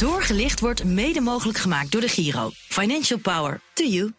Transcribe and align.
Doorgelicht 0.00 0.60
wordt 0.60 0.84
mede 0.84 1.20
mogelijk 1.20 1.58
gemaakt 1.58 1.92
door 1.92 2.00
de 2.00 2.08
Giro. 2.08 2.50
Financial 2.52 3.18
Power. 3.18 3.60
To 3.74 3.84
you. 3.84 4.12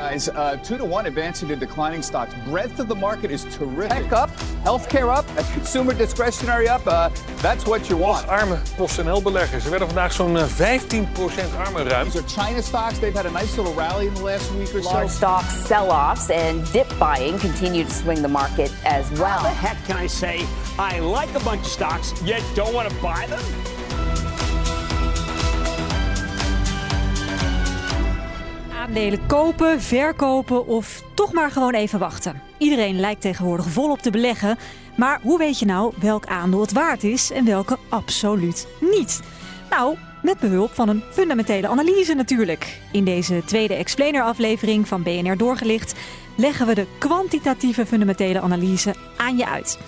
Guys, 0.00 0.30
uh, 0.30 0.56
two 0.64 0.78
to 0.78 0.84
one 0.86 1.04
advancing 1.04 1.46
to 1.48 1.56
declining 1.56 2.00
stocks. 2.00 2.32
Breadth 2.48 2.80
of 2.80 2.88
the 2.88 2.94
market 2.94 3.30
is 3.30 3.44
terrific. 3.54 3.90
Tech 3.90 4.12
up, 4.12 4.30
healthcare 4.64 5.14
up, 5.14 5.26
consumer 5.52 5.92
discretionary 5.92 6.70
up. 6.70 6.80
Uh, 6.86 7.10
that's 7.42 7.66
what 7.66 7.90
you 7.90 7.98
want. 7.98 8.26
Arme 8.26 8.56
PostNL-beleggers. 8.78 9.62
Ze 9.62 9.70
werden 9.70 9.86
vandaag 9.86 10.12
zo'n 10.12 10.36
eh, 10.36 10.44
15% 10.44 11.54
armer 11.58 11.84
ruim. 11.84 12.04
These 12.04 12.18
are 12.18 12.26
China 12.26 12.62
stocks. 12.62 12.98
They've 12.98 13.14
had 13.14 13.26
a 13.26 13.30
nice 13.30 13.58
little 13.58 13.74
rally 13.74 14.06
in 14.06 14.14
the 14.14 14.22
last 14.22 14.50
week 14.54 14.74
or 14.74 14.82
so. 14.82 14.90
Large 14.90 15.10
so. 15.10 15.16
stock 15.16 15.44
sell-offs 15.44 16.30
and 16.30 16.72
dip 16.72 16.88
buying 16.98 17.38
continue 17.38 17.84
to 17.84 17.90
swing 17.90 18.22
the 18.22 18.28
market 18.28 18.72
as 18.86 19.04
well. 19.20 19.38
How 19.38 19.42
the 19.42 19.54
heck 19.54 19.84
can 19.86 19.98
I 19.98 20.08
say 20.08 20.46
I 20.78 21.00
like 21.00 21.34
a 21.34 21.44
bunch 21.44 21.60
of 21.60 21.72
stocks 21.72 22.14
yet 22.24 22.42
don't 22.54 22.72
want 22.72 22.88
to 22.88 22.94
buy 23.02 23.26
them? 23.26 23.79
Aandelen 28.80 29.26
kopen, 29.26 29.80
verkopen 29.80 30.66
of 30.66 31.02
toch 31.14 31.32
maar 31.32 31.50
gewoon 31.50 31.74
even 31.74 31.98
wachten. 31.98 32.42
Iedereen 32.58 33.00
lijkt 33.00 33.20
tegenwoordig 33.20 33.66
volop 33.66 33.98
te 33.98 34.10
beleggen. 34.10 34.58
Maar 34.96 35.20
hoe 35.22 35.38
weet 35.38 35.58
je 35.58 35.66
nou 35.66 35.92
welk 36.00 36.26
aandeel 36.26 36.60
het 36.60 36.72
waard 36.72 37.04
is 37.04 37.30
en 37.30 37.44
welke 37.44 37.78
absoluut 37.88 38.66
niet? 38.80 39.20
Nou, 39.70 39.96
met 40.22 40.38
behulp 40.38 40.74
van 40.74 40.88
een 40.88 41.02
fundamentele 41.10 41.68
analyse 41.68 42.14
natuurlijk. 42.14 42.80
In 42.92 43.04
deze 43.04 43.42
tweede 43.44 43.74
explainer-aflevering 43.74 44.88
van 44.88 45.02
BNR 45.02 45.36
Doorgelicht 45.36 45.94
leggen 46.36 46.66
we 46.66 46.74
de 46.74 46.86
kwantitatieve 46.98 47.86
fundamentele 47.86 48.40
analyse 48.40 48.94
aan 49.16 49.36
je 49.36 49.46
uit. 49.46 49.78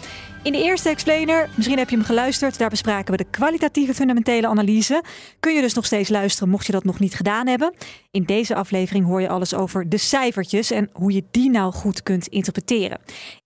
In 0.43 0.53
de 0.53 0.63
eerste 0.63 0.89
explainer, 0.89 1.49
misschien 1.55 1.79
heb 1.79 1.91
je 1.91 1.97
hem 1.97 2.05
geluisterd, 2.05 2.59
daar 2.59 2.69
bespraken 2.69 3.11
we 3.11 3.17
de 3.17 3.31
kwalitatieve 3.31 3.95
fundamentele 3.95 4.47
analyse. 4.47 5.03
Kun 5.41 5.55
je 5.55 5.61
dus 5.61 5.75
nog 5.75 5.87
steeds 5.87 6.09
luisteren 6.09 6.49
mocht 6.49 6.67
je 6.67 6.73
dat 6.73 6.85
nog 6.85 6.99
niet 6.99 7.15
gedaan 7.15 7.47
hebben. 7.47 7.75
In 8.11 8.25
deze 8.25 8.55
aflevering 8.55 9.07
hoor 9.07 9.21
je 9.21 9.29
alles 9.29 9.55
over 9.55 9.89
de 9.89 9.99
cijfertjes 9.99 10.71
en 10.71 10.91
hoe 10.93 11.13
je 11.13 11.25
die 11.31 11.51
nou 11.51 11.73
goed 11.73 12.03
kunt 12.03 12.27
interpreteren. 12.27 12.99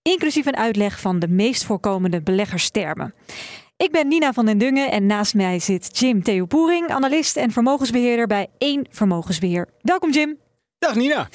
Inclusief 0.03 0.47
een 0.47 0.57
uitleg 0.57 1.01
van 1.01 1.19
de 1.19 1.29
meest 1.29 1.65
voorkomende 1.65 2.23
beleggerstermen. 2.23 3.15
Ik 3.77 3.91
ben 3.91 4.09
Nina 4.09 4.33
van 4.33 4.47
den 4.47 4.59
Dungen 4.59 4.91
en 4.91 5.07
naast 5.07 5.35
mij 5.35 5.59
zit 5.59 5.99
Jim 5.99 6.23
Theopoering, 6.23 6.89
analist 6.89 7.37
en 7.37 7.51
vermogensbeheerder 7.51 8.27
bij 8.27 8.47
één 8.59 8.87
Vermogensbeheer. 8.91 9.69
Welkom 9.81 10.11
Jim. 10.11 10.39
Dag 10.79 10.95
Nina. 10.95 11.29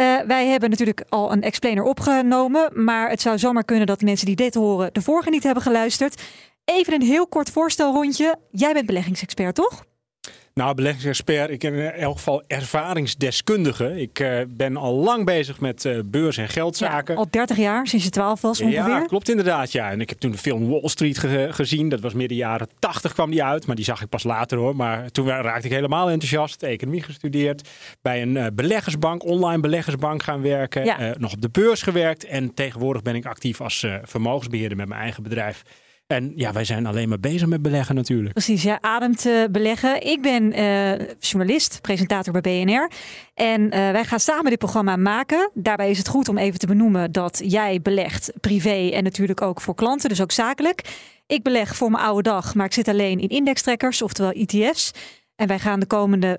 Eh, 0.00 0.18
wij 0.26 0.46
hebben 0.46 0.70
natuurlijk 0.70 1.04
al 1.08 1.32
een 1.32 1.42
explainer 1.42 1.84
opgenomen, 1.84 2.84
maar 2.84 3.10
het 3.10 3.20
zou 3.20 3.38
zomaar 3.38 3.64
kunnen 3.64 3.86
dat 3.86 4.02
mensen 4.02 4.26
die 4.26 4.36
dit 4.36 4.54
horen 4.54 4.92
de 4.92 5.02
vorige 5.02 5.30
niet 5.30 5.42
hebben 5.42 5.62
geluisterd. 5.62 6.22
Even 6.64 6.92
een 6.92 7.02
heel 7.02 7.26
kort 7.26 7.50
voorstelrondje. 7.50 8.36
Jij 8.50 8.72
bent 8.72 8.86
beleggingsexpert, 8.86 9.54
toch? 9.54 9.84
Nou, 10.54 10.74
beleggingsexpert, 10.74 11.50
ik 11.50 11.58
ben 11.60 11.74
in 11.74 11.90
elk 11.90 12.16
geval 12.16 12.42
ervaringsdeskundige. 12.46 14.00
Ik 14.00 14.18
eh, 14.18 14.40
ben 14.48 14.76
al 14.76 14.94
lang 14.94 15.24
bezig 15.24 15.60
met 15.60 15.84
eh, 15.84 15.98
beurs- 16.04 16.36
en 16.36 16.48
geldzaken. 16.48 17.16
al 17.16 17.26
30 17.30 17.56
jaar, 17.56 17.86
sinds 17.86 18.04
je 18.04 18.10
12 18.10 18.40
was 18.40 18.60
ongeveer. 18.60 18.88
Ja, 18.88 19.04
klopt 19.06 19.28
inderdaad. 19.28 19.72
Ja. 19.72 19.90
En 19.90 20.00
ik 20.00 20.08
heb 20.08 20.18
toen 20.18 20.30
de 20.30 20.38
film 20.38 20.68
Wall 20.68 20.88
Street 20.88 21.18
ge- 21.18 21.48
gezien. 21.50 21.88
Dat 21.88 22.00
was 22.00 22.12
midden 22.14 22.36
jaren 22.36 22.68
80 22.78 23.12
kwam 23.12 23.30
die 23.30 23.42
uit. 23.44 23.66
Maar 23.66 23.76
die 23.76 23.84
zag 23.84 24.02
ik 24.02 24.08
pas 24.08 24.22
later 24.22 24.58
hoor. 24.58 24.76
Maar 24.76 25.10
toen 25.10 25.26
raakte 25.28 25.66
ik 25.66 25.72
helemaal 25.72 26.10
enthousiast. 26.10 26.62
Economie 26.62 27.02
gestudeerd. 27.02 27.68
Bij 28.02 28.22
een 28.22 28.36
eh, 28.36 28.46
beleggersbank, 28.52 29.24
online 29.24 29.60
beleggersbank 29.60 30.22
gaan 30.22 30.42
werken. 30.42 30.84
Ja. 30.84 31.14
Nog 31.18 31.32
op 31.32 31.40
de 31.40 31.50
beurs 31.50 31.82
gewerkt. 31.82 32.24
En 32.24 32.54
tegenwoordig 32.54 33.02
ben 33.02 33.14
ik 33.14 33.26
actief 33.26 33.60
als 33.60 33.82
eh, 33.82 33.94
vermogensbeheerder 34.02 34.76
met 34.76 34.88
mijn 34.88 35.00
eigen 35.00 35.22
bedrijf. 35.22 35.62
En 36.10 36.32
ja, 36.36 36.52
wij 36.52 36.64
zijn 36.64 36.86
alleen 36.86 37.08
maar 37.08 37.20
bezig 37.20 37.48
met 37.48 37.62
beleggen 37.62 37.94
natuurlijk. 37.94 38.32
Precies, 38.32 38.62
jij 38.62 38.78
ademt 38.80 39.26
eh, 39.26 39.44
beleggen. 39.50 40.06
Ik 40.06 40.22
ben 40.22 40.52
eh, 40.52 41.06
journalist, 41.18 41.80
presentator 41.80 42.40
bij 42.40 42.64
BNR. 42.64 42.90
En 43.34 43.70
eh, 43.70 43.90
wij 43.90 44.04
gaan 44.04 44.20
samen 44.20 44.50
dit 44.50 44.58
programma 44.58 44.96
maken. 44.96 45.50
Daarbij 45.54 45.90
is 45.90 45.98
het 45.98 46.08
goed 46.08 46.28
om 46.28 46.38
even 46.38 46.58
te 46.58 46.66
benoemen 46.66 47.12
dat 47.12 47.40
jij 47.44 47.80
belegt 47.82 48.32
privé 48.40 48.90
en 48.92 49.04
natuurlijk 49.04 49.42
ook 49.42 49.60
voor 49.60 49.74
klanten, 49.74 50.08
dus 50.08 50.20
ook 50.20 50.32
zakelijk. 50.32 50.82
Ik 51.26 51.42
beleg 51.42 51.76
voor 51.76 51.90
mijn 51.90 52.04
oude 52.04 52.22
dag, 52.22 52.54
maar 52.54 52.66
ik 52.66 52.72
zit 52.72 52.88
alleen 52.88 53.18
in 53.18 53.28
indextrekkers, 53.28 54.02
oftewel 54.02 54.32
ETF's. 54.32 54.90
En 55.36 55.46
wij 55.46 55.58
gaan 55.58 55.80
de 55.80 55.86
komende, 55.86 56.38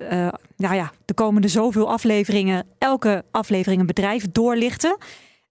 nou 0.56 0.76
ja, 0.76 0.92
de 1.06 1.14
komende 1.14 1.48
zoveel 1.48 1.90
afleveringen, 1.90 2.66
elke 2.78 3.24
aflevering 3.32 3.80
een 3.80 3.88
bedrijf 3.88 4.26
doorlichten. 4.32 4.98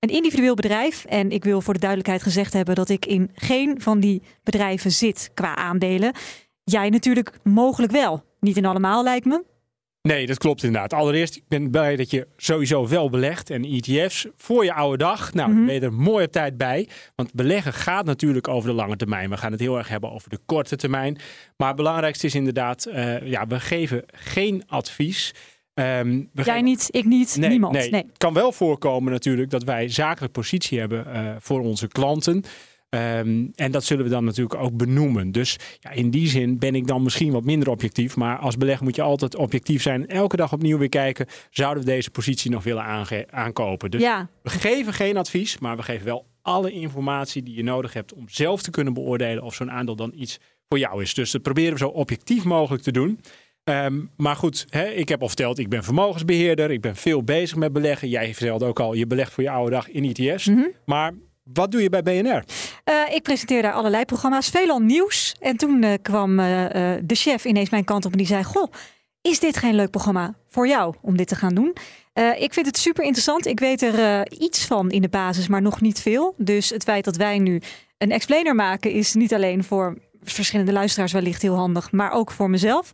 Een 0.01 0.09
individueel 0.09 0.55
bedrijf. 0.55 1.05
En 1.05 1.31
ik 1.31 1.45
wil 1.45 1.61
voor 1.61 1.75
de 1.75 1.81
duidelijkheid 1.81 2.23
gezegd 2.23 2.53
hebben 2.53 2.75
dat 2.75 2.89
ik 2.89 3.07
in 3.07 3.31
geen 3.35 3.81
van 3.81 4.01
die 4.01 4.23
bedrijven 4.43 4.91
zit 4.91 5.31
qua 5.35 5.57
aandelen. 5.57 6.13
Jij 6.65 6.89
natuurlijk 6.89 7.39
mogelijk 7.43 7.93
wel. 7.93 8.25
Niet 8.41 8.57
in 8.57 8.65
allemaal 8.65 9.03
lijkt 9.03 9.27
me. 9.27 9.45
Nee, 10.03 10.27
dat 10.27 10.39
klopt 10.39 10.63
inderdaad. 10.63 10.93
Allereerst, 10.93 11.37
ik 11.37 11.43
ben 11.49 11.71
blij 11.71 11.97
dat 11.97 12.11
je 12.11 12.27
sowieso 12.37 12.89
wel 12.89 13.11
belegt. 13.11 13.51
En 13.51 13.65
ETF's 13.65 14.27
voor 14.37 14.65
je 14.65 14.73
oude 14.73 14.97
dag. 14.97 15.33
Nou, 15.33 15.55
dan 15.55 15.67
ben 15.67 15.75
je 15.75 15.81
er 15.81 15.93
mooi 15.93 16.25
op 16.25 16.33
tijd 16.33 16.57
bij. 16.57 16.89
Want 17.15 17.35
beleggen 17.35 17.73
gaat 17.73 18.05
natuurlijk 18.05 18.49
over 18.49 18.69
de 18.69 18.75
lange 18.75 18.97
termijn. 18.97 19.31
We 19.31 19.37
gaan 19.37 19.53
het 19.53 19.61
heel 19.61 19.79
erg 19.79 19.89
hebben 19.89 20.13
over 20.13 20.31
de 20.31 20.39
korte 20.47 20.77
termijn. 20.77 21.19
Maar 21.57 21.69
het 21.69 21.77
belangrijkste 21.77 22.27
is 22.27 22.35
inderdaad, 22.35 22.85
eh, 22.85 23.27
ja, 23.27 23.47
we 23.47 23.61
geven 23.61 24.05
geen 24.07 24.63
advies. 24.67 25.35
Ehm, 25.81 26.23
we 26.33 26.43
Jij 26.43 26.63
niet, 26.63 26.89
ik 26.91 27.05
niet, 27.05 27.37
Nee, 27.39 27.49
niemand. 27.49 27.73
nee. 27.73 27.91
Nee. 27.91 28.03
Het 28.03 28.19
kan 28.19 28.33
wel 28.33 28.53
voorkomen 28.53 29.13
natuurlijk 29.13 29.51
dat 29.51 29.65
wij 29.65 29.89
zakelijk 29.89 30.33
positie 30.33 30.79
hebben 30.79 31.13
eh, 31.13 31.35
voor 31.39 31.61
onze 31.61 31.89
klanten. 31.89 32.45
Ehm, 32.89 33.47
en 33.55 33.71
dat 33.71 33.85
zullen 33.85 34.05
we 34.05 34.11
dan 34.11 34.25
natuurlijk 34.25 34.63
ook 34.63 34.77
benoemen. 34.77 35.33
Dus 35.33 35.57
ja, 35.81 35.91
in 35.91 36.11
die 36.11 36.29
zin 36.29 36.59
ben 36.59 36.75
ik 36.75 36.87
dan 36.87 37.03
misschien 37.03 37.33
wat 37.33 37.45
minder 37.45 37.69
objectief. 37.69 38.17
Maar 38.17 38.39
als 38.39 38.57
belegger 38.57 38.85
moet 38.85 38.97
je 38.97 39.03
altijd 39.03 39.37
objectief 39.37 39.83
zijn. 39.83 40.07
Elke 40.09 40.37
dag 40.37 40.53
opnieuw 40.53 40.79
weer 40.79 40.89
kijken. 40.89 41.27
Zouden 41.51 41.85
we 41.85 41.91
deze 41.91 42.11
positie 42.11 42.51
nog 42.51 42.63
willen 42.65 42.85
aankopen? 43.31 43.91
Dus 43.91 44.01
Ja, 44.01 44.29
we 44.43 44.51
geven 44.51 44.93
geen 44.93 45.17
advies. 45.17 45.59
Maar 45.59 45.77
we 45.77 45.83
geven 45.83 46.07
wel 46.07 46.27
alle 46.43 46.73
informatie 46.73 47.43
die 47.43 47.55
je 47.55 47.63
nodig 47.63 47.93
hebt. 47.93 48.13
Om 48.13 48.29
zelf 48.29 48.63
te 48.63 48.71
kunnen 48.71 48.93
beoordelen 48.93 49.43
of 49.43 49.55
zo'n 49.55 49.71
aandeel 49.71 49.97
dan 49.97 50.13
iets 50.15 50.39
voor 50.69 50.79
jou 50.79 51.03
is. 51.03 51.15
Dus 51.15 51.31
dat 51.31 51.43
proberen 51.43 51.73
we 51.73 51.79
zo 51.79 51.89
objectief 51.89 52.45
mogelijk 52.45 52.83
te 52.83 52.93
doen. 52.93 53.21
Ehm, 53.65 54.01
maar 54.17 54.37
goed, 54.37 54.67
hè, 54.69 54.85
ik 54.85 55.09
heb 55.09 55.23
al 55.23 55.27
verteld, 55.27 55.59
ik 55.59 55.69
ben 55.69 55.85
vermogensbeheerder. 55.85 56.71
Ik 56.71 56.81
ben 56.81 56.97
veel 56.97 57.23
bezig 57.23 57.57
met 57.57 57.73
beleggen. 57.73 58.09
Jij 58.09 58.35
vertelde 58.35 58.65
ook 58.65 58.81
al, 58.81 58.95
je 58.95 59.07
belegt 59.07 59.33
voor 59.33 59.43
je 59.43 59.51
oude 59.51 59.71
dag 59.71 59.91
in 59.91 60.05
ETF's. 60.05 60.47
Mhm. 60.47 60.67
Maar 60.85 61.13
wat 61.53 61.71
doe 61.71 61.83
je 61.83 61.89
bij 61.89 62.03
BNR? 62.03 62.45
Eh, 62.85 63.15
ik 63.15 63.23
presenteer 63.23 63.63
daar 63.63 63.73
allerlei 63.73 64.05
programma's, 64.05 64.49
veelal 64.49 64.79
nieuws. 64.79 65.37
En 65.41 65.57
toen 65.57 65.83
eh, 65.83 65.93
kwam 66.03 66.39
eh, 66.39 66.47
de 67.03 67.15
chef 67.15 67.45
ineens 67.45 67.71
mijn 67.71 67.85
kant 67.85 68.05
op 68.05 68.13
en 68.13 68.19
die 68.19 68.27
zei: 68.27 68.45
Goh, 68.45 68.73
is 69.23 69.41
dit 69.41 69.57
geen 69.57 69.75
leuk 69.75 69.91
programma 69.91 70.35
voor 70.49 70.69
jou 70.69 70.95
om 71.03 71.17
dit 71.17 71.29
te 71.29 71.37
gaan 71.37 71.55
doen? 71.55 71.77
Ik 72.39 72.55
vind 72.55 72.67
het 72.67 72.79
super 72.79 73.05
interessant. 73.05 73.47
Ik 73.47 73.61
weet 73.61 73.83
er 73.83 74.31
iets 74.33 74.67
van 74.67 74.91
in 74.91 75.03
de 75.03 75.09
basis, 75.09 75.49
maar 75.49 75.63
nog 75.63 75.81
niet 75.81 76.01
veel. 76.01 76.35
Dus 76.37 76.71
het 76.71 76.83
feit 76.83 77.05
dat 77.05 77.17
wij 77.17 77.39
nu 77.39 77.61
een 77.99 78.11
explainer 78.11 78.55
maken, 78.55 78.91
is 78.91 79.15
niet 79.15 79.35
alleen 79.35 79.65
voor 79.65 79.99
verschillende 80.23 80.73
luisteraars 80.73 81.13
wellicht 81.13 81.43
heel 81.43 81.55
handig, 81.55 81.93
maar 81.93 82.13
ook 82.13 82.31
voor 82.31 82.51
mezelf. 82.51 82.93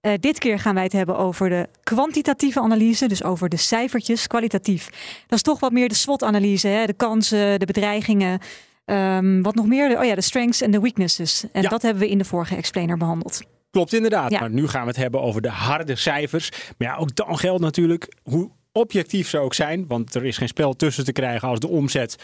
Eh, 0.00 0.12
dit 0.20 0.38
keer 0.38 0.58
gaan 0.58 0.74
wij 0.74 0.82
het 0.82 0.92
hebben 0.92 1.16
over 1.18 1.48
de 1.48 1.68
kwantitatieve 1.82 2.60
analyse, 2.60 3.08
dus 3.08 3.24
over 3.24 3.48
de 3.48 3.56
cijfertjes, 3.56 4.26
kwalitatief. 4.26 4.88
Dat 5.26 5.36
is 5.38 5.42
toch 5.42 5.60
wat 5.60 5.72
meer 5.72 5.88
de 5.88 5.94
SWOT-analyse, 5.94 6.68
hè? 6.68 6.86
de 6.86 6.92
kansen, 6.92 7.58
de 7.58 7.66
bedreigingen. 7.66 8.38
Ehm, 8.84 9.42
wat 9.42 9.54
nog 9.54 9.66
meer? 9.66 9.98
Oh 9.98 10.04
ja, 10.04 10.14
de 10.14 10.20
strengths 10.20 10.60
en 10.60 10.70
de 10.70 10.80
weaknesses. 10.80 11.44
En 11.52 11.62
Ja. 11.62 11.68
dat 11.68 11.82
hebben 11.82 12.02
we 12.02 12.08
in 12.08 12.18
de 12.18 12.24
vorige 12.24 12.56
explainer 12.56 12.96
behandeld. 12.96 13.42
Klopt 13.70 13.92
inderdaad. 13.92 14.30
Ja. 14.30 14.40
Maar 14.40 14.50
nu 14.50 14.68
gaan 14.68 14.80
we 14.82 14.88
het 14.88 14.96
hebben 14.96 15.22
over 15.22 15.40
de 15.42 15.48
harde 15.50 15.96
cijfers. 15.96 16.50
Maar 16.78 16.88
ja, 16.88 16.96
ook 16.96 17.14
dan 17.14 17.38
geldt 17.38 17.60
natuurlijk 17.62 18.14
hoe 18.22 18.50
objectief 18.72 19.28
ze 19.28 19.38
ook 19.38 19.54
zijn. 19.54 19.84
Want 19.86 20.14
er 20.14 20.24
is 20.24 20.36
geen 20.38 20.48
spel 20.48 20.76
tussen 20.76 21.04
te 21.04 21.12
krijgen 21.12 21.48
als 21.48 21.58
de 21.60 21.68
omzet 21.68 22.16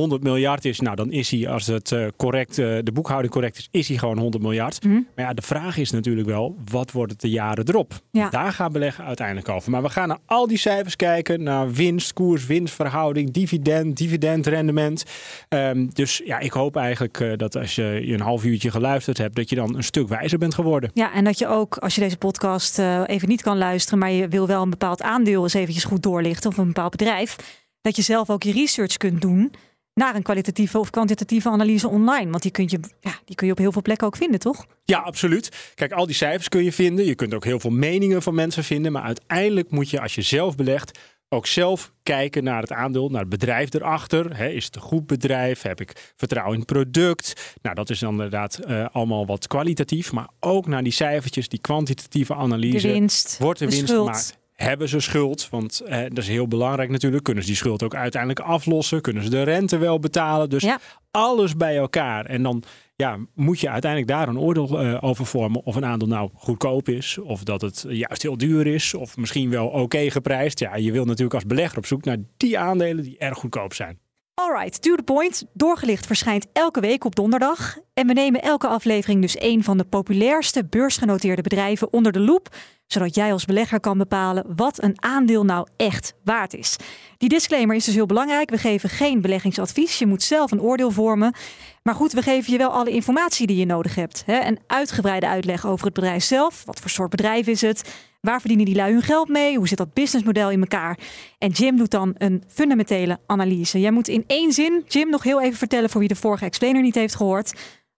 100 0.00 0.22
miljard 0.22 0.64
is. 0.64 0.80
Nou, 0.80 0.96
dan 0.96 1.12
is 1.12 1.30
hij, 1.30 1.48
als 1.48 1.66
het 1.66 1.92
eh, 1.92 2.06
correct, 2.16 2.58
eh, 2.58 2.78
de 2.82 2.92
boekhouding 2.92 3.32
correct 3.32 3.58
is, 3.58 3.68
is 3.70 3.88
hij 3.88 3.96
gewoon 3.98 4.18
100 4.18 4.42
miljard. 4.42 4.84
Mhm. 4.84 4.94
Maar 4.94 5.24
ja, 5.24 5.34
de 5.34 5.42
vraag 5.42 5.76
is 5.76 5.90
natuurlijk 5.90 6.26
wel, 6.26 6.56
wat 6.70 6.92
wordt 6.92 7.12
het 7.12 7.20
de 7.20 7.30
jaren 7.30 7.68
erop? 7.68 7.92
Ja. 8.10 8.30
Daar 8.30 8.52
gaan 8.52 8.72
beleggen 8.72 9.04
uiteindelijk 9.04 9.48
over. 9.48 9.70
Maar 9.70 9.82
we 9.82 9.88
gaan 9.88 10.08
naar 10.08 10.18
al 10.26 10.46
die 10.46 10.58
cijfers 10.58 10.96
kijken. 10.96 11.42
Naar 11.42 11.72
winst, 11.72 12.12
koers, 12.12 12.46
winstverhouding, 12.46 13.30
dividend, 13.30 13.96
dividendrendement. 13.96 15.04
Ehm, 15.48 15.86
dus 15.92 16.22
ja, 16.24 16.38
ik 16.38 16.52
hoop 16.52 16.76
eigenlijk 16.76 17.20
eh, 17.20 17.32
dat 17.36 17.56
als 17.56 17.74
je 17.74 18.00
je 18.04 18.14
een 18.14 18.20
half 18.20 18.44
uurtje 18.44 18.70
geluisterd 18.70 19.18
hebt, 19.18 19.36
dat 19.36 19.48
je 19.48 19.56
dan 19.56 19.76
een 19.76 19.84
stuk 19.84 20.08
wijzer 20.08 20.38
bent 20.38 20.54
geworden. 20.54 20.90
Ja, 20.94 21.12
en 21.12 21.24
dat 21.24 21.38
je 21.38 21.46
ook, 21.46 21.76
als 21.76 21.94
je 21.94 22.00
deze 22.00 22.18
podcast 22.18 22.78
even 23.06 23.28
niet 23.28 23.42
kan 23.42 23.58
luisteren, 23.58 23.98
maar 23.98 24.10
je 24.10 24.28
wil 24.28 24.46
wel 24.46 24.62
een 24.62 24.70
bepaald 24.70 25.02
aandeel 25.02 25.42
eens 25.42 25.54
eventjes 25.54 25.84
goed 25.84 26.02
doorlichten 26.02 26.50
of 26.50 26.56
een 26.56 26.66
bepaald 26.66 26.90
bedrijf, 26.90 27.36
dat 27.80 27.96
je 27.96 28.02
zelf 28.02 28.30
ook 28.30 28.42
je 28.42 28.52
research 28.52 28.96
kunt 28.96 29.20
doen 29.20 29.52
naar 29.94 30.14
een 30.14 30.22
kwalitatieve 30.22 30.78
of 30.78 30.90
kwantitatieve 30.90 31.48
analyse 31.48 31.88
online. 31.88 32.30
Want 32.30 32.42
die, 32.42 32.50
kun 32.50 32.64
je, 32.68 32.80
ja, 33.00 33.18
die 33.24 33.36
kun 33.36 33.46
je 33.46 33.52
op 33.52 33.58
heel 33.58 33.72
veel 33.72 33.82
plekken 33.82 34.06
ook 34.06 34.16
vinden, 34.16 34.40
toch? 34.40 34.66
Ja, 34.84 34.98
absoluut. 34.98 35.72
Kijk, 35.74 35.92
al 35.92 36.06
die 36.06 36.14
cijfers 36.14 36.48
kun 36.48 36.64
je 36.64 36.72
vinden. 36.72 37.04
Je 37.04 37.14
kunt 37.14 37.34
ook 37.34 37.44
heel 37.44 37.60
veel 37.60 37.70
meningen 37.70 38.22
van 38.22 38.34
mensen 38.34 38.64
vinden. 38.64 38.92
Maar 38.92 39.02
uiteindelijk 39.02 39.70
moet 39.70 39.90
je, 39.90 40.00
als 40.00 40.14
je 40.14 40.22
zelf 40.22 40.56
belegt, 40.56 40.98
ook 41.28 41.46
zelf 41.46 41.92
kijken 42.02 42.44
naar 42.44 42.60
het 42.60 42.72
aandeel, 42.72 43.08
naar 43.08 43.20
het 43.20 43.28
bedrijf 43.28 43.74
erachter. 43.74 44.40
Is 44.40 44.64
het 44.64 44.74
een 44.76 44.80
goed 44.82 45.06
bedrijf? 45.06 45.62
Heb 45.62 45.80
ik 45.80 46.12
vertrouwen 46.16 46.54
in 46.54 46.60
het 46.60 46.72
product? 46.72 47.54
Nou, 47.62 47.74
dat 47.74 47.90
is 47.90 47.98
dan 47.98 48.10
inderdaad 48.10 48.60
uh, 48.68 48.86
allemaal 48.92 49.26
wat 49.26 49.46
kwalitatief. 49.46 50.12
Maar 50.12 50.28
ook 50.40 50.66
naar 50.66 50.82
die 50.82 50.92
cijfertjes, 50.92 51.48
die 51.48 51.60
kwantitatieve 51.60 52.34
analyse. 52.34 52.86
De 52.86 52.92
winst, 52.92 53.38
Wordt 53.38 53.58
de, 53.58 53.64
de 53.64 53.70
winst 53.70 53.88
schuld. 53.88 54.06
gemaakt? 54.06 54.38
Hebben 54.54 54.88
ze 54.88 55.00
schuld? 55.00 55.48
Want 55.50 55.80
eh, 55.80 56.00
dat 56.02 56.18
is 56.18 56.28
heel 56.28 56.48
belangrijk 56.48 56.90
natuurlijk. 56.90 57.24
Kunnen 57.24 57.42
ze 57.42 57.48
die 57.48 57.58
schuld 57.58 57.82
ook 57.82 57.94
uiteindelijk 57.94 58.40
aflossen? 58.40 59.00
Kunnen 59.00 59.22
ze 59.22 59.30
de 59.30 59.42
rente 59.42 59.78
wel 59.78 59.98
betalen? 59.98 60.50
Dus 60.50 60.62
Ja. 60.62 60.78
alles 61.10 61.56
bij 61.56 61.76
elkaar. 61.76 62.26
En 62.26 62.42
dan 62.42 62.62
ja, 62.96 63.18
moet 63.34 63.60
je 63.60 63.70
uiteindelijk 63.70 64.10
daar 64.12 64.28
een 64.28 64.38
oordeel 64.38 64.80
eh, 64.80 64.98
over 65.00 65.26
vormen. 65.26 65.62
Of 65.64 65.76
een 65.76 65.84
aandeel 65.84 66.08
nou 66.08 66.30
goedkoop 66.34 66.88
is. 66.88 67.18
Of 67.18 67.42
dat 67.42 67.60
het 67.60 67.84
juist 67.88 68.22
heel 68.22 68.36
duur 68.36 68.66
is. 68.66 68.94
Of 68.94 69.16
misschien 69.16 69.50
wel 69.50 69.66
oké 69.66 70.10
geprijsd. 70.10 70.58
Ja, 70.58 70.76
je 70.76 70.92
wil 70.92 71.04
natuurlijk 71.04 71.34
als 71.34 71.46
belegger 71.46 71.78
op 71.78 71.86
zoek 71.86 72.04
naar 72.04 72.18
die 72.36 72.58
aandelen 72.58 73.04
die 73.04 73.18
erg 73.18 73.38
goedkoop 73.38 73.74
zijn. 73.74 73.98
Alright, 74.34 74.82
to 74.82 74.94
the 74.94 75.02
point. 75.02 75.44
Doorgelicht 75.52 76.06
verschijnt 76.06 76.46
elke 76.52 76.80
week 76.80 77.04
op 77.04 77.14
donderdag. 77.14 77.78
En 77.92 78.06
we 78.06 78.12
nemen 78.12 78.42
elke 78.42 78.66
aflevering 78.66 79.20
dus 79.20 79.40
een 79.40 79.64
van 79.64 79.78
de 79.78 79.84
populairste 79.84 80.64
beursgenoteerde 80.64 81.42
bedrijven 81.42 81.92
onder 81.92 82.12
de 82.12 82.20
loep. 82.20 82.48
Zodat 82.86 83.14
jij 83.14 83.32
als 83.32 83.44
belegger 83.44 83.80
kan 83.80 83.98
bepalen 83.98 84.44
wat 84.56 84.82
een 84.82 85.02
aandeel 85.02 85.44
nou 85.44 85.66
echt 85.76 86.14
waard 86.24 86.54
is. 86.54 86.76
Die 87.18 87.28
disclaimer 87.28 87.76
is 87.76 87.84
dus 87.84 87.94
heel 87.94 88.06
belangrijk. 88.06 88.50
We 88.50 88.58
geven 88.58 88.88
geen 88.88 89.20
beleggingsadvies. 89.20 89.98
Je 89.98 90.06
moet 90.06 90.22
zelf 90.22 90.50
een 90.50 90.62
oordeel 90.62 90.90
vormen. 90.90 91.34
Maar 91.82 91.94
goed, 91.94 92.12
we 92.12 92.22
geven 92.22 92.52
je 92.52 92.58
wel 92.58 92.70
alle 92.70 92.90
informatie 92.90 93.46
die 93.46 93.56
je 93.56 93.66
nodig 93.66 93.94
hebt. 93.94 94.24
Een 94.26 94.58
uitgebreide 94.66 95.28
uitleg 95.28 95.66
over 95.66 95.84
het 95.84 95.94
bedrijf 95.94 96.24
zelf. 96.24 96.64
Wat 96.64 96.80
voor 96.80 96.90
soort 96.90 97.10
bedrijf 97.10 97.46
is 97.46 97.60
het? 97.60 97.92
Waar 98.24 98.40
verdienen 98.40 98.66
die 98.66 98.74
lui 98.74 98.92
hun 98.92 99.02
geld 99.02 99.28
mee? 99.28 99.56
Hoe 99.56 99.68
zit 99.68 99.78
dat 99.78 99.92
businessmodel 99.92 100.50
in 100.50 100.60
elkaar? 100.60 100.98
En 101.38 101.50
Jim 101.50 101.76
doet 101.76 101.90
dan 101.90 102.14
een 102.18 102.42
fundamentele 102.48 103.18
analyse. 103.26 103.80
Jij 103.80 103.90
moet 103.90 104.08
in 104.08 104.24
één 104.26 104.52
zin, 104.52 104.84
Jim, 104.88 105.10
nog 105.10 105.22
heel 105.22 105.42
even 105.42 105.58
vertellen 105.58 105.90
voor 105.90 106.00
wie 106.00 106.08
de 106.08 106.14
vorige 106.14 106.44
explainer 106.44 106.82
niet 106.82 106.94
heeft 106.94 107.14
gehoord. 107.14 107.52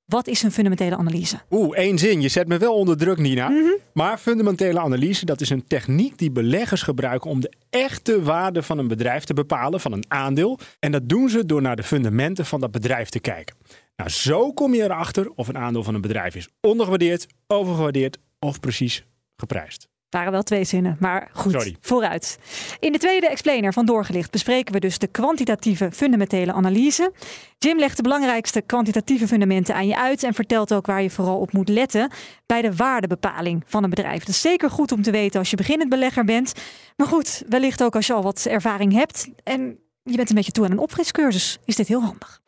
Wat 0.05 0.27
is 0.27 0.43
een 0.43 0.53
fundamentele 0.53 0.97
analyse? 0.97 1.41
Oeh, 1.51 1.77
één 1.77 1.99
zin. 1.99 2.21
Je 2.21 2.29
zet 2.29 2.49
me 2.49 2.59
wel 2.59 2.75
onder 2.75 2.97
druk, 2.97 3.19
Nina. 3.19 3.53
Maar 3.93 4.19
fundamentele 4.19 4.81
analyse, 4.81 5.25
dat 5.25 5.41
is 5.41 5.51
een 5.51 5.67
techniek 5.67 6.19
die 6.19 6.31
beleggers 6.31 6.83
gebruiken 6.83 7.31
om 7.31 7.41
de 7.41 7.53
echte 7.71 8.23
waarde 8.23 8.63
van 8.63 8.79
een 8.79 8.89
bedrijf 8.89 9.25
te 9.25 9.35
bepalen, 9.35 9.81
van 9.81 9.93
een 9.93 10.05
aandeel. 10.09 10.59
En 10.79 10.93
dat 10.93 11.09
doen 11.09 11.29
ze 11.29 11.47
door 11.47 11.63
naar 11.63 11.77
de 11.77 11.83
fundamenten 11.83 12.47
van 12.47 12.61
dat 12.61 12.71
bedrijf 12.71 13.09
te 13.09 13.21
kijken. 13.21 13.57
Nou, 13.97 14.11
zo 14.11 14.53
kom 14.53 14.75
je 14.75 14.83
erachter 14.83 15.31
of 15.35 15.49
een 15.49 15.59
aandeel 15.59 15.83
van 15.83 15.95
een 15.95 16.01
bedrijf 16.01 16.35
is 16.35 16.49
ondergewaardeerd, 16.61 17.27
overgewaardeerd 17.47 18.19
of 18.39 18.61
precies 18.61 19.05
geprijsd. 19.37 19.89
Waren 20.11 20.33
wel 20.33 20.43
twee 20.43 20.65
zinnen, 20.65 20.97
maar 21.01 21.31
goed, 21.33 21.53
Sorry. 21.53 21.77
vooruit. 21.81 22.39
In 22.81 22.93
de 22.93 22.99
tweede 22.99 23.29
explainer 23.29 23.73
van 23.73 23.87
Doorgelicht 23.87 24.31
bespreken 24.31 24.73
we 24.75 24.81
dus 24.81 24.99
de 24.99 25.07
kwantitatieve 25.07 25.93
fundamentele 25.93 26.53
analyse. 26.53 27.13
Jim 27.59 27.79
legt 27.79 27.97
de 27.97 28.03
belangrijkste 28.03 28.61
kwantitatieve 28.61 29.27
fundamenten 29.27 29.75
aan 29.75 29.87
je 29.87 29.97
uit 29.97 30.23
en 30.23 30.35
vertelt 30.35 30.75
ook 30.75 30.87
waar 30.87 31.03
je 31.03 31.11
vooral 31.11 31.39
op 31.39 31.53
moet 31.53 31.69
letten 31.69 32.11
bij 32.47 32.63
de 32.63 32.75
waardebepaling 32.77 33.63
van 33.67 33.85
een 33.85 33.91
bedrijf. 33.91 34.19
Dat 34.19 34.29
is 34.29 34.41
zeker 34.41 34.71
goed 34.71 34.93
om 34.93 35.03
te 35.03 35.11
weten 35.11 35.39
als 35.39 35.51
je 35.51 35.57
beginnend 35.57 35.91
belegger 35.91 36.25
bent, 36.25 36.53
maar 36.97 37.07
goed, 37.07 37.43
wellicht 37.49 37.83
ook 37.83 37.95
als 37.95 38.07
je 38.07 38.13
al 38.13 38.23
wat 38.23 38.47
ervaring 38.47 38.93
hebt 38.93 39.29
en 39.45 39.79
je 40.03 40.17
bent 40.17 40.29
een 40.29 40.35
beetje 40.35 40.53
toe 40.53 40.65
aan 40.65 40.71
een 40.71 40.79
opfriscursus, 40.79 41.59
is 41.65 41.77
dit 41.77 41.89
heel 41.89 42.03
handig. 42.03 42.41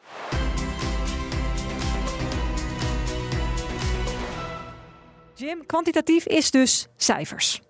Jim, 5.38 5.66
kwantitatief 5.66 6.26
is 6.26 6.50
dus 6.50 6.86
cijfers. 6.96 7.60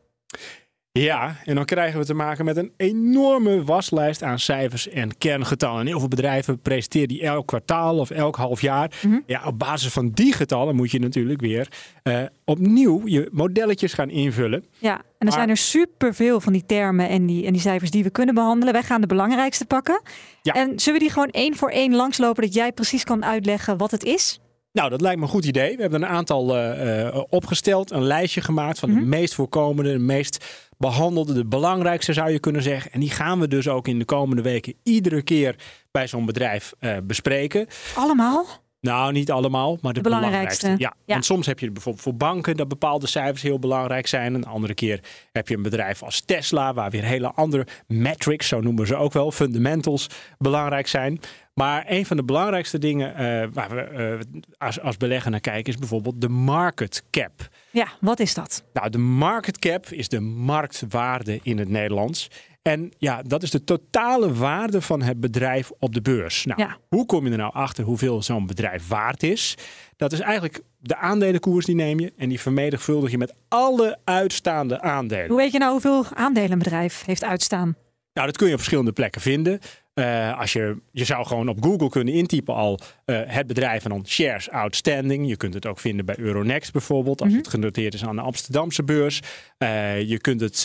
Ja, 0.93 1.37
en 1.45 1.55
dan 1.55 1.65
krijgen 1.65 1.99
we 2.01 2.07
te 2.07 2.15
maken 2.15 2.45
met 2.45 2.57
een 2.57 2.73
enorme 2.77 3.65
waslijst 3.65 4.23
aan 4.23 4.39
cijfers 4.39 4.89
en 4.89 5.19
kerngetallen. 5.19 5.81
En 5.81 5.87
heel 5.87 5.99
veel 5.99 6.09
bedrijven 6.09 6.61
presenteren 6.61 7.09
die 7.09 7.23
elk 7.23 7.47
kwartaal 7.47 7.99
of 7.99 8.11
elk 8.11 8.37
half 8.37 8.61
jaar. 8.61 8.91
Ja, 9.27 9.43
op 9.47 9.59
basis 9.59 9.93
van 9.93 10.11
die 10.11 10.33
getallen 10.33 10.77
moet 10.77 10.91
je 10.91 10.99
natuurlijk 10.99 11.41
weer 11.41 11.69
eh, 12.03 12.23
opnieuw 12.45 13.03
je 13.05 13.29
modelletjes 13.33 13.93
gaan 13.93 14.11
invullen. 14.11 14.65
Ja, 14.79 14.95
en 14.97 15.03
er 15.19 15.25
Maar- 15.25 15.33
zijn 15.33 15.49
er 15.49 15.57
superveel 15.57 16.41
van 16.41 16.53
die 16.53 16.67
termen 16.67 17.09
en 17.09 17.27
die, 17.27 17.47
en 17.47 17.53
die 17.53 17.63
cijfers 17.63 17.91
die 17.91 18.03
we 18.03 18.11
kunnen 18.11 18.35
behandelen. 18.35 18.73
Wij 18.75 18.83
gaan 18.83 19.01
de 19.01 19.07
belangrijkste 19.07 19.65
pakken. 19.67 20.03
Ja. 20.43 20.53
En 20.53 20.79
zullen 20.81 20.99
we 20.99 21.05
die 21.05 21.15
gewoon 21.15 21.31
één 21.31 21.57
voor 21.57 21.71
één 21.71 21.95
langslopen, 21.95 22.43
dat 22.43 22.55
jij 22.55 22.73
precies 22.73 23.05
kan 23.05 23.25
uitleggen 23.25 23.77
wat 23.77 23.91
het 23.91 24.05
is? 24.05 24.41
Nou, 24.79 24.91
dat 24.91 25.01
lijkt 25.01 25.19
me 25.19 25.25
een 25.25 25.31
goed 25.31 25.45
idee. 25.45 25.77
We 25.77 25.83
hebben 25.83 26.03
een 26.03 26.09
aantal 26.09 26.57
eh, 26.57 27.07
eh, 27.07 27.23
opgesteld, 27.29 27.91
een 27.91 28.03
lijstje 28.03 28.41
gemaakt 28.41 28.79
van 28.79 28.95
de 28.95 29.01
meest 29.01 29.35
voorkomende, 29.35 29.93
de 29.93 29.99
meest 29.99 30.45
behandelde, 30.77 31.33
de 31.33 31.45
belangrijkste 31.45 32.13
zou 32.13 32.31
je 32.31 32.39
kunnen 32.39 32.63
zeggen. 32.63 32.93
En 32.93 33.01
die 33.01 33.11
gaan 33.11 33.41
we 33.41 33.49
dus 33.49 33.69
ook 33.69 33.89
in 33.89 33.99
de 33.99 34.05
komende 34.05 34.43
weken 34.43 34.75
iedere 34.83 35.23
keer 35.23 35.57
bij 35.91 36.07
zo'n 36.07 36.27
bedrijf 36.27 36.73
eh, 36.79 36.97
bespreken. 37.03 37.67
Allemaal? 37.95 38.47
Nou, 38.81 39.13
niet 39.13 39.31
allemaal, 39.31 39.79
maar 39.81 39.93
de, 39.93 40.01
De 40.03 40.09
belangrijkste. 40.09 40.61
belangrijkste. 40.61 41.01
Ja. 41.01 41.05
Ja. 41.07 41.13
Want 41.13 41.25
soms 41.25 41.47
heb 41.47 41.59
je 41.59 41.71
bijvoorbeeld 41.71 42.05
voor 42.05 42.17
banken 42.17 42.57
dat 42.57 42.69
bepaalde 42.69 43.07
cijfers 43.07 43.43
heel 43.43 43.59
belangrijk 43.59 44.07
zijn. 44.07 44.35
Een 44.35 44.47
andere 44.47 44.75
keer 44.75 45.01
heb 45.33 45.49
je 45.49 45.57
een 45.57 45.63
bedrijf 45.63 46.03
als 46.03 46.21
Tesla, 46.21 46.75
waar 46.75 46.91
weer 46.91 47.05
hele 47.05 47.33
andere 47.33 47.67
metrics, 47.87 48.49
zo 48.49 48.61
noemen 48.61 48.87
ze 48.87 48.97
ook 48.97 49.13
wel, 49.13 49.33
fundamentals, 49.33 50.07
belangrijk 50.39 50.87
zijn. 50.87 51.21
Maar 51.59 51.85
een 51.89 52.07
van 52.07 52.17
de 52.17 52.25
belangrijkste 52.25 52.79
dingen 52.79 53.15
eh, 53.15 53.49
waar 53.53 53.71
we 53.75 53.81
eh, 53.81 54.41
als, 54.59 54.81
als 54.81 54.97
belegger 54.97 55.31
naar 55.31 55.41
kijken 55.41 55.73
is 55.73 55.79
bijvoorbeeld 55.79 56.21
de 56.21 56.29
market 56.29 57.03
cap. 57.11 57.49
Ja, 57.71 57.89
wat 58.01 58.21
is 58.21 58.35
dat? 58.35 58.65
Nou, 58.73 58.91
de 58.91 58.99
market 58.99 59.59
cap 59.59 59.87
is 59.87 60.09
de 60.09 60.21
marktwaarde 60.21 61.41
in 61.43 61.59
het 61.59 61.69
Nederlands. 61.69 62.29
En 62.63 62.93
ja, 62.99 63.23
dat 63.23 63.43
is 63.43 63.51
de 63.51 63.65
totale 63.65 64.35
waarde 64.35 64.81
van 64.81 65.03
het 65.03 65.21
bedrijf 65.21 65.71
op 65.79 65.95
de 65.95 66.01
beurs. 66.03 66.45
Nou, 66.45 66.61
Ja. 66.61 66.77
hoe 66.89 67.07
kom 67.07 67.25
je 67.25 67.31
er 67.31 67.37
nou 67.39 67.53
achter 67.53 67.85
hoeveel 67.85 68.23
zo'n 68.23 68.47
bedrijf 68.47 68.89
waard 68.89 69.23
is? 69.23 69.55
Dat 69.97 70.13
is 70.13 70.21
eigenlijk 70.21 70.61
de 70.79 70.97
aandelenkoers 70.97 71.67
die 71.67 71.75
neem 71.75 72.01
je 72.01 72.13
en 72.17 72.29
die 72.29 72.41
vermenigvuldig 72.41 73.11
je 73.11 73.19
met 73.19 73.35
alle 73.49 73.99
uitstaande 74.05 74.81
aandelen. 74.81 75.29
Hoe 75.29 75.37
weet 75.37 75.53
je 75.53 75.59
nou 75.59 75.73
hoeveel 75.73 76.05
aandelen 76.15 76.53
een 76.53 76.59
bedrijf 76.59 77.05
heeft 77.05 77.25
uitstaan? 77.25 77.77
Nou, 78.13 78.27
dat 78.27 78.37
kun 78.37 78.47
je 78.47 78.53
op 78.53 78.59
verschillende 78.59 78.93
plekken 78.93 79.21
vinden. 79.21 79.59
Eh, 79.99 80.39
als 80.39 80.53
je, 80.53 80.77
je 80.93 81.05
zou 81.05 81.27
gewoon 81.27 81.49
op 81.49 81.63
Google 81.65 81.89
kunnen 81.89 82.15
intypen 82.15 82.55
al 82.55 82.79
eh, 83.05 83.21
het 83.27 83.47
bedrijf 83.47 83.85
en 83.85 83.91
dan 83.91 84.07
shares 84.07 84.51
outstanding. 84.51 85.29
Je 85.29 85.37
kunt 85.37 85.55
het 85.55 85.67
ook 85.67 85.79
vinden 85.79 86.05
bij 86.05 86.19
Euronext 86.19 86.73
bijvoorbeeld, 86.73 87.23
als 87.23 87.33
het 87.33 87.49
genoteerd 87.49 87.95
is 87.95 88.05
aan 88.05 88.17
de 88.17 88.23
Amsterdamse 88.23 88.83
beurs. 88.83 89.23
Eh, 89.59 90.03
je 90.09 90.19
kunt 90.19 90.41
het 90.41 90.65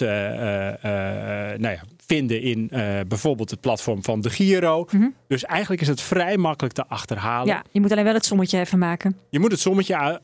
nou 1.60 1.74
ja, 1.74 1.82
vinden 2.06 2.42
in 2.42 2.72
bijvoorbeeld 3.08 3.50
het 3.50 3.60
platform 3.60 4.04
van 4.04 4.22
de 4.22 4.30
Giro. 4.30 4.88
Dus 5.28 5.44
eigenlijk 5.44 5.82
is 5.82 5.88
het 5.88 6.02
vrij 6.02 6.38
makkelijk 6.38 6.76
te 6.76 6.88
achterhalen. 6.88 7.48
Ja, 7.48 7.64
je 7.72 7.82
moet 7.82 7.92
alleen 7.92 8.04
wel 8.04 8.14
het 8.14 8.26
sommetje 8.26 8.60
even 8.60 8.80
maken. 8.80 9.18
Je 9.30 9.40
moet 9.40 9.52
het 9.52 9.60
sommetje 9.60 10.20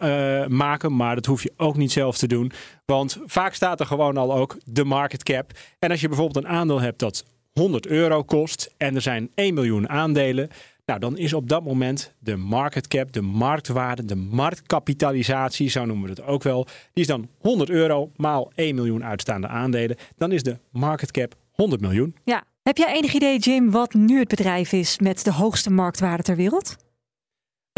maken, 0.47 0.95
maar 0.95 1.15
dat 1.15 1.25
hoef 1.25 1.43
je 1.43 1.53
ook 1.57 1.77
niet 1.77 1.91
zelf 1.91 2.17
te 2.17 2.27
doen. 2.27 2.51
Want 2.85 3.19
vaak 3.25 3.53
staat 3.53 3.79
er 3.79 3.85
gewoon 3.85 4.17
al 4.17 4.33
ook 4.33 4.57
de 4.65 4.83
market 4.83 5.23
cap. 5.23 5.51
En 5.79 5.91
als 5.91 6.01
je 6.01 6.07
bijvoorbeeld 6.07 6.45
een 6.45 6.51
aandeel 6.51 6.81
hebt 6.81 6.99
dat 6.99 7.25
100 7.53 7.87
euro 7.87 8.23
kost 8.23 8.73
en 8.77 8.95
er 8.95 9.01
zijn 9.01 9.31
1 9.35 9.53
miljoen 9.53 9.89
aandelen. 9.89 10.49
Nou, 10.85 10.99
dan 10.99 11.17
is 11.17 11.33
op 11.33 11.49
dat 11.49 11.63
moment 11.63 12.13
de 12.19 12.35
market 12.35 12.87
cap, 12.87 13.11
de 13.11 13.21
marktwaarde, 13.21 14.05
de 14.05 14.15
marktkapitalisatie, 14.15 15.69
zo 15.69 15.85
noemen 15.85 16.03
we 16.03 16.09
het 16.09 16.21
ook 16.21 16.43
wel. 16.43 16.63
Die 16.63 17.03
is 17.03 17.07
dan 17.07 17.29
100 17.39 17.69
euro 17.69 18.11
maal 18.15 18.51
1 18.55 18.75
miljoen 18.75 19.03
uitstaande 19.03 19.47
aandelen. 19.47 19.97
Dan 20.17 20.31
is 20.31 20.43
de 20.43 20.57
market 20.71 21.11
cap 21.11 21.35
100 21.51 21.81
miljoen. 21.81 22.15
Ja. 22.23 22.43
Heb 22.63 22.77
jij 22.77 22.93
enig 22.93 23.13
idee, 23.13 23.39
Jim, 23.39 23.71
wat 23.71 23.93
nu 23.93 24.19
het 24.19 24.27
bedrijf 24.27 24.71
is 24.71 24.99
met 24.99 25.23
de 25.23 25.31
hoogste 25.31 25.69
marktwaarde 25.71 26.23
ter 26.23 26.35
wereld? 26.35 26.75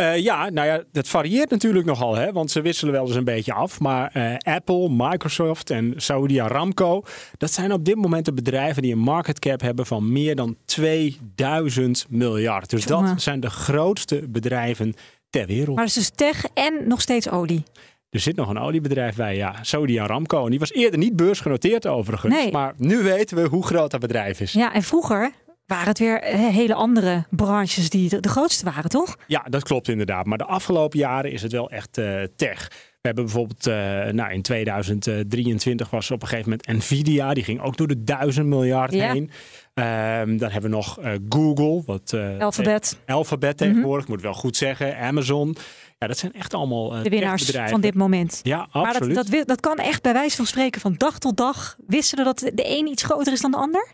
Eh, 0.01 0.17
ja, 0.17 0.49
nou 0.49 0.67
ja, 0.67 0.83
dat 0.91 1.07
varieert 1.07 1.49
natuurlijk 1.49 1.85
nogal, 1.85 2.15
hè, 2.15 2.31
want 2.31 2.51
ze 2.51 2.61
wisselen 2.61 2.93
wel 2.93 3.05
eens 3.05 3.15
een 3.15 3.23
beetje 3.23 3.53
af. 3.53 3.79
Maar 3.79 4.11
eh, 4.13 4.53
Apple, 4.55 4.89
Microsoft 4.89 5.69
en 5.69 5.93
Saudi 5.97 6.39
Aramco, 6.39 7.03
dat 7.37 7.51
zijn 7.51 7.73
op 7.73 7.85
dit 7.85 7.95
moment 7.95 8.25
de 8.25 8.33
bedrijven 8.33 8.81
die 8.81 8.91
een 8.91 8.99
market 8.99 9.39
cap 9.39 9.61
hebben 9.61 9.85
van 9.85 10.11
meer 10.11 10.35
dan 10.35 10.55
2000 10.65 12.05
miljard. 12.09 12.69
Dus 12.69 12.85
dat 12.85 13.21
zijn 13.21 13.39
de 13.39 13.49
grootste 13.49 14.23
bedrijven 14.29 14.93
ter 15.29 15.45
wereld. 15.45 15.75
Maar 15.75 15.85
het 15.85 15.95
is 15.95 16.09
dus 16.09 16.11
tech 16.15 16.45
en 16.53 16.87
nog 16.87 17.01
steeds 17.01 17.29
olie. 17.29 17.63
Er 18.09 18.19
zit 18.19 18.35
nog 18.35 18.49
een 18.49 18.59
oliebedrijf 18.59 19.15
bij, 19.15 19.35
ja, 19.35 19.55
Saudi 19.61 19.99
Aramco. 19.99 20.43
En 20.43 20.49
die 20.49 20.59
was 20.59 20.71
eerder 20.71 20.99
niet 20.99 21.15
beursgenoteerd 21.15 21.87
overigens. 21.87 22.33
Nee. 22.33 22.51
Maar 22.51 22.73
nu 22.77 22.97
weten 22.97 23.37
we 23.37 23.47
hoe 23.47 23.65
groot 23.65 23.91
dat 23.91 23.99
bedrijf 23.99 24.39
is. 24.39 24.51
Ja, 24.51 24.73
en 24.73 24.83
vroeger 24.83 25.31
waren 25.71 25.87
het 25.87 25.99
weer 25.99 26.23
hele 26.51 26.73
andere 26.73 27.25
branches 27.29 27.89
die 27.89 28.19
de, 28.19 28.29
grootste 28.29 28.65
waren, 28.65 28.89
toch? 28.89 29.17
Ja, 29.27 29.45
dat 29.49 29.63
klopt 29.63 29.87
inderdaad. 29.87 30.25
Maar 30.25 30.37
de 30.37 30.45
afgelopen 30.45 30.99
jaren 30.99 31.31
is 31.31 31.41
het 31.41 31.51
wel 31.51 31.69
echt 31.69 31.97
eh, 31.97 32.21
tech. 32.35 32.67
We 33.01 33.07
hebben 33.07 33.23
bijvoorbeeld, 33.25 33.67
eh, 33.67 33.73
nou 34.13 34.31
in 34.33 34.41
2023 34.41 35.89
was 35.89 36.07
er 36.07 36.13
op 36.13 36.21
een 36.21 36.27
gegeven 36.27 36.49
moment 36.49 36.83
Nvidia. 36.83 37.33
Die 37.33 37.43
ging 37.43 37.61
ook 37.61 37.77
door 37.77 37.87
de 37.87 38.03
duizend 38.03 38.47
miljard 38.47 38.93
Ja. 38.93 39.11
heen. 39.11 39.29
Ehm, 39.73 40.37
dan 40.37 40.49
hebben 40.51 40.69
we 40.69 40.75
nog 40.75 40.99
eh, 40.99 41.11
Google. 41.29 41.83
Wat, 41.85 42.13
eh, 42.13 42.39
Alphabet, 42.39 42.97
Mhm. 43.05 43.11
Alphabet 43.17 43.57
tegenwoordig, 43.57 44.07
moet 44.07 44.17
ik 44.17 44.23
wel 44.23 44.33
goed 44.33 44.57
zeggen. 44.57 44.97
Amazon. 44.97 45.55
Ja, 45.99 46.07
dat 46.07 46.17
zijn 46.17 46.33
echt 46.33 46.53
allemaal 46.53 46.95
eh 46.95 47.03
de 47.03 47.09
winnaars 47.09 47.51
van 47.51 47.81
dit 47.81 47.93
moment. 47.95 48.39
Ja, 48.43 48.57
Maar 48.57 48.67
dat, 48.71 48.85
absoluut. 48.85 49.31
dat, 49.31 49.47
dat 49.47 49.59
kan 49.59 49.77
echt 49.77 50.01
bij 50.01 50.13
wijze 50.13 50.35
van 50.35 50.45
spreken 50.45 50.81
van 50.81 50.93
dag 50.97 51.19
tot 51.19 51.37
dag 51.37 51.75
wisselen 51.87 52.25
dat 52.25 52.39
de 52.39 52.77
een 52.79 52.87
iets 52.87 53.03
groter 53.03 53.33
is 53.33 53.41
dan 53.41 53.51
de 53.51 53.57
ander? 53.57 53.87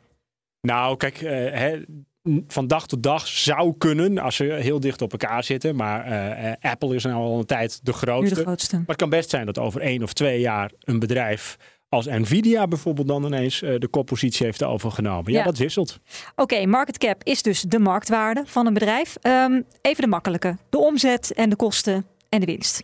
Nou, 0.68 0.98
kijk, 0.98 1.22
uh, 1.22 1.30
hè, 1.32 1.82
van 2.48 2.68
dag 2.68 2.88
tot 2.88 3.04
dag 3.04 3.28
zou 3.28 3.74
kunnen 3.78 4.18
als 4.18 4.36
ze 4.36 4.44
heel 4.44 4.80
dicht 4.80 5.02
op 5.02 5.12
elkaar 5.12 5.44
zitten. 5.44 5.76
Maar 5.76 6.12
uh, 6.12 6.72
Apple 6.72 6.96
is 6.96 7.04
nou 7.04 7.16
al 7.16 7.40
een 7.40 7.46
tijd 7.46 7.80
de 7.86 7.94
grootste. 7.94 8.36
de 8.36 8.42
grootste. 8.42 8.76
Maar 8.76 8.86
het 8.88 8.98
kan 8.98 9.10
best 9.10 9.30
zijn 9.30 9.46
dat 9.46 9.60
over 9.60 9.82
één 9.82 10.04
of 10.04 10.14
twee 10.14 10.40
jaar 10.40 10.72
een 10.80 11.00
bedrijf 11.00 11.58
als 11.90 12.06
Nvidia 12.06 12.68
bijvoorbeeld 12.68 13.08
dan 13.08 13.26
ineens 13.26 13.62
uh, 13.62 13.80
de 13.80 13.88
koppositie 13.88 14.46
heeft 14.46 14.64
overgenomen. 14.64 15.32
Ja, 15.32 15.38
ja. 15.38 15.46
dat 15.46 15.58
wisselt. 15.58 16.00
Oké, 16.32 16.42
okay, 16.42 16.66
market 16.66 16.98
cap 16.98 17.24
is 17.24 17.42
dus 17.42 17.62
de 17.62 17.80
marktwaarde 17.80 18.44
van 18.46 18.68
een 18.68 18.74
bedrijf. 18.74 19.16
Um, 19.22 19.64
even 19.82 20.02
de 20.04 20.10
makkelijke. 20.10 20.58
De 20.70 20.78
omzet 20.78 21.34
en 21.34 21.50
de 21.50 21.56
kosten 21.56 22.06
en 22.30 22.40
de 22.40 22.46
winst. 22.46 22.84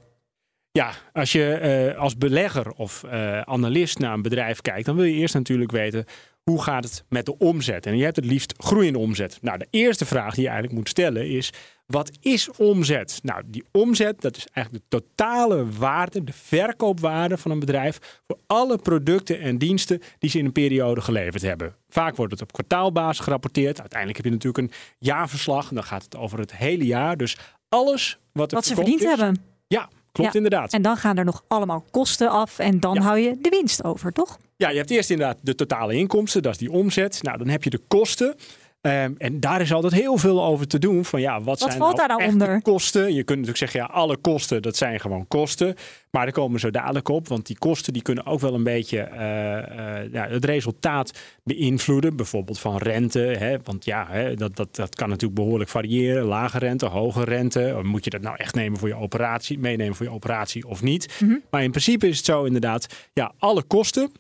Ja, 0.71 0.91
als 1.13 1.31
je 1.31 1.89
uh, 1.93 1.99
als 1.99 2.17
belegger 2.17 2.71
of 2.71 3.03
uh, 3.05 3.41
analist 3.41 3.99
naar 3.99 4.13
een 4.13 4.21
bedrijf 4.21 4.61
kijkt, 4.61 4.85
dan 4.85 4.95
wil 4.95 5.05
je 5.05 5.13
eerst 5.13 5.33
natuurlijk 5.33 5.71
weten 5.71 6.05
hoe 6.43 6.63
gaat 6.63 6.83
het 6.83 7.03
met 7.09 7.25
de 7.25 7.37
omzet. 7.37 7.85
En 7.85 7.97
je 7.97 8.03
hebt 8.03 8.15
het 8.15 8.25
liefst 8.25 8.53
groeiende 8.57 8.99
omzet. 8.99 9.37
Nou, 9.41 9.57
de 9.57 9.67
eerste 9.69 10.05
vraag 10.05 10.33
die 10.33 10.43
je 10.43 10.49
eigenlijk 10.49 10.77
moet 10.77 10.89
stellen 10.89 11.29
is: 11.29 11.53
wat 11.85 12.11
is 12.19 12.51
omzet? 12.51 13.19
Nou, 13.23 13.41
die 13.45 13.63
omzet, 13.71 14.21
dat 14.21 14.37
is 14.37 14.47
eigenlijk 14.53 14.85
de 14.87 14.97
totale 14.97 15.69
waarde, 15.69 16.23
de 16.23 16.33
verkoopwaarde 16.33 17.37
van 17.37 17.51
een 17.51 17.59
bedrijf 17.59 18.21
voor 18.27 18.37
alle 18.47 18.77
producten 18.77 19.39
en 19.39 19.57
diensten 19.57 20.01
die 20.19 20.29
ze 20.29 20.37
in 20.37 20.45
een 20.45 20.51
periode 20.51 21.01
geleverd 21.01 21.41
hebben. 21.41 21.75
Vaak 21.89 22.15
wordt 22.15 22.31
het 22.31 22.41
op 22.41 22.51
kwartaalbasis 22.51 23.23
gerapporteerd. 23.23 23.79
Uiteindelijk 23.79 24.17
heb 24.17 24.25
je 24.25 24.39
natuurlijk 24.39 24.67
een 24.67 24.77
jaarverslag 24.99 25.69
en 25.69 25.75
dan 25.75 25.83
gaat 25.83 26.03
het 26.03 26.15
over 26.15 26.39
het 26.39 26.55
hele 26.55 26.85
jaar. 26.85 27.17
Dus 27.17 27.37
alles 27.69 28.19
wat, 28.31 28.51
wat 28.51 28.65
ze 28.65 28.75
verdiend 28.75 29.01
is, 29.01 29.07
hebben. 29.07 29.43
Ja, 29.67 29.89
klopt 30.11 30.31
ja. 30.33 30.37
inderdaad. 30.37 30.73
En 30.73 30.81
dan 30.81 30.97
gaan 30.97 31.17
er 31.17 31.25
nog 31.25 31.43
allemaal 31.47 31.85
kosten 31.91 32.29
af 32.29 32.59
en 32.59 32.79
dan 32.79 32.93
ja. 32.93 33.01
hou 33.01 33.17
je 33.17 33.37
de 33.41 33.49
winst 33.49 33.83
over, 33.83 34.11
toch? 34.11 34.39
Ja, 34.63 34.69
je 34.69 34.77
hebt 34.77 34.89
eerst 34.89 35.09
inderdaad 35.09 35.37
de 35.41 35.55
totale 35.55 35.93
inkomsten, 35.93 36.41
dat 36.41 36.51
is 36.51 36.57
die 36.57 36.71
omzet. 36.71 37.23
Nou, 37.23 37.37
dan 37.37 37.47
heb 37.47 37.63
je 37.63 37.69
de 37.69 37.81
kosten. 37.87 38.35
Um, 38.81 39.15
en 39.17 39.39
daar 39.39 39.61
is 39.61 39.73
altijd 39.73 39.93
heel 39.93 40.17
veel 40.17 40.43
over 40.43 40.67
te 40.67 40.79
doen. 40.79 41.05
Van 41.05 41.21
ja, 41.21 41.33
wat, 41.33 41.45
wat 41.45 41.59
zijn 41.59 41.77
valt 41.77 41.95
nou 41.95 42.07
daar 42.07 42.17
nou 42.17 42.31
onder? 42.31 42.61
kosten? 42.61 43.13
Je 43.13 43.23
kunt 43.23 43.39
natuurlijk 43.39 43.57
zeggen, 43.57 43.79
ja, 43.79 43.85
alle 43.85 44.17
kosten, 44.17 44.61
dat 44.61 44.75
zijn 44.75 44.99
gewoon 44.99 45.27
kosten. 45.27 45.75
Maar 46.11 46.23
daar 46.23 46.33
komen 46.33 46.53
we 46.53 46.59
zo 46.59 46.71
dadelijk 46.71 47.09
op. 47.09 47.27
Want 47.27 47.47
die 47.47 47.57
kosten 47.57 47.93
die 47.93 48.01
kunnen 48.01 48.25
ook 48.25 48.39
wel 48.39 48.53
een 48.53 48.63
beetje 48.63 49.09
uh, 49.13 49.19
uh, 49.19 50.13
ja, 50.13 50.27
het 50.27 50.45
resultaat 50.45 51.11
beïnvloeden. 51.43 52.15
Bijvoorbeeld 52.15 52.59
van 52.59 52.77
rente. 52.77 53.19
Hè? 53.19 53.57
Want 53.63 53.85
ja, 53.85 54.07
hè, 54.09 54.35
dat, 54.35 54.55
dat, 54.55 54.75
dat 54.75 54.95
kan 54.95 55.09
natuurlijk 55.09 55.39
behoorlijk 55.41 55.69
variëren. 55.69 56.23
Lage 56.23 56.57
rente, 56.57 56.85
hoge 56.85 57.23
rente. 57.23 57.79
Moet 57.83 58.03
je 58.03 58.09
dat 58.09 58.21
nou 58.21 58.35
echt 58.37 58.55
nemen 58.55 58.79
voor 58.79 58.87
je 58.87 58.95
operatie, 58.95 59.59
meenemen 59.59 59.95
voor 59.95 60.05
je 60.05 60.11
operatie 60.11 60.67
of 60.67 60.81
niet? 60.81 61.07
Mhm. 61.07 61.23
Mm 61.23 61.29
-hmm. 61.29 61.41
Maar 61.49 61.63
in 61.63 61.71
principe 61.71 62.07
is 62.07 62.17
het 62.17 62.25
zo 62.25 62.43
inderdaad, 62.43 62.87
ja, 63.13 63.31
alle 63.37 63.63
kosten 63.63 64.11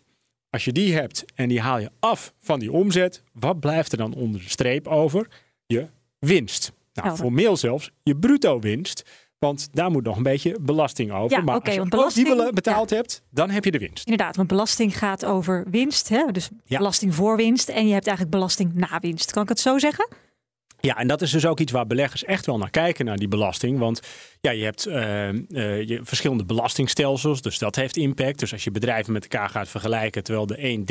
als 0.53 0.65
je 0.65 0.71
die 0.71 0.93
hebt 0.93 1.25
en 1.35 1.49
die 1.49 1.61
haal 1.61 1.79
je 1.79 1.89
af 1.99 2.33
van 2.39 2.59
die 2.59 2.71
omzet, 2.71 3.23
wat 3.31 3.59
blijft 3.59 3.91
er 3.91 3.97
dan 3.97 4.13
onder 4.13 4.41
de 4.41 4.49
streep 4.49 4.87
over? 4.87 5.27
Je 5.65 5.87
winst. 6.19 6.71
Nou, 6.93 7.07
Helder. 7.07 7.25
formeel 7.25 7.57
zelfs 7.57 7.91
je 8.03 8.15
bruto 8.15 8.59
winst. 8.59 9.03
Want 9.39 9.69
daar 9.71 9.91
moet 9.91 10.03
nog 10.03 10.17
een 10.17 10.23
beetje 10.23 10.57
belasting 10.61 11.11
over. 11.11 11.37
Ja, 11.37 11.43
maar 11.43 11.61
als 11.61 11.73
je 11.73 11.87
belasting- 11.87 12.27
die 12.41 12.53
betaald 12.53 12.89
hebt, 12.89 13.21
dan 13.29 13.49
heb 13.49 13.65
je 13.65 13.71
de 13.71 13.77
winst. 13.77 14.05
Inderdaad, 14.05 14.35
want 14.35 14.47
belasting 14.47 14.97
gaat 14.97 15.25
over 15.25 15.65
winst. 15.69 16.09
Hè? 16.09 16.25
Dus 16.31 16.49
Ja. 16.65 16.77
belasting 16.77 17.15
voor 17.15 17.35
winst. 17.37 17.69
En 17.69 17.87
je 17.87 17.93
hebt 17.93 18.07
eigenlijk 18.07 18.35
belasting 18.37 18.73
na 18.73 18.99
winst. 18.99 19.31
Kan 19.31 19.43
ik 19.43 19.49
het 19.49 19.59
zo 19.59 19.77
zeggen? 19.77 20.07
Ja, 20.87 20.97
en 20.97 21.07
dat 21.07 21.21
is 21.21 21.31
dus 21.31 21.45
ook 21.45 21.59
iets 21.59 21.71
waar 21.71 21.87
beleggers 21.87 22.23
echt 22.23 22.45
wel 22.45 22.57
naar 22.57 22.69
kijken, 22.69 23.05
naar 23.05 23.17
die 23.17 23.27
belasting. 23.27 23.79
Want 23.79 24.01
ja, 24.41 24.51
je 24.51 24.63
hebt 24.63 24.85
eh, 24.85 25.29
eh, 25.29 25.37
je 25.87 25.99
verschillende 26.03 26.45
belastingstelsels, 26.45 27.41
dus 27.41 27.57
dat 27.57 27.75
heeft 27.75 27.97
impact. 27.97 28.39
Dus 28.39 28.51
als 28.51 28.63
je 28.63 28.71
bedrijven 28.71 29.13
met 29.13 29.23
elkaar 29.23 29.49
gaat 29.49 29.69
vergelijken, 29.69 30.23
terwijl 30.23 30.45
de 30.45 30.63
een 30.63 30.85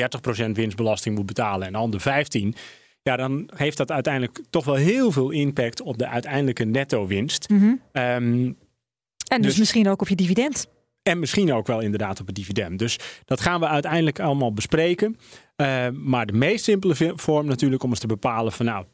30% 0.49 0.51
winstbelasting 0.53 1.17
moet 1.17 1.27
betalen 1.27 1.67
en 1.67 1.73
de 1.73 1.79
ander 1.79 2.01
15%, 2.01 2.59
ja, 3.03 3.17
dan 3.17 3.51
heeft 3.55 3.77
dat 3.77 3.91
uiteindelijk 3.91 4.39
toch 4.51 4.65
wel 4.65 4.75
heel 4.75 5.11
veel 5.11 5.31
impact 5.31 5.81
op 5.81 5.99
de 5.99 6.09
uiteindelijke 6.09 6.65
netto 6.65 7.07
winst. 7.07 7.49
Mhm. 7.49 7.75
Ehm, 7.93 8.53
En 9.29 9.43
dus, 9.43 9.51
Dus- 9.51 9.59
misschien 9.59 9.89
ook 9.89 10.01
op 10.01 10.09
je 10.09 10.17
dividend. 10.17 10.67
En 11.03 11.19
misschien 11.19 11.53
ook 11.53 11.67
wel 11.67 11.81
inderdaad 11.81 12.21
op 12.21 12.27
het 12.27 12.35
dividend. 12.35 12.79
Dus 12.79 12.99
dat 13.25 13.41
gaan 13.41 13.61
we 13.61 13.67
uiteindelijk 13.67 14.21
allemaal 14.21 14.53
bespreken. 14.53 15.19
Uh, 15.57 15.89
maar 15.89 16.27
de 16.27 16.33
meest 16.33 16.65
simpele 16.65 17.13
vorm 17.17 17.47
natuurlijk 17.47 17.83
om 17.83 17.91
eens 17.91 17.99
te 17.99 18.07
bepalen 18.07 18.53
van 18.53 18.67
nou, 18.67 18.85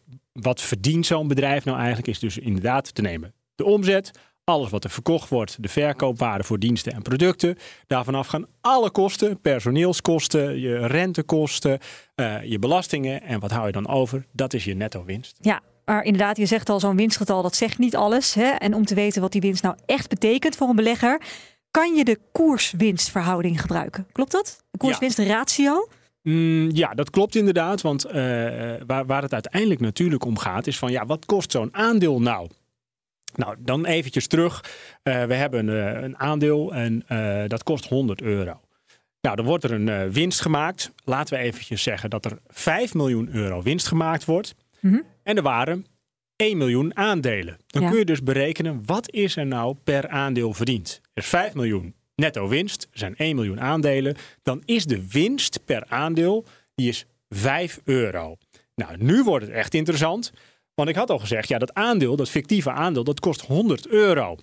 wat 0.41 0.61
verdient 0.61 1.07
zo'n 1.07 1.29
bedrijf 1.29 1.65
nou 1.65 1.79
eigenlijk, 1.79 2.09
is 2.09 2.19
dus 2.19 2.39
inderdaad 2.39 2.95
te 2.95 3.03
nemen 3.03 3.35
de 3.59 3.65
omzet, 3.65 4.11
alles 4.45 4.71
wat 4.71 4.85
er 4.85 4.91
verkocht 4.91 5.29
wordt, 5.29 5.63
de 5.63 5.69
verkoopwaarde 5.69 6.45
voor 6.45 6.59
diensten 6.59 6.93
en 6.93 7.03
producten. 7.03 7.57
Daarvan 7.87 8.15
af 8.15 8.27
gaan 8.27 8.47
alle 8.61 8.91
kosten, 8.91 9.41
personeelskosten, 9.41 10.61
je 10.61 10.87
rentekosten, 10.87 11.79
eh, 12.15 12.43
je 12.43 12.59
belastingen. 12.59 13.23
En 13.23 13.41
wat 13.41 13.51
hou 13.51 13.67
je 13.67 13.73
dan 13.73 13.89
over? 13.89 14.27
Dat 14.33 14.55
is 14.55 14.65
je 14.65 14.75
netto 14.75 15.05
winst. 15.05 15.37
Ja, 15.41 15.61
maar 15.85 16.05
inderdaad, 16.05 16.37
je 16.37 16.47
zegt 16.47 16.69
al 16.69 16.81
zo'n 16.81 16.97
winstgetal, 16.97 17.43
dat 17.43 17.57
zegt 17.57 17.79
niet 17.79 17.97
alles. 17.97 18.35
Hè? 18.35 18.49
En 18.49 18.75
om 18.75 18.85
te 18.85 18.95
weten 18.95 19.21
wat 19.21 19.33
die 19.33 19.41
winst 19.41 19.63
nou 19.63 19.77
echt 19.87 20.09
betekent 20.09 20.57
voor 20.57 20.69
een 20.69 20.77
belegger, 20.77 21.23
kan 21.71 21.95
je 21.95 22.05
de 22.05 22.19
koers-winstverhouding 22.33 23.61
gebruiken. 23.61 24.07
Klopt 24.13 24.33
dat? 24.33 24.65
De 24.71 24.79
koers-winstratio? 24.79 25.89
Mm, 26.29 26.71
ja, 26.73 26.95
dat 26.95 27.11
klopt 27.11 27.35
inderdaad. 27.35 27.81
Want 27.81 28.05
eh, 28.05 28.15
waar, 28.87 29.07
waar 29.07 29.23
het 29.23 29.33
uiteindelijk 29.33 29.81
natuurlijk 29.81 30.25
om 30.25 30.39
gaat, 30.39 30.67
is 30.67 30.79
van 30.79 30.91
ja, 30.91 31.07
wat 31.07 31.27
kost 31.27 31.51
zo'n 31.51 31.75
aandeel 31.75 32.21
nou? 32.21 32.49
Nou, 33.35 33.57
dan 33.59 33.87
eventjes 33.87 34.27
terug. 34.27 34.65
Eh, 35.03 35.25
we 35.25 35.35
hebben 35.35 35.69
eh, 35.69 36.03
een 36.03 36.19
aandeel 36.19 36.75
en 36.75 37.05
dat 37.49 37.63
kost 37.63 37.89
100 37.89 38.23
euro. 38.23 38.61
Nou, 39.21 39.37
dan 39.37 39.45
wordt 39.45 39.65
er 39.65 39.73
een 39.73 40.13
winst 40.13 40.41
gemaakt. 40.41 40.93
Laten 41.05 41.37
we 41.39 41.43
eventjes 41.43 41.83
zeggen 41.83 42.11
dat 42.11 42.25
er 42.25 42.39
5 42.47 42.95
miljoen 42.95 43.29
euro 43.33 43.63
winst 43.63 43.87
gemaakt 43.87 44.25
wordt. 44.25 44.55
Mhm. 44.81 45.01
En 45.23 45.37
er 45.37 45.43
waren 45.43 45.87
1 46.37 46.57
miljoen 46.57 46.97
aandelen. 46.97 47.57
Dan 47.67 47.83
Ja. 47.83 47.89
kun 47.89 47.99
je 47.99 48.05
dus 48.05 48.23
berekenen 48.23 48.83
wat 48.87 49.11
is 49.13 49.37
er 49.37 49.47
nou 49.47 49.77
per 49.85 50.09
aandeel 50.09 50.53
verdiend. 50.53 51.01
Er 51.15 51.23
is 51.23 51.29
5 51.29 51.55
miljoen 51.55 51.95
netto 52.19 52.49
winst, 52.49 52.89
zijn 52.93 53.17
1 53.17 53.35
miljoen 53.35 53.61
aandelen. 53.61 54.17
Dan 54.43 54.63
is 54.65 54.85
de 54.85 55.09
winst 55.09 55.65
per 55.65 55.85
aandeel 55.89 56.45
die 56.75 56.89
is 56.89 57.07
5 57.29 57.81
euro. 57.85 58.37
Nou, 58.75 58.97
nu 58.99 59.23
wordt 59.23 59.45
het 59.47 59.55
echt 59.55 59.75
interessant. 59.75 60.33
Want 60.75 60.89
ik 60.89 60.97
had 60.97 61.11
al 61.11 61.19
gezegd, 61.19 61.49
ja, 61.49 61.59
dat 61.59 61.75
aandeel, 61.75 62.17
dat 62.17 62.31
fictieve 62.31 62.71
aandeel, 62.71 63.05
dat 63.05 63.21
kost 63.21 63.41
100 63.41 63.89
euro. 63.89 64.37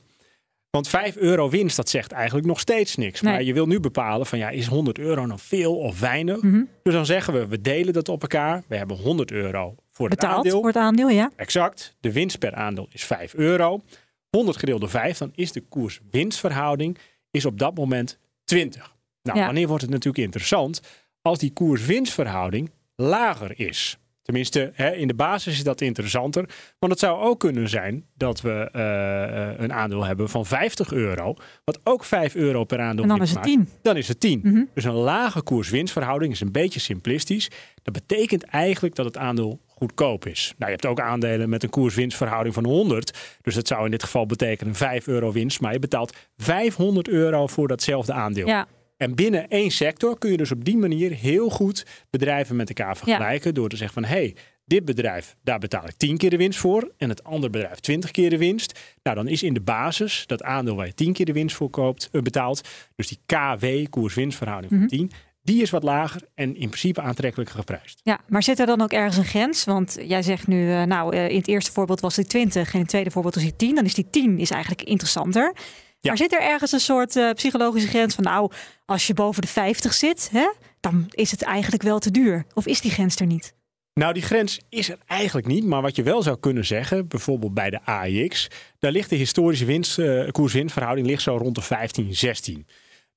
Want 0.70 0.88
5 0.88 1.16
euro 1.16 1.50
winst, 1.50 1.76
dat 1.76 1.90
zegt 1.90 2.12
eigenlijk 2.12 2.48
nog 2.48 2.60
steeds 2.60 2.96
niks. 2.96 3.22
Nee. 3.22 3.34
Maar 3.34 3.44
je 3.44 3.54
wil 3.54 3.66
nu 3.66 3.80
bepalen 3.80 4.26
van 4.26 4.38
ja, 4.38 4.50
is 4.50 4.68
100 4.68 5.00
euro 5.00 5.26
nou 5.26 5.40
veel 5.44 5.78
of 5.78 6.00
weinig? 6.00 6.42
Mhm. 6.42 6.64
Dus 6.84 6.94
dan 6.94 7.06
zeggen 7.06 7.34
we, 7.34 7.48
we 7.48 7.62
delen 7.62 7.94
dat 7.94 8.10
op 8.10 8.22
elkaar. 8.22 8.64
We 8.68 8.76
hebben 8.76 8.98
100 8.98 9.32
euro 9.32 9.76
voor 9.92 10.10
het 10.10 10.20
Betaald 10.20 10.36
aandeel. 10.36 10.58
voor 10.58 10.68
het 10.68 10.78
aandeel, 10.78 11.10
ja. 11.10 11.32
Exact. 11.36 11.96
De 12.00 12.12
winst 12.12 12.40
per 12.40 12.54
aandeel 12.54 12.88
is 12.92 13.06
5 13.06 13.34
euro. 13.34 13.82
100 14.30 14.58
gedeeld 14.58 14.80
door 14.80 14.90
5, 14.90 15.18
dan 15.18 15.32
is 15.36 15.52
de 15.52 15.62
koers-winstverhouding 15.62 16.98
is 17.36 17.46
op 17.46 17.60
dat 17.60 17.76
moment 17.76 18.20
20. 18.44 18.96
Nou, 19.24 19.40
Ja. 19.40 19.46
wanneer 19.46 19.68
wordt 19.68 19.82
het 19.82 19.92
natuurlijk 19.92 20.24
interessant? 20.24 20.82
Als 21.22 21.40
die 21.40 21.54
koers-winstverhouding 21.54 22.72
lager 22.96 23.60
is. 23.60 23.98
Tenminste, 24.22 24.72
hè, 24.74 24.92
in 24.92 25.08
de 25.08 25.14
basis 25.14 25.54
is 25.54 25.64
dat 25.64 25.82
interessanter. 25.82 26.50
Want 26.80 26.92
het 26.92 27.02
zou 27.02 27.22
ook 27.22 27.40
kunnen 27.40 27.70
zijn 27.70 28.06
dat 28.14 28.42
we 28.42 28.70
eh, 28.72 29.50
eh, 29.50 29.60
een 29.60 29.74
aandeel 29.74 30.04
hebben 30.04 30.30
van 30.30 30.46
50 30.46 30.92
euro. 30.92 31.36
Wat 31.64 31.80
ook 31.84 32.04
5 32.04 32.36
euro 32.36 32.64
per 32.64 32.80
aandeel 32.80 33.04
En 33.04 33.10
dan 33.10 33.22
is 33.22 33.30
het 33.30 33.38
maakt. 33.38 33.48
10. 33.48 33.70
Dan 33.82 33.98
is 33.98 34.08
het 34.08 34.20
10. 34.20 34.40
Mhm. 34.44 34.64
Dus 34.74 34.84
een 34.84 34.94
lage 34.94 35.42
koers-winstverhouding 35.42 36.32
is 36.34 36.40
een 36.42 36.52
beetje 36.52 36.80
simplistisch. 36.80 37.50
Dat 37.84 37.94
betekent 37.94 38.44
eigenlijk 38.44 38.96
dat 38.96 39.06
het 39.06 39.18
aandeel 39.18 39.60
goedkoop 39.76 40.26
is. 40.26 40.54
Nou, 40.58 40.72
je 40.72 40.78
hebt 40.78 40.86
ook 40.86 41.00
aandelen 41.00 41.50
met 41.50 41.64
een 41.64 41.70
koers-winstverhouding 41.70 42.54
van 42.54 42.66
100. 42.66 43.38
Dus 43.42 43.56
dat 43.56 43.68
zou 43.68 43.86
in 43.86 43.92
dit 43.92 44.04
geval 44.04 44.26
betekenen 44.26 44.76
5 44.76 45.08
euro 45.08 45.32
winst. 45.32 45.62
Maar 45.62 45.74
je 45.74 45.80
betaalt 45.80 46.16
500 46.38 47.08
euro 47.08 47.48
voor 47.48 47.68
datzelfde 47.68 48.14
aandeel. 48.14 48.48
Ja, 48.48 48.68
En 48.98 49.16
binnen 49.16 49.48
één 49.50 49.72
sector 49.72 50.18
kun 50.18 50.32
je 50.32 50.38
dus 50.38 50.52
op 50.52 50.66
die 50.66 50.78
manier 50.78 51.12
heel 51.12 51.50
goed 51.50 51.86
bedrijven 52.10 52.56
met 52.56 52.68
elkaar 52.70 52.98
vergelijken. 52.98 53.54
Door 53.54 53.70
te 53.70 53.78
zeggen 53.78 54.02
van 54.02 54.12
hé, 54.12 54.18
hey, 54.18 54.36
dit 54.66 54.86
bedrijf, 54.86 55.36
daar 55.44 55.60
betaal 55.60 55.88
ik 55.88 55.94
10 55.98 56.18
keer 56.18 56.30
de 56.30 56.38
winst 56.38 56.60
voor. 56.60 56.92
En 56.98 57.10
het 57.10 57.24
andere 57.24 57.52
bedrijf 57.52 57.80
20 57.80 58.12
keer 58.12 58.30
de 58.30 58.38
winst. 58.38 58.80
Nou, 59.04 59.16
dan 59.16 59.28
is 59.28 59.44
in 59.44 59.54
de 59.54 59.62
basis 59.62 60.24
dat 60.28 60.44
aandeel 60.44 60.76
waar 60.76 60.86
je 60.86 60.94
10 60.94 61.14
keer 61.14 61.26
de 61.26 61.34
winst 61.34 61.56
voor 61.56 61.70
koopt, 61.70 62.10
eh, 62.12 62.22
betaalt. 62.22 62.62
Dus 62.96 63.08
die 63.08 63.20
KW, 63.26 63.90
koers-winstverhouding 63.90 64.74
van 64.80 64.88
10. 64.88 65.12
Die 65.46 65.62
is 65.62 65.70
wat 65.70 65.84
lager 65.84 66.22
en 66.36 66.56
in 66.56 66.68
principe 66.68 67.02
aantrekkelijker 67.02 67.56
geprijsd. 67.56 68.00
ja, 68.04 68.20
maar 68.28 68.44
zit 68.44 68.60
er 68.60 68.66
dan 68.66 68.82
ook 68.82 68.92
ergens 68.92 69.18
een 69.18 69.26
grens? 69.26 69.64
Want 69.64 69.98
jij 70.02 70.22
zegt 70.22 70.48
nu, 70.48 70.72
eh, 70.72 70.84
nou, 70.84 71.16
eh, 71.16 71.30
in 71.30 71.38
het 71.38 71.48
eerste 71.48 71.72
voorbeeld 71.72 72.00
was 72.00 72.16
die 72.16 72.26
20 72.26 72.68
en 72.68 72.74
in 72.74 72.80
het 72.80 72.90
tweede 72.90 73.12
voorbeeld 73.12 73.36
was 73.36 73.44
die 73.44 73.56
10. 73.56 73.76
Dan 73.76 73.86
is 73.86 73.94
die 73.94 74.10
10 74.10 74.40
is 74.40 74.50
eigenlijk 74.50 74.82
interessanter. 74.82 75.54
Ja. 75.54 76.10
Maar 76.10 76.18
zit 76.18 76.34
er 76.34 76.42
ergens 76.42 76.72
een 76.72 76.80
soort 76.80 77.16
eh, 77.16 77.32
psychologische 77.32 77.88
grens 77.88 78.16
van, 78.16 78.24
nou, 78.24 78.52
als 78.86 79.08
je 79.08 79.14
boven 79.14 79.42
de 79.42 79.48
50 79.48 79.94
zit, 79.94 80.30
hè, 80.32 80.52
dan 80.80 81.06
is 81.10 81.32
het 81.32 81.42
eigenlijk 81.42 81.84
wel 81.84 82.00
te 82.00 82.12
duur? 82.12 82.46
Of 82.54 82.66
is 82.68 82.82
die 82.82 82.92
grens 82.92 83.16
er 83.16 83.26
niet? 83.26 83.54
Nou, 83.94 84.14
die 84.14 84.24
grens 84.24 84.60
is 84.70 84.90
er 84.90 84.98
eigenlijk 85.06 85.48
niet. 85.48 85.66
Maar 85.66 85.82
wat 85.82 85.96
je 85.96 86.04
wel 86.04 86.22
zou 86.22 86.40
kunnen 86.40 86.66
zeggen, 86.66 87.08
bijvoorbeeld 87.08 87.54
bij 87.54 87.70
de 87.70 87.82
AIX, 87.84 88.48
daar 88.80 88.92
ligt 88.92 89.10
de 89.10 89.16
historische 89.16 89.66
winst, 89.66 90.02
koers-winstverhouding 90.32 91.08
ligt 91.08 91.22
zo 91.22 91.38
rond 91.38 91.56
de 91.56 91.62
15, 91.62 92.16
16. 92.16 92.68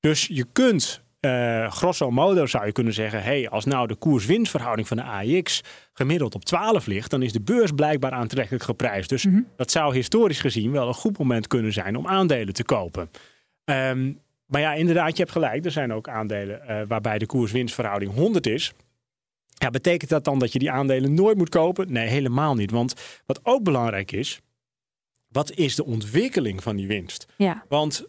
Dus 0.00 0.26
je 0.26 0.46
kunt 0.52 1.02
eh, 1.20 1.70
grosso 1.70 2.10
modo 2.10 2.46
zou 2.46 2.66
je 2.66 2.72
kunnen 2.72 2.92
zeggen: 2.92 3.22
hey, 3.22 3.48
als 3.48 3.64
nou 3.64 3.86
de 3.86 3.94
koers-winstverhouding 3.94 4.88
van 4.88 4.96
de 4.96 5.02
AIX 5.02 5.60
gemiddeld 5.92 6.34
op 6.34 6.44
12 6.44 6.86
ligt, 6.86 7.10
dan 7.10 7.22
is 7.22 7.32
de 7.32 7.40
beurs 7.40 7.70
blijkbaar 7.70 8.12
aantrekkelijk 8.12 8.64
geprijsd. 8.64 9.08
Dus 9.08 9.26
dat 9.56 9.70
zou 9.70 9.94
historisch 9.94 10.40
gezien 10.40 10.72
wel 10.72 10.88
een 10.88 10.94
goed 10.94 11.18
moment 11.18 11.46
kunnen 11.46 11.72
zijn 11.72 11.96
om 11.96 12.06
aandelen 12.06 12.54
te 12.54 12.64
kopen. 12.64 13.10
Ehm, 13.64 14.12
maar 14.46 14.60
ja, 14.60 14.74
inderdaad, 14.74 15.16
je 15.16 15.22
hebt 15.22 15.32
gelijk. 15.32 15.64
Er 15.64 15.70
zijn 15.70 15.92
ook 15.92 16.08
aandelen 16.08 16.68
eh, 16.68 16.82
waarbij 16.86 17.18
de 17.18 17.26
koers-winstverhouding 17.26 18.14
100 18.14 18.46
is. 18.46 18.72
Ja, 19.54 19.70
betekent 19.70 20.10
dat 20.10 20.24
dan 20.24 20.38
dat 20.38 20.52
je 20.52 20.58
die 20.58 20.70
aandelen 20.70 21.14
nooit 21.14 21.36
moet 21.36 21.48
kopen? 21.48 21.92
Nee, 21.92 22.08
helemaal 22.08 22.54
niet. 22.54 22.70
Want 22.70 22.94
wat 23.26 23.40
ook 23.42 23.62
belangrijk 23.62 24.12
is, 24.12 24.40
wat 25.28 25.50
is 25.50 25.74
de 25.74 25.84
ontwikkeling 25.84 26.62
van 26.62 26.76
die 26.76 26.86
winst? 26.86 27.26
Ja. 27.36 27.64
Want 27.68 28.06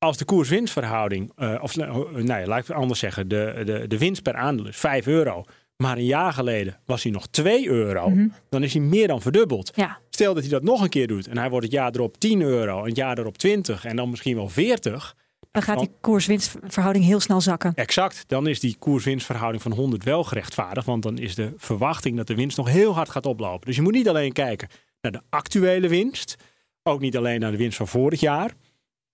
als 0.00 0.16
de 0.16 0.24
koers-winstverhouding, 0.24 1.32
eh, 1.36 1.58
of 1.60 1.76
eh, 1.76 1.92
nou 2.04 2.40
ja, 2.40 2.46
laat 2.46 2.58
ik 2.58 2.66
het 2.66 2.76
anders 2.76 3.00
zeggen, 3.00 3.28
de, 3.28 3.62
de, 3.64 3.86
de 3.86 3.98
winst 3.98 4.22
per 4.22 4.34
aandeel 4.34 4.66
is 4.66 4.76
5 4.76 5.06
euro. 5.06 5.44
Maar 5.76 5.96
een 5.96 6.04
jaar 6.04 6.32
geleden 6.32 6.78
was 6.84 7.02
hij 7.02 7.12
nog 7.12 7.26
2 7.26 7.68
euro. 7.68 8.12
Dan 8.48 8.62
is 8.62 8.72
hij 8.72 8.82
meer 8.82 9.08
dan 9.08 9.20
verdubbeld. 9.20 9.72
Ja. 9.74 9.98
Stel 10.10 10.34
dat 10.34 10.42
hij 10.42 10.52
dat 10.52 10.62
nog 10.62 10.82
een 10.82 10.88
keer 10.88 11.06
doet 11.06 11.26
en 11.26 11.38
hij 11.38 11.50
wordt 11.50 11.64
het 11.64 11.74
jaar 11.74 11.90
erop 11.94 12.18
10 12.18 12.40
euro, 12.40 12.84
een 12.84 12.94
jaar 12.94 13.18
erop 13.18 13.38
20 13.38 13.84
en 13.84 13.96
dan 13.96 14.10
misschien 14.10 14.36
wel 14.36 14.48
40. 14.48 15.16
Dan 15.50 15.62
gaat 15.62 15.78
die 15.78 15.90
koers-winstverhouding 16.00 17.04
heel 17.04 17.20
snel 17.20 17.40
zakken. 17.40 17.72
Exact, 17.74 18.24
dan 18.26 18.46
is 18.46 18.60
die 18.60 18.76
koers-winstverhouding 18.78 19.62
van 19.62 19.72
100 19.72 20.04
wel 20.04 20.24
gerechtvaardigd. 20.24 20.86
Want 20.86 21.02
dan 21.02 21.18
is 21.18 21.34
de 21.34 21.52
verwachting 21.56 22.16
dat 22.16 22.26
de 22.26 22.34
winst 22.34 22.56
nog 22.56 22.68
heel 22.68 22.94
hard 22.94 23.08
gaat 23.08 23.26
oplopen. 23.26 23.66
Dus 23.66 23.76
je 23.76 23.82
moet 23.82 23.92
niet 23.92 24.08
alleen 24.08 24.32
kijken 24.32 24.68
naar 25.00 25.12
de 25.12 25.20
actuele 25.30 25.88
winst. 25.88 26.36
Ook 26.82 27.00
niet 27.00 27.16
alleen 27.16 27.40
naar 27.40 27.50
de 27.50 27.56
winst 27.56 27.76
van 27.76 27.88
vorig 27.88 28.20
jaar. 28.20 28.52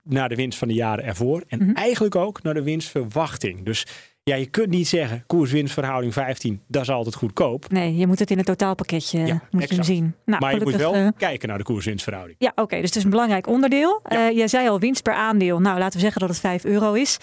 Naar 0.08 0.28
de 0.28 0.34
winst 0.34 0.58
van 0.58 0.68
de 0.68 0.74
jaren 0.74 1.04
ervoor. 1.04 1.42
En 1.48 1.74
eigenlijk 1.74 2.14
ook 2.14 2.42
naar 2.42 2.54
de 2.54 2.62
winstverwachting. 2.62 3.64
Dus 3.64 3.86
ja, 4.22 4.34
je 4.34 4.46
kunt 4.46 4.68
niet 4.68 4.88
zeggen 4.88 5.24
koers-winstverhouding 5.26 6.12
15, 6.12 6.62
dat 6.68 6.82
is 6.82 6.90
altijd 6.90 7.14
goedkoop. 7.14 7.70
Nee, 7.70 7.96
je 7.96 8.06
moet 8.06 8.18
het 8.18 8.30
in 8.30 8.36
het 8.36 8.46
totaalpakketje 8.46 9.18
Ja, 9.18 9.24
moet 9.24 9.32
je 9.32 9.46
hem 9.50 9.60
exact. 9.60 9.86
zien. 9.86 10.14
Nou, 10.24 10.40
maar 10.40 10.54
je 10.54 10.60
moet 10.62 10.74
wel 10.76 10.94
eh, 10.94 11.08
kijken 11.16 11.48
naar 11.48 11.58
de 11.58 11.64
koers-winstverhouding. 11.64 12.36
Ja, 12.38 12.52
oké. 12.54 12.76
dus 12.76 12.84
het 12.88 12.96
is 12.96 13.04
een 13.04 13.10
belangrijk 13.10 13.46
onderdeel. 13.46 14.00
Ja. 14.08 14.28
Eh, 14.28 14.36
jij 14.36 14.48
zei 14.48 14.68
al 14.68 14.80
winst 14.80 15.02
per 15.02 15.14
aandeel. 15.14 15.60
Nou, 15.60 15.78
laten 15.78 15.94
we 15.94 16.00
zeggen 16.00 16.20
dat 16.20 16.28
het 16.28 16.38
5 16.38 16.64
euro 16.64 16.92
is. 16.92 17.18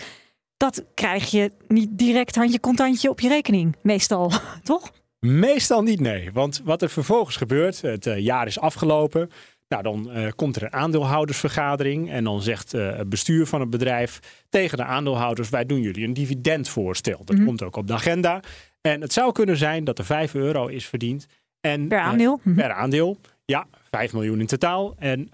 Dat 0.57 0.83
krijg 0.93 1.31
je 1.31 1.51
niet 1.67 1.89
direct 1.91 2.35
handje 2.35 2.59
contantje 2.59 3.09
op 3.09 3.19
je 3.19 3.27
rekening. 3.27 3.75
Meestal, 3.81 4.31
toch? 4.63 4.91
Meestal 5.19 5.81
niet, 5.81 5.99
nee. 5.99 6.29
Want 6.33 6.61
wat 6.63 6.81
er 6.81 6.89
vervolgens 6.89 7.35
gebeurt, 7.35 7.81
het 7.81 8.05
eh, 8.07 8.17
jaar 8.17 8.47
is 8.47 8.59
afgelopen. 8.59 9.29
Nou, 9.73 9.83
dan 9.83 10.11
eh, 10.11 10.31
komt 10.35 10.55
er 10.55 10.63
een 10.63 10.73
aandeelhoudersvergadering. 10.73 12.11
En 12.11 12.23
dan 12.23 12.41
zegt 12.41 12.73
eh, 12.73 12.95
het 12.95 13.09
bestuur 13.09 13.45
van 13.45 13.59
het 13.59 13.69
bedrijf 13.69 14.19
tegen 14.49 14.77
de 14.77 14.83
aandeelhouders: 14.83 15.49
wij 15.49 15.65
doen 15.65 15.81
jullie 15.81 16.05
een 16.05 16.13
dividendvoorstel. 16.13 17.21
Dat 17.25 17.35
Mhm. 17.35 17.45
komt 17.45 17.63
ook 17.63 17.75
op 17.75 17.87
de 17.87 17.93
agenda. 17.93 18.39
En 18.81 19.01
het 19.01 19.13
zou 19.13 19.31
kunnen 19.31 19.57
zijn 19.57 19.83
dat 19.83 19.97
er 19.99 20.05
5 20.05 20.33
euro 20.35 20.67
is 20.67 20.85
verdiend. 20.87 21.25
En, 21.61 21.87
Per 21.87 21.97
eh, 21.97 22.05
aandeel? 22.05 22.39
Mhm. 22.43 22.55
per 22.55 22.71
aandeel. 22.71 23.17
Ja, 23.45 23.65
5 23.91 24.13
miljoen 24.13 24.39
in 24.39 24.45
totaal. 24.45 24.95
En 24.99 25.29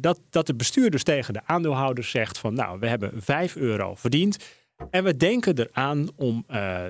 dat, 0.00 0.20
dat 0.30 0.46
de 0.46 0.54
bestuur 0.54 0.90
dus 0.90 1.02
tegen 1.02 1.32
de 1.34 1.40
aandeelhouders 1.44 2.10
zegt 2.10 2.38
van 2.38 2.54
nou, 2.54 2.78
we 2.78 2.86
hebben 2.88 3.12
5 3.16 3.56
euro 3.56 3.94
verdiend. 3.94 4.36
En 4.90 5.04
we 5.04 5.16
denken 5.16 5.58
eraan 5.58 6.08
om 6.16 6.44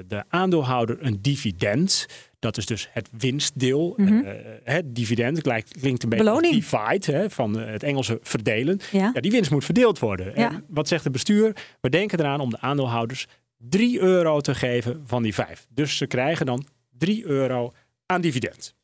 de 0.07 0.25
aandeelhouder 0.29 0.97
een 1.01 1.19
dividend. 1.23 2.07
Dat 2.41 2.57
is 2.57 2.67
dus 2.67 2.89
het 2.93 3.09
winstdeel. 3.19 3.95
Mhm. 3.97 4.25
eh, 4.25 4.33
het 4.65 4.95
dividend 4.95 5.43
klinkt 5.43 5.79
een 6.03 6.09
beetje 6.09 6.25
Beloning. 6.25 6.55
divide, 6.55 7.13
hè, 7.13 7.31
van 7.31 7.61
eh, 7.61 7.71
het 7.73 7.83
Engelse 7.83 8.19
verdelen. 8.23 8.81
Ja. 8.93 9.11
Ja, 9.15 9.21
die 9.21 9.31
winst 9.31 9.51
moet 9.51 9.65
verdeeld 9.65 9.99
worden. 9.99 10.33
Ja. 10.35 10.51
En 10.51 10.65
wat 10.69 10.89
zegt 10.89 11.05
het 11.05 11.13
bestuur? 11.13 11.57
We 11.81 11.89
denken 11.91 12.19
eraan 12.21 12.41
om 12.41 12.51
de 12.51 12.61
aandeelhouders 12.61 13.27
3 13.59 14.01
euro 14.01 14.41
te 14.41 14.55
geven 14.55 15.03
van 15.07 15.23
die 15.23 15.35
5. 15.35 15.67
Dus 15.75 15.97
ze 15.97 16.07
krijgen 16.07 16.47
dan 16.47 16.67
3 16.99 17.25
euro 17.27 17.73
aan 18.07 18.21
dividend. 18.21 18.75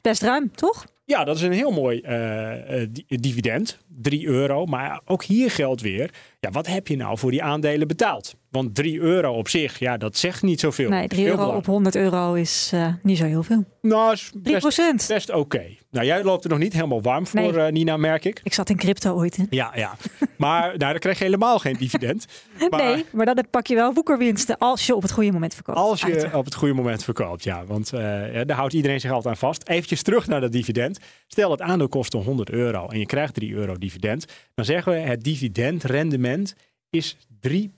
Best 0.00 0.22
ruim, 0.22 0.50
toch? 0.54 0.86
Ja, 1.04 1.24
dat 1.24 1.36
is 1.36 1.42
een 1.42 1.52
heel 1.52 1.70
mooi 1.72 2.00
eh, 2.00 2.82
eh, 2.82 2.88
di- 2.92 3.04
dividend. 3.20 3.78
3 3.88 4.26
euro. 4.26 4.64
Maar 4.66 5.00
ook 5.04 5.24
hier 5.24 5.50
geldt 5.50 5.80
weer. 5.80 6.10
Ja, 6.40 6.50
wat 6.50 6.66
heb 6.66 6.88
je 6.88 6.96
nou 6.96 7.18
voor 7.18 7.30
die 7.30 7.42
aandelen 7.42 7.88
betaald? 7.88 8.34
Want 8.54 8.74
3 8.74 9.00
euro 9.00 9.32
op 9.32 9.48
zich, 9.48 9.78
ja, 9.78 9.96
dat 9.96 10.16
zegt 10.16 10.42
niet 10.42 10.60
zoveel. 10.60 10.88
Nee, 10.88 11.00
Dat 11.02 11.10
is 11.10 11.16
3 11.16 11.28
veel 11.28 11.38
euro 11.38 11.56
op 11.56 11.64
belangrijk. 11.64 11.94
100 11.94 12.14
euro 12.14 12.34
is 12.34 12.70
eh, 12.74 12.92
niet 13.02 13.18
zo 13.18 13.24
heel 13.24 13.42
veel. 13.42 13.64
Nou, 13.82 14.12
is 14.12 14.30
3 14.30 14.42
best, 14.42 14.58
procent. 14.58 15.04
best 15.08 15.30
oké. 15.32 15.62
Nou, 15.90 16.06
jij 16.06 16.22
loopt 16.24 16.44
er 16.44 16.50
nog 16.50 16.58
niet 16.58 16.72
helemaal 16.72 17.02
warm 17.02 17.26
voor, 17.26 17.40
Nee. 17.40 17.52
eh, 17.56 17.72
Nina, 17.72 17.96
merk 17.96 18.24
ik. 18.24 18.40
Ik 18.42 18.54
zat 18.54 18.70
in 18.70 18.76
crypto 18.76 19.14
ooit. 19.16 19.36
Hè? 19.36 19.44
Ja, 19.50 19.72
ja. 19.74 19.96
Maar 20.36 20.60
nou, 20.66 20.78
dan 20.78 20.98
krijg 20.98 21.18
je 21.18 21.24
helemaal 21.24 21.58
geen 21.58 21.76
dividend. 21.78 22.26
Maar 22.70 22.82
nee, 22.82 23.04
maar 23.12 23.26
dan 23.26 23.44
pak 23.50 23.66
je 23.66 23.74
wel 23.74 23.92
woekerwinsten 23.94 24.58
als 24.58 24.86
je 24.86 24.94
op 24.94 25.02
het 25.02 25.10
goede 25.12 25.32
moment 25.32 25.54
verkoopt. 25.54 25.78
Als 25.78 26.00
je 26.00 26.06
Uiteraard. 26.06 26.34
op 26.34 26.44
het 26.44 26.54
goede 26.54 26.74
moment 26.74 27.04
verkoopt, 27.04 27.44
ja. 27.44 27.64
Want 27.66 27.92
eh, 27.92 28.00
daar 28.46 28.56
houdt 28.56 28.72
iedereen 28.72 29.00
zich 29.00 29.10
altijd 29.10 29.34
aan 29.34 29.40
vast. 29.40 29.68
Eventjes 29.68 30.02
terug 30.02 30.26
naar 30.26 30.40
dat 30.40 30.52
dividend. 30.52 30.98
Stel 31.26 31.50
het 31.50 31.60
aandeel 31.60 31.88
kostte 31.88 32.16
100 32.16 32.50
euro 32.50 32.88
en 32.88 32.98
je 32.98 33.06
krijgt 33.06 33.34
3 33.34 33.52
euro 33.54 33.76
dividend. 33.78 34.24
Dan 34.54 34.64
zeggen 34.64 34.92
we 34.92 34.98
het 34.98 35.24
dividendrendement 35.24 36.54
is 36.90 37.16
3 37.40 37.72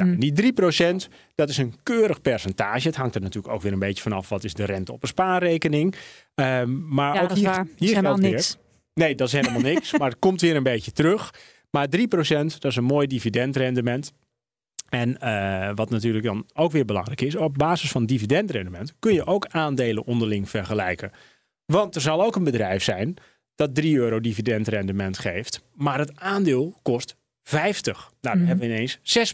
Nou, 0.00 0.10
Hmm. 0.10 0.20
Die 0.20 0.32
3% 0.32 1.08
dat 1.34 1.48
is 1.48 1.56
een 1.56 1.74
keurig 1.82 2.20
percentage. 2.20 2.86
Het 2.86 2.96
hangt 2.96 3.14
er 3.14 3.20
natuurlijk 3.20 3.54
ook 3.54 3.62
weer 3.62 3.72
een 3.72 3.78
beetje 3.78 4.02
vanaf 4.02 4.28
wat 4.28 4.44
is 4.44 4.54
de 4.54 4.64
rente 4.64 4.92
op 4.92 5.02
een 5.02 5.08
spaarrekening. 5.08 5.94
Ehm, 6.34 6.94
maar 6.94 7.14
Ja, 7.14 7.22
ook 7.22 7.32
hier, 7.32 7.44
waar. 7.44 7.66
Hier 7.76 7.88
helemaal 7.88 8.02
geldt 8.02 8.20
weer. 8.20 8.30
niks. 8.30 8.56
Nee, 8.94 9.14
dat 9.14 9.26
is 9.26 9.32
helemaal 9.32 9.60
niks. 9.60 9.92
maar 9.98 10.08
het 10.08 10.18
komt 10.18 10.40
weer 10.40 10.56
een 10.56 10.62
beetje 10.62 10.92
terug. 10.92 11.34
Maar 11.70 11.88
3% 11.88 12.60
dat 12.60 12.70
is 12.70 12.76
een 12.76 12.84
mooi 12.84 13.06
dividendrendement. 13.06 14.12
En 14.88 15.20
eh, 15.20 15.70
wat 15.74 15.90
natuurlijk 15.90 16.24
dan 16.24 16.46
ook 16.54 16.72
weer 16.72 16.84
belangrijk 16.84 17.20
is, 17.20 17.36
op 17.36 17.54
basis 17.58 17.90
van 17.90 18.06
dividendrendement 18.06 18.94
kun 18.98 19.12
je 19.14 19.26
ook 19.26 19.46
aandelen 19.46 20.04
onderling 20.04 20.48
vergelijken. 20.48 21.10
Want 21.64 21.94
er 21.94 22.00
zal 22.00 22.24
ook 22.24 22.36
een 22.36 22.44
bedrijf 22.44 22.82
zijn 22.82 23.14
dat 23.54 23.74
3 23.74 23.96
euro 23.96 24.20
dividendrendement 24.20 25.18
geeft, 25.18 25.62
maar 25.74 25.98
het 25.98 26.20
aandeel 26.20 26.74
kost 26.82 27.16
50. 27.42 28.10
Nou, 28.20 28.38
dan 28.38 28.46
hebben 28.46 28.68
we 28.68 28.72
ineens 28.74 28.98
6 29.02 29.32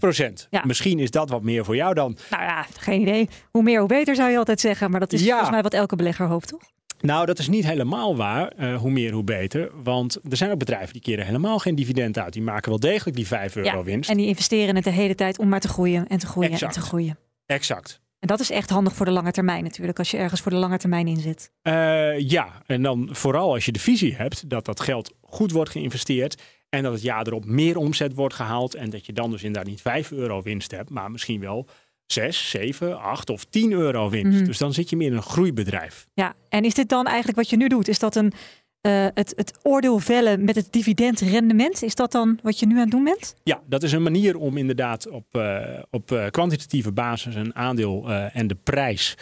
Ja. 0.51 0.63
Misschien 0.67 0.99
is 0.99 1.11
dat 1.11 1.31
wat 1.31 1.43
meer 1.43 1.65
voor 1.65 1.77
jou 1.77 1.95
dan. 1.95 2.17
Nou 2.31 2.43
ja, 2.43 2.67
geen 2.79 3.01
idee. 3.01 3.29
Hoe 3.51 3.63
meer, 3.63 3.79
hoe 3.79 3.89
beter 3.89 4.15
zou 4.17 4.31
je 4.31 4.39
altijd 4.39 4.61
zeggen. 4.61 4.91
Maar 4.91 5.01
dat 5.01 5.13
is 5.13 5.21
Ja. 5.21 5.29
volgens 5.29 5.51
mij 5.51 5.63
wat 5.63 5.75
elke 5.75 5.97
belegger 5.97 6.27
hoopt, 6.27 6.49
toch? 6.49 6.61
Nou, 7.01 7.27
dat 7.27 7.39
is 7.39 7.49
niet 7.49 7.67
helemaal 7.67 8.17
waar. 8.17 8.49
eh, 8.49 8.77
hoe 8.77 8.91
meer, 8.91 9.13
hoe 9.13 9.25
beter. 9.25 9.71
Want 9.83 10.19
er 10.31 10.37
zijn 10.37 10.51
ook 10.51 10.59
bedrijven 10.59 10.93
die 10.93 11.03
keren 11.03 11.27
helemaal 11.27 11.59
geen 11.59 11.75
dividend 11.75 12.19
uit. 12.19 12.33
Die 12.33 12.43
maken 12.43 12.69
wel 12.71 12.81
degelijk 12.81 13.17
die 13.17 13.27
5 13.27 13.57
euro 13.57 13.85
winst. 13.85 14.11
En 14.11 14.17
die 14.17 14.27
investeren 14.27 14.75
het 14.75 14.85
de 14.85 14.91
hele 14.91 15.15
tijd 15.15 15.39
om 15.39 15.49
maar 15.49 15.61
te 15.61 15.69
groeien 15.69 16.07
en 16.07 16.19
te 16.19 16.27
groeien 16.27 16.51
Exact. 16.51 16.75
en 16.77 16.81
te 16.83 16.87
groeien. 16.87 17.19
Exact. 17.47 18.01
En 18.19 18.29
dat 18.29 18.41
is 18.41 18.51
echt 18.51 18.71
handig 18.71 18.95
voor 18.95 19.07
de 19.07 19.13
lange 19.13 19.31
termijn 19.31 19.63
natuurlijk, 19.63 19.99
als 19.99 20.11
je 20.11 20.17
ergens 20.17 20.41
voor 20.41 20.51
de 20.53 20.57
lange 20.59 20.79
termijn 20.79 21.07
in 21.09 21.17
zit. 21.21 21.51
Eh, 21.63 22.19
ja, 22.19 22.63
en 22.67 22.83
dan 22.83 23.09
vooral 23.13 23.53
als 23.53 23.65
je 23.65 23.73
de 23.73 23.79
visie 23.79 24.15
hebt 24.17 24.49
dat 24.51 24.65
dat 24.65 24.81
geld 24.81 25.13
goed 25.23 25.53
wordt 25.53 25.71
geïnvesteerd 25.71 26.43
en 26.77 26.83
dat 26.83 26.93
het 26.93 27.03
jaar 27.03 27.27
erop 27.27 27.45
meer 27.45 27.77
omzet 27.77 28.15
wordt 28.15 28.35
gehaald 28.35 28.75
en 28.75 28.91
dat 28.91 29.07
je 29.07 29.13
dan 29.13 29.31
dus 29.31 29.43
inderdaad 29.43 29.71
niet 29.71 29.81
5 29.81 30.13
euro 30.13 30.43
winst 30.43 30.71
hebt, 30.71 30.91
maar 30.91 31.11
misschien 31.11 31.41
wel 31.41 31.67
6, 32.07 32.51
7, 32.51 33.01
8 33.01 33.31
of 33.31 33.45
10 33.45 33.73
euro 33.73 34.11
winst. 34.11 34.39
Mhm. 34.39 34.47
Dus 34.47 34.59
dan 34.59 34.73
zit 34.73 34.91
je 34.91 34.97
meer 34.97 35.11
in 35.11 35.17
een 35.17 35.23
groeibedrijf. 35.23 36.07
Ja, 36.15 36.35
en 36.49 36.65
is 36.65 36.75
dit 36.75 36.89
dan 36.89 37.07
eigenlijk 37.07 37.37
wat 37.37 37.51
je 37.51 37.57
nu 37.57 37.69
doet? 37.69 37.89
Is 37.89 37.99
dat 37.99 38.17
een, 38.17 38.33
eh, 38.81 39.07
het, 39.15 39.33
het 39.37 39.59
oordeel 39.63 39.99
vellen 39.99 40.45
met 40.45 40.55
het 40.55 40.73
dividendrendement? 40.73 41.83
Is 41.83 41.95
dat 41.95 42.13
dan 42.13 42.39
wat 42.43 42.59
je 42.59 42.67
nu 42.67 42.75
aan 42.75 42.81
het 42.81 42.91
doen 42.91 43.05
bent? 43.05 43.35
Ja, 43.43 43.63
dat 43.67 43.83
is 43.83 43.93
een 43.93 44.03
manier 44.03 44.37
om 44.37 44.57
inderdaad 44.57 45.09
op, 45.09 45.27
eh, 45.31 45.83
op 45.91 46.13
eh, 46.13 46.27
kwantitatieve 46.27 46.93
basis 46.93 47.35
een 47.35 47.55
aandeel 47.55 48.11
en 48.11 48.47
de 48.47 48.55
prijs 48.63 49.17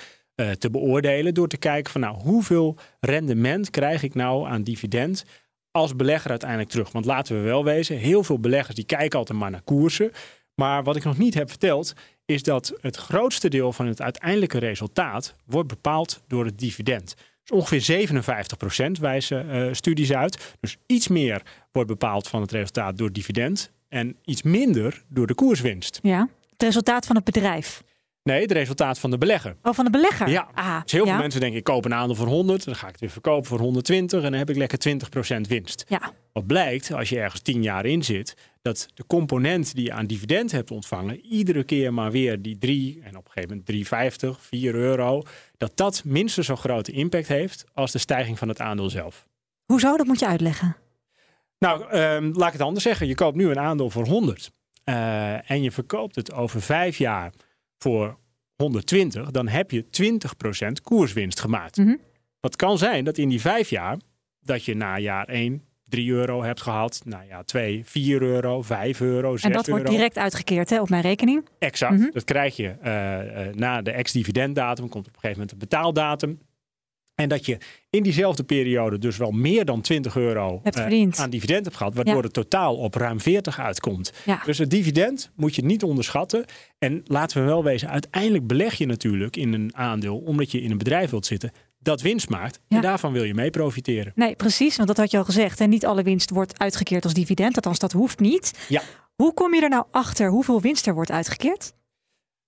te 0.59 0.71
beoordelen. 0.71 1.35
Door 1.35 1.49
te 1.49 1.57
kijken 1.57 1.93
van 1.93 2.01
nou, 2.01 2.17
hoeveel 2.17 2.77
rendement 3.01 3.71
krijg 3.71 4.03
ik 4.03 4.15
nou 4.15 4.49
aan 4.49 4.63
dividend 4.63 5.25
als 5.75 5.97
belegger 5.97 6.31
uiteindelijk 6.31 6.71
terug. 6.71 6.93
Want 6.93 7.05
laten 7.05 7.37
we 7.37 7.43
wel 7.43 7.65
wezen, 7.65 7.97
heel 7.97 8.25
veel 8.25 8.39
beleggers 8.39 8.75
die 8.75 8.85
kijken 8.85 9.19
altijd 9.19 9.39
maar 9.39 9.51
naar 9.51 9.63
koersen. 9.63 10.11
Maar 10.55 10.83
wat 10.83 10.97
ik 10.97 11.05
nog 11.05 11.19
niet 11.19 11.35
heb 11.35 11.49
verteld, 11.49 11.93
is 12.25 12.43
dat 12.43 12.75
het 12.81 12.97
grootste 12.97 13.49
deel 13.49 13.73
van 13.73 13.87
het 13.87 14.03
uiteindelijke 14.03 14.59
resultaat 14.59 15.35
wordt 15.47 15.69
bepaald 15.69 16.23
door 16.27 16.45
het 16.45 16.59
dividend. 16.59 17.15
Dus 17.45 17.59
ongeveer 17.59 18.09
57% 18.99 19.01
wijzen 19.01 19.51
eh, 19.51 19.73
studies 19.73 20.13
uit. 20.13 20.57
Dus 20.61 20.77
iets 20.87 21.09
meer 21.09 21.43
wordt 21.73 21.89
bepaald 21.89 22.29
van 22.29 22.41
het 22.41 22.51
resultaat 22.51 22.99
door 22.99 23.13
dividend. 23.13 23.71
En 23.89 24.17
iets 24.25 24.43
minder 24.43 25.03
door 25.09 25.27
de 25.27 25.35
koerswinst. 25.35 25.99
Ja. 26.03 26.29
Het 26.51 26.63
resultaat 26.63 27.07
van 27.07 27.17
het 27.17 27.25
bedrijf. 27.25 27.83
Nee, 28.25 28.41
het 28.43 28.53
resultaat 28.53 28.99
van 28.99 29.11
de 29.11 29.19
belegger. 29.19 29.57
Oh, 29.63 29.75
van 29.75 29.85
de 29.85 29.91
belegger? 29.91 30.29
Ja, 30.29 30.49
Ah, 30.55 30.83
dus 30.83 30.93
heel 30.93 31.05
ja. 31.05 31.11
veel 31.11 31.21
mensen 31.21 31.41
denken, 31.41 31.59
ik 31.59 31.65
koop 31.65 31.85
een 31.85 31.95
aandeel 31.95 32.15
voor 32.17 32.27
100, 32.27 32.65
dan 32.65 32.75
ga 32.75 32.87
ik 32.87 32.93
het 32.93 33.01
weer 33.01 33.11
verkopen 33.11 33.45
voor 33.49 33.59
120 33.59 34.23
en 34.23 34.31
dan 34.31 34.39
heb 34.39 34.51
ik 34.51 34.57
lekker 34.57 34.79
20% 34.79 35.41
winst. 35.49 35.85
Ja. 35.89 36.13
Wat 36.33 36.47
blijkt, 36.47 36.93
als 36.93 37.09
je 37.09 37.19
ergens 37.19 37.41
10 37.41 37.63
jaar 37.63 37.85
in 37.87 38.05
zit, 38.05 38.37
dat 38.63 38.89
de 38.95 39.07
component 39.07 39.75
die 39.75 39.85
je 39.85 39.93
aan 39.93 40.07
dividend 40.07 40.53
hebt 40.53 40.71
ontvangen, 40.71 41.21
iedere 41.21 41.65
keer 41.65 41.95
maar 41.95 42.11
weer 42.11 42.43
die 42.43 42.59
3 42.59 43.01
en 43.03 43.17
op 43.17 43.25
een 43.27 43.31
gegeven 43.33 43.63
moment 43.67 44.17
3,50, 44.37 44.41
4 44.41 44.75
euro, 44.75 45.23
dat 45.57 45.73
dat 45.77 46.03
minstens 46.05 46.47
zo'n 46.47 46.57
grote 46.57 46.93
impact 46.93 47.29
heeft 47.29 47.65
als 47.75 47.93
de 47.93 47.99
stijging 47.99 48.39
van 48.39 48.49
het 48.49 48.61
aandeel 48.61 48.91
zelf. 48.91 49.27
Hoezo? 49.67 49.97
Dat 49.97 50.07
moet 50.07 50.19
je 50.21 50.27
uitleggen. 50.27 50.77
Nou, 51.59 51.89
ehm, 51.91 52.31
laat 52.35 52.47
ik 52.47 52.53
het 52.53 52.63
anders 52.63 52.85
zeggen. 52.85 53.07
Je 53.07 53.15
koopt 53.15 53.37
nu 53.37 53.51
een 53.51 53.59
aandeel 53.61 53.91
voor 53.91 54.07
100. 54.07 54.51
eh, 54.85 55.51
en 55.51 55.63
je 55.63 55.71
verkoopt 55.71 56.15
het 56.15 56.33
over 56.33 56.63
vijf 56.63 56.99
jaar 56.99 57.33
voor 57.79 58.19
120, 58.57 59.31
dan 59.31 59.49
heb 59.49 59.71
je 59.71 59.85
20% 59.91 60.81
koerswinst 60.83 61.41
gemaakt. 61.41 61.77
Mhm. 61.77 61.95
Wat 62.41 62.57
kan 62.57 62.79
zijn 62.79 63.05
dat 63.05 63.19
in 63.19 63.29
die 63.29 63.41
vijf 63.41 63.71
jaar, 63.71 63.99
dat 64.41 64.65
je 64.65 64.75
na 64.75 64.99
jaar 64.99 65.29
1 65.29 65.63
3 65.85 66.11
euro 66.11 66.43
hebt 66.43 66.63
gehad, 66.63 67.01
na 67.05 67.25
jaar 67.29 67.45
2 67.45 67.83
4 67.85 68.23
euro, 68.23 68.63
5 68.63 69.01
euro, 69.01 69.33
6 69.33 69.43
En 69.45 69.53
dat 69.53 69.69
euro. 69.69 69.81
wordt 69.81 69.97
direct 69.97 70.19
uitgekeerd 70.19 70.71
hè, 70.71 70.81
op 70.81 70.89
mijn 70.89 71.03
rekening. 71.03 71.49
Exact. 71.59 71.99
Mhm. 71.99 72.11
Dat 72.13 72.25
krijg 72.25 72.57
je 72.57 72.69
eh, 72.69 73.55
na 73.55 73.83
de 73.83 73.91
ex-dividenddatum, 73.91 74.89
komt 74.89 75.07
op 75.07 75.15
een 75.15 75.21
gegeven 75.21 75.41
moment 75.41 75.53
een 75.53 75.59
betaaldatum. 75.59 76.39
En 77.15 77.29
dat 77.29 77.47
je 77.47 77.59
in 77.91 78.03
diezelfde 78.03 78.45
periode 78.45 78.99
dus 78.99 79.17
wel 79.17 79.31
meer 79.31 79.65
dan 79.65 79.81
20 79.81 80.17
euro 80.17 80.61
eh, 80.63 81.09
aan 81.11 81.31
dividend 81.31 81.65
hebt 81.65 81.77
gehad, 81.77 81.95
waardoor 81.95 82.15
Ja. 82.17 82.21
het 82.21 82.33
totaal 82.33 82.77
op 82.77 82.95
ruim 82.95 83.21
40 83.21 83.61
uitkomt. 83.61 84.13
Ja. 84.25 84.43
Dus 84.45 84.59
het 84.59 84.71
dividend 84.71 85.31
moet 85.37 85.55
je 85.55 85.65
niet 85.65 85.83
onderschatten. 85.83 86.45
En 86.79 87.01
laten 87.05 87.41
we 87.41 87.47
wel 87.47 87.65
wezen, 87.65 87.89
uiteindelijk 87.91 88.47
beleg 88.47 88.75
je 88.75 88.87
natuurlijk 88.87 89.37
in 89.37 89.53
een 89.53 89.71
aandeel 89.77 90.17
omdat 90.19 90.51
je 90.51 90.61
in 90.61 90.71
een 90.71 90.79
bedrijf 90.79 91.11
wilt 91.11 91.27
zitten 91.27 91.53
dat 91.79 92.01
winst 92.01 92.29
maakt. 92.29 92.61
Ja. 92.69 92.77
En 92.77 92.83
daarvan 92.83 93.13
wil 93.13 93.23
je 93.25 93.35
mee 93.35 93.51
profiteren. 93.51 94.13
Nee, 94.15 94.35
precies, 94.37 94.77
want 94.77 94.89
dat 94.89 94.97
had 94.97 95.11
je 95.11 95.19
al 95.19 95.25
gezegd. 95.25 95.61
En 95.61 95.71
niet 95.71 95.87
alle 95.87 96.03
winst 96.03 96.31
wordt 96.31 96.59
uitgekeerd 96.59 97.05
als 97.05 97.15
dividend. 97.15 97.57
Althans, 97.57 97.79
dat 97.79 97.93
hoeft 97.93 98.19
niet. 98.21 98.65
Ja. 98.69 98.83
Hoe 99.15 99.35
kom 99.35 99.55
je 99.55 99.63
er 99.63 99.69
nou 99.69 99.85
achter 99.91 100.29
hoeveel 100.31 100.61
winst 100.61 100.87
er 100.87 100.95
wordt 100.95 101.11
uitgekeerd? 101.11 101.73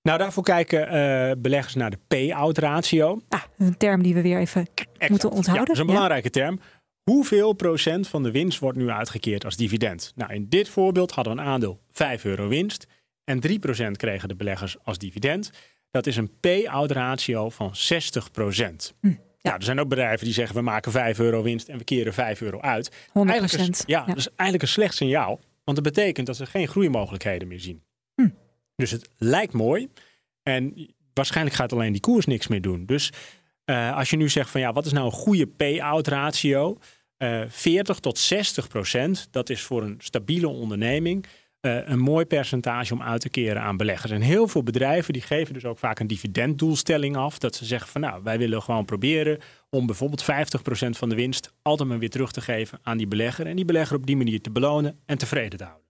Nou, 0.06 0.18
daarvoor 0.18 0.42
kijken 0.42 0.88
eh, 0.88 1.32
beleggers 1.38 1.74
naar 1.74 1.90
de 1.90 1.98
payout 2.08 2.58
ratio. 2.58 3.20
Ah, 3.28 3.42
een 3.58 3.76
term 3.76 4.02
die 4.02 4.14
we 4.14 4.22
weer 4.22 4.38
even 4.38 4.66
Exact. 4.74 5.10
moeten 5.10 5.28
Ja, 5.30 5.36
onthouden. 5.36 5.66
dat 5.66 5.74
is 5.74 5.80
een 5.80 5.86
Ja. 5.88 5.92
belangrijke 5.92 6.30
term. 6.30 6.60
Hoeveel 7.02 7.52
procent 7.52 8.08
van 8.08 8.22
de 8.22 8.30
winst 8.30 8.58
wordt 8.58 8.78
nu 8.78 8.90
uitgekeerd 8.90 9.44
als 9.44 9.56
dividend? 9.56 10.12
Nou, 10.14 10.32
in 10.34 10.46
dit 10.48 10.68
voorbeeld 10.68 11.10
hadden 11.10 11.34
we 11.36 11.40
een 11.40 11.46
aandeel 11.46 11.80
5 11.90 12.24
euro 12.24 12.48
winst 12.48 12.86
en 13.24 13.40
3% 13.40 13.96
kregen 13.96 14.28
de 14.28 14.36
beleggers 14.36 14.76
als 14.84 14.98
dividend. 14.98 15.50
Dat 15.90 16.06
is 16.06 16.16
een 16.16 16.30
payout 16.40 16.90
ratio 16.90 17.48
van 17.50 17.70
60%. 17.76 18.94
Hm, 19.00 19.12
Ja, 19.38 19.54
er 19.54 19.62
zijn 19.62 19.80
ook 19.80 19.88
bedrijven 19.88 20.24
die 20.24 20.34
zeggen 20.34 20.56
we 20.56 20.62
maken 20.62 20.92
5 20.92 21.18
euro 21.18 21.42
winst 21.42 21.68
en 21.68 21.78
we 21.78 21.84
keren 21.84 22.12
5 22.12 22.40
euro 22.40 22.60
uit. 22.60 22.90
100%. 23.12 23.28
Eigenlijk 23.48 23.68
is, 23.70 23.82
ja, 23.86 23.98
Ja. 24.00 24.06
dat 24.06 24.16
is 24.16 24.28
eigenlijk 24.28 24.62
een 24.62 24.68
slecht 24.68 24.94
signaal. 24.94 25.40
Want 25.64 25.82
dat 25.82 25.94
betekent 25.94 26.26
dat 26.26 26.36
ze 26.36 26.46
geen 26.46 26.68
groeimogelijkheden 26.68 27.48
meer 27.48 27.60
zien. 27.60 27.82
Hm. 28.76 28.82
Dus 28.82 28.90
het 28.90 29.08
lijkt 29.18 29.52
mooi. 29.52 29.88
En 30.42 30.94
waarschijnlijk 31.14 31.56
gaat 31.56 31.72
alleen 31.72 31.92
die 31.92 32.00
koers 32.00 32.26
niks 32.26 32.46
meer 32.46 32.60
doen. 32.60 32.86
Dus 32.86 33.12
eh, 33.64 33.96
als 33.96 34.10
je 34.10 34.16
nu 34.16 34.28
zegt 34.28 34.50
van 34.50 34.60
ja, 34.60 34.72
wat 34.72 34.86
is 34.86 34.92
nou 34.92 35.06
een 35.06 35.12
goede 35.12 35.46
payout 35.46 36.06
ratio? 36.06 36.78
Eh 37.16 37.42
40 37.48 37.98
tot 37.98 38.18
60 38.18 38.68
procent, 38.68 39.28
dat 39.30 39.50
is 39.50 39.62
voor 39.62 39.82
een 39.82 39.96
stabiele 39.98 40.48
onderneming 40.48 41.26
eh, 41.66 41.88
een 41.88 41.98
mooi 41.98 42.24
percentage 42.24 42.94
om 42.94 43.02
uit 43.02 43.20
te 43.20 43.28
keren 43.28 43.62
aan 43.62 43.76
beleggers. 43.76 44.12
En 44.12 44.20
heel 44.20 44.48
veel 44.48 44.62
bedrijven 44.62 45.12
die 45.12 45.22
geven 45.22 45.54
dus 45.54 45.64
ook 45.64 45.78
vaak 45.78 45.98
een 45.98 46.06
dividenddoelstelling 46.06 47.16
af. 47.16 47.38
Dat 47.38 47.54
ze 47.54 47.64
zeggen 47.64 47.90
van 47.90 48.00
nou, 48.00 48.22
wij 48.22 48.38
willen 48.38 48.62
gewoon 48.62 48.84
proberen 48.84 49.38
om 49.70 49.86
bijvoorbeeld 49.86 50.22
50 50.22 50.62
procent 50.62 50.96
van 50.96 51.08
de 51.08 51.14
winst 51.14 51.52
altijd 51.62 51.88
maar 51.88 51.98
weer 51.98 52.10
terug 52.10 52.32
te 52.32 52.40
geven 52.40 52.78
aan 52.82 52.96
die 52.96 53.06
belegger. 53.06 53.46
En 53.46 53.56
die 53.56 53.64
belegger 53.64 53.96
op 53.96 54.06
die 54.06 54.16
manier 54.16 54.40
te 54.40 54.50
belonen 54.50 54.98
en 55.06 55.18
tevreden 55.18 55.58
te 55.58 55.64
houden. 55.64 55.84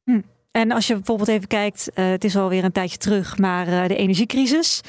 En 0.56 0.72
als 0.72 0.86
je 0.86 0.94
bijvoorbeeld 0.94 1.28
even 1.28 1.48
kijkt, 1.48 1.90
eh, 1.94 2.10
het 2.10 2.24
is 2.24 2.36
alweer 2.36 2.64
een 2.64 2.72
tijdje 2.72 2.96
terug, 2.96 3.38
maar 3.38 3.68
eh, 3.68 3.88
de 3.88 3.96
energiecrisis. 3.96 4.80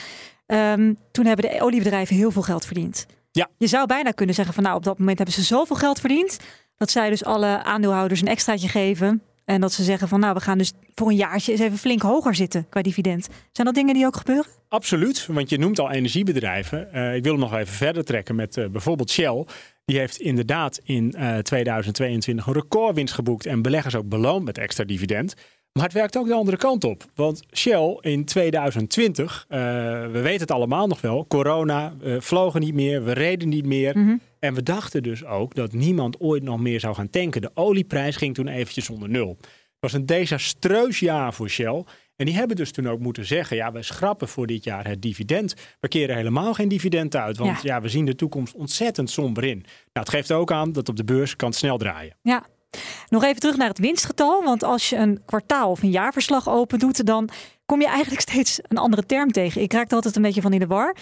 Ehm, 0.45 0.93
toen 1.11 1.25
hebben 1.25 1.49
de 1.49 1.61
oliebedrijven 1.61 2.15
heel 2.15 2.31
veel 2.31 2.41
geld 2.41 2.65
verdiend. 2.65 3.05
Ja. 3.31 3.49
Je 3.57 3.67
zou 3.67 3.87
bijna 3.87 4.11
kunnen 4.11 4.35
zeggen 4.35 4.53
van 4.53 4.63
nou, 4.63 4.75
op 4.75 4.83
dat 4.83 4.99
moment 4.99 5.17
hebben 5.17 5.35
ze 5.35 5.43
zoveel 5.43 5.75
geld 5.75 5.99
verdiend. 5.99 6.39
Dat 6.77 6.91
zij 6.91 7.09
dus 7.09 7.23
alle 7.23 7.63
aandeelhouders 7.63 8.21
een 8.21 8.27
extraatje 8.27 8.67
geven. 8.67 9.21
En 9.45 9.61
dat 9.61 9.73
ze 9.73 9.83
zeggen 9.83 10.07
van 10.07 10.19
nou, 10.19 10.33
we 10.33 10.39
gaan 10.39 10.57
dus 10.57 10.71
voor 10.95 11.09
een 11.09 11.15
jaartje 11.15 11.51
eens 11.51 11.61
even 11.61 11.77
flink 11.77 12.01
hoger 12.01 12.35
zitten 12.35 12.65
qua 12.69 12.81
dividend. 12.81 13.27
Zijn 13.51 13.67
dat 13.67 13.75
dingen 13.75 13.93
die 13.93 14.05
ook 14.05 14.15
gebeuren? 14.15 14.51
Absoluut, 14.69 15.25
want 15.25 15.49
je 15.49 15.57
noemt 15.57 15.79
al 15.79 15.91
energiebedrijven. 15.91 16.93
Eh, 16.93 17.15
ik 17.15 17.23
wil 17.23 17.31
hem 17.31 17.41
nog 17.41 17.53
even 17.53 17.73
verder 17.73 18.03
trekken 18.03 18.35
met 18.35 18.67
bijvoorbeeld 18.71 19.09
Shell. 19.09 19.45
Die 19.87 19.99
heeft 19.99 20.19
inderdaad 20.19 20.79
in 20.83 21.13
eh, 21.13 21.37
2022 21.37 22.47
een 22.47 22.53
recordwinst 22.53 23.13
geboekt 23.13 23.45
en 23.45 23.61
beleggers 23.61 23.95
ook 23.95 24.09
beloond 24.09 24.45
met 24.45 24.57
extra 24.57 24.83
dividend. 24.83 25.33
Maar 25.73 25.83
het 25.85 25.93
werkt 25.93 26.17
ook 26.17 26.27
de 26.27 26.33
andere 26.33 26.57
kant 26.57 26.83
op. 26.83 27.03
Want 27.15 27.43
Shell 27.55 27.97
in 28.01 28.25
2020, 28.25 29.45
eh, 29.47 29.59
we 30.11 30.19
weten 30.21 30.41
het 30.41 30.51
allemaal 30.51 30.87
nog 30.87 31.01
wel, 31.01 31.25
corona, 31.27 31.93
we 31.99 32.21
vlogen 32.21 32.61
niet 32.61 32.73
meer, 32.73 33.03
we 33.03 33.11
reden 33.11 33.49
niet 33.49 33.65
meer. 33.65 34.19
En 34.39 34.53
we 34.53 34.63
dachten 34.63 35.03
dus 35.03 35.25
ook 35.25 35.55
dat 35.55 35.73
niemand 35.73 36.19
ooit 36.19 36.43
nog 36.43 36.59
meer 36.59 36.79
zou 36.79 36.95
gaan 36.95 37.09
tanken. 37.09 37.41
De 37.41 37.51
olieprijs 37.53 38.15
ging 38.15 38.33
toen 38.33 38.47
eventjes 38.47 38.89
onder 38.89 39.09
nul. 39.09 39.37
Het 39.39 39.91
was 39.91 39.93
een 39.93 40.05
desastreus 40.05 40.99
jaar 40.99 41.33
voor 41.33 41.49
Shell. 41.49 41.83
En 42.15 42.25
die 42.25 42.35
hebben 42.35 42.55
dus 42.55 42.71
toen 42.71 42.87
ook 42.89 42.99
moeten 42.99 43.25
zeggen: 43.25 43.57
ja, 43.57 43.71
wij 43.71 43.81
schrappen 43.81 44.27
voor 44.27 44.47
dit 44.47 44.63
jaar 44.63 44.87
het 44.87 45.01
dividend. 45.01 45.55
We 45.79 45.87
keren 45.87 46.15
helemaal 46.15 46.53
geen 46.53 46.67
dividend 46.67 47.15
uit, 47.15 47.37
want 47.37 47.61
Ja. 47.61 47.73
ja, 47.75 47.81
we 47.81 47.89
zien 47.89 48.05
de 48.05 48.15
toekomst 48.15 48.53
ontzettend 48.55 49.09
somber 49.09 49.43
in. 49.43 49.57
Nou, 49.57 49.67
het 49.93 50.09
geeft 50.09 50.31
ook 50.31 50.51
aan 50.51 50.71
dat 50.71 50.89
op 50.89 50.95
de 50.95 51.03
beurs 51.03 51.35
kan 51.35 51.49
het 51.49 51.57
snel 51.57 51.77
draaien. 51.77 52.15
Ja. 52.21 52.45
Nog 53.09 53.23
even 53.23 53.39
terug 53.39 53.57
naar 53.57 53.67
het 53.67 53.79
winstgetal. 53.79 54.43
Want 54.43 54.63
als 54.63 54.89
je 54.89 54.95
een 54.95 55.21
kwartaal 55.25 55.71
of 55.71 55.83
een 55.83 55.89
jaarverslag 55.89 56.49
open 56.49 56.79
doet, 56.79 57.05
dan 57.05 57.29
kom 57.65 57.81
je 57.81 57.87
eigenlijk 57.87 58.21
steeds 58.29 58.59
een 58.67 58.77
andere 58.77 59.05
term 59.05 59.31
tegen. 59.31 59.61
Ik 59.61 59.73
raak 59.73 59.89
er 59.89 59.95
altijd 59.95 60.15
een 60.15 60.21
beetje 60.21 60.41
van 60.41 60.53
in 60.53 60.59
de 60.59 60.67
war. 60.67 60.95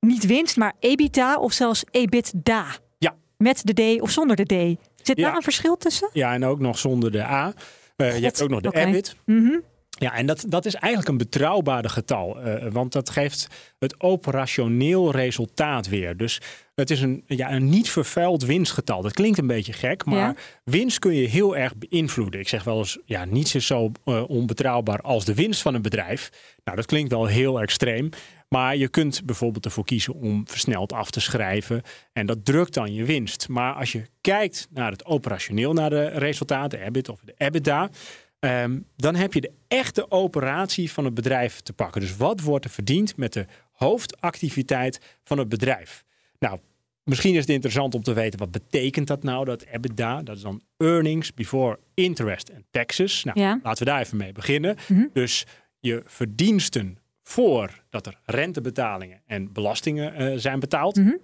Niet 0.00 0.26
winst, 0.26 0.56
maar 0.56 0.72
EBITDA 0.78 1.36
of 1.36 1.52
zelfs 1.52 1.84
EBITDA. 1.90 2.64
Ja. 2.98 3.14
Met 3.36 3.60
de 3.66 3.96
D 3.96 4.00
of 4.00 4.10
zonder 4.10 4.36
de 4.36 4.44
D. 4.44 4.78
Zit 5.02 5.16
Ja. 5.18 5.26
daar 5.26 5.36
een 5.36 5.42
verschil 5.42 5.76
tussen? 5.76 6.08
Ja, 6.12 6.32
en 6.34 6.44
ook 6.44 6.58
nog 6.60 6.78
zonder 6.78 7.12
de 7.12 7.22
A. 7.22 7.52
Eh, 7.96 8.18
je 8.18 8.24
hebt 8.24 8.42
ook 8.42 8.48
nog 8.48 8.60
de 8.60 8.68
oké. 8.68 8.78
EBIT. 8.80 9.16
Mhm. 9.24 9.58
Ja, 10.00 10.14
en 10.14 10.26
dat, 10.26 10.44
dat 10.48 10.64
is 10.66 10.74
eigenlijk 10.74 11.12
een 11.12 11.18
betrouwbaarder 11.18 11.90
getal. 11.90 12.40
eh, 12.40 12.72
want 12.72 12.92
dat 12.92 13.10
geeft 13.10 13.46
het 13.78 14.00
operationeel 14.00 15.10
resultaat 15.12 15.88
weer. 15.88 16.16
Dus 16.16 16.40
het 16.74 16.90
is 16.90 17.00
een, 17.00 17.22
ja, 17.26 17.52
een 17.52 17.68
niet 17.68 17.90
vervuild 17.90 18.44
winstgetal. 18.44 19.02
Dat 19.02 19.12
klinkt 19.12 19.38
een 19.38 19.46
beetje 19.46 19.72
gek, 19.72 20.04
maar 20.04 20.16
Ja. 20.18 20.34
winst 20.64 20.98
kun 20.98 21.14
je 21.14 21.28
heel 21.28 21.56
erg 21.56 21.72
beïnvloeden. 21.76 22.40
Ik 22.40 22.48
zeg 22.48 22.64
wel 22.64 22.78
eens, 22.78 22.98
ja, 23.04 23.24
niets 23.24 23.54
is 23.54 23.66
zo 23.66 23.92
eh, 24.04 24.28
onbetrouwbaar 24.30 25.00
als 25.00 25.24
de 25.24 25.34
winst 25.34 25.62
van 25.62 25.74
een 25.74 25.82
bedrijf. 25.82 26.30
Nou, 26.64 26.76
dat 26.76 26.86
klinkt 26.86 27.10
wel 27.10 27.26
heel 27.26 27.60
extreem. 27.60 28.08
Maar 28.48 28.76
je 28.76 28.88
kunt 28.88 29.22
bijvoorbeeld 29.24 29.64
ervoor 29.64 29.84
kiezen 29.84 30.14
om 30.14 30.42
versneld 30.48 30.92
af 30.92 31.10
te 31.10 31.20
schrijven. 31.20 31.82
En 32.12 32.26
dat 32.26 32.44
drukt 32.44 32.74
dan 32.74 32.94
je 32.94 33.04
winst. 33.04 33.48
Maar 33.48 33.74
als 33.74 33.92
je 33.92 34.02
kijkt 34.20 34.68
naar 34.70 34.90
het 34.90 35.04
operationeel, 35.04 35.72
naar 35.72 35.90
de 35.90 36.06
resultaten, 36.06 36.82
EBIT 36.84 37.08
of 37.08 37.20
de 37.24 37.34
EBITDA. 37.36 37.90
Ehm, 38.40 38.78
dan 38.96 39.14
heb 39.14 39.32
je 39.32 39.40
de 39.40 39.52
echte 39.68 40.10
operatie 40.10 40.92
van 40.92 41.04
het 41.04 41.14
bedrijf 41.14 41.60
te 41.60 41.72
pakken. 41.72 42.00
Dus 42.00 42.16
wat 42.16 42.40
wordt 42.40 42.64
er 42.64 42.70
verdiend 42.70 43.16
met 43.16 43.32
de 43.32 43.46
hoofdactiviteit 43.72 45.00
van 45.24 45.38
het 45.38 45.48
bedrijf? 45.48 46.04
Nou, 46.38 46.58
misschien 47.04 47.34
is 47.34 47.40
het 47.40 47.48
interessant 47.48 47.94
om 47.94 48.02
te 48.02 48.12
weten 48.12 48.38
wat 48.38 48.50
betekent 48.50 49.06
dat 49.06 49.22
nou, 49.22 49.44
dat 49.44 49.62
EBITDA. 49.62 50.22
Dat 50.22 50.36
is 50.36 50.42
dan 50.42 50.62
earnings 50.76 51.34
before 51.34 51.78
interest 51.94 52.50
and 52.54 52.64
taxes. 52.70 53.24
Nou, 53.24 53.40
Ja. 53.40 53.60
laten 53.62 53.84
we 53.84 53.90
daar 53.90 54.00
even 54.00 54.16
mee 54.16 54.32
beginnen. 54.32 54.76
Mhm. 54.88 55.06
Dus 55.12 55.46
je 55.80 56.02
verdiensten 56.04 56.98
voordat 57.22 58.06
er 58.06 58.18
rentebetalingen 58.24 59.20
en 59.26 59.52
belastingen 59.52 60.14
eh, 60.14 60.32
zijn 60.36 60.60
betaald. 60.60 60.96
Mhm. 60.96 61.14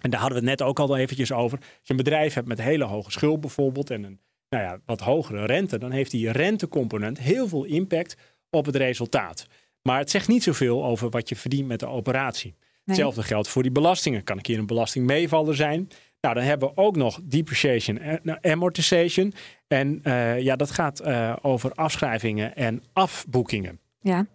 En 0.00 0.10
daar 0.10 0.20
hadden 0.20 0.38
we 0.42 0.48
het 0.48 0.58
net 0.58 0.68
ook 0.68 0.78
al 0.78 0.96
eventjes 0.96 1.32
over. 1.32 1.58
Als 1.58 1.68
je 1.82 1.90
een 1.90 1.96
bedrijf 1.96 2.34
hebt 2.34 2.46
met 2.48 2.60
hele 2.62 2.84
hoge 2.84 3.10
schuld 3.10 3.40
bijvoorbeeld 3.40 3.90
en 3.90 4.02
een 4.02 4.20
nou 4.48 4.64
ja, 4.64 4.80
wat 4.86 5.00
hogere 5.00 5.46
rente, 5.46 5.78
dan 5.78 5.90
heeft 5.90 6.10
die 6.10 6.30
rentecomponent 6.30 7.18
heel 7.18 7.48
veel 7.48 7.64
impact 7.64 8.16
op 8.50 8.66
het 8.66 8.76
resultaat. 8.76 9.46
Maar 9.82 9.98
het 9.98 10.10
zegt 10.10 10.28
niet 10.28 10.42
zoveel 10.42 10.84
over 10.84 11.10
wat 11.10 11.28
je 11.28 11.36
verdient 11.36 11.66
met 11.66 11.80
de 11.80 11.86
operatie. 11.86 12.54
Hetzelfde 12.84 13.22
geldt 13.22 13.48
voor 13.48 13.62
die 13.62 13.72
belastingen. 13.72 14.24
Kan 14.24 14.36
een 14.36 14.42
keer 14.42 14.58
een 14.58 14.66
belastingmeevaller 14.66 15.56
zijn. 15.56 15.88
Nou, 16.20 16.34
dan 16.34 16.44
hebben 16.44 16.68
we 16.68 16.76
ook 16.76 16.96
nog 16.96 17.20
depreciation 17.22 17.98
en 17.98 18.20
nou, 18.22 18.38
amortization. 18.42 19.32
En 19.66 20.00
eh, 20.02 20.40
ja, 20.40 20.56
dat 20.56 20.70
gaat 20.70 21.00
eh, 21.00 21.36
over 21.42 21.72
afschrijvingen 21.72 22.56
en 22.56 22.82
afboekingen. 22.92 23.80
Ja. 24.00 24.26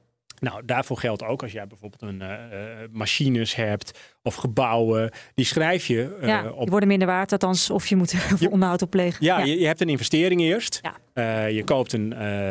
Nou, 0.44 0.66
daarvoor 0.66 0.98
geldt 0.98 1.24
ook 1.24 1.44
als 1.44 1.52
jij 1.52 1.68
bijvoorbeeld 1.68 2.02
een 2.02 2.22
eh, 2.22 2.34
eh, 2.34 2.90
machines 2.92 3.56
hebt 3.56 4.00
of 4.22 4.36
gebouwen, 4.36 5.12
die 5.34 5.46
schrijf 5.46 5.86
je 5.86 6.18
eh, 6.22 6.28
ja, 6.28 6.50
op 6.50 6.70
worden 6.70 6.88
minder 6.88 7.08
waard, 7.08 7.32
althans, 7.32 7.70
of 7.70 7.88
je 7.88 7.96
moet 7.96 8.12
heel 8.28 8.38
veel 8.38 8.50
onderhoud 8.50 8.82
op 8.82 8.90
plegen. 8.90 9.26
ja, 9.26 9.40
Je, 9.40 9.60
je 9.60 9.66
hebt 9.66 9.82
een 9.82 9.90
investering 9.90 10.42
eerst. 10.42 10.82
Ja. 11.14 11.46
Je 11.46 11.64
koopt 11.64 11.94
een, 11.94 12.08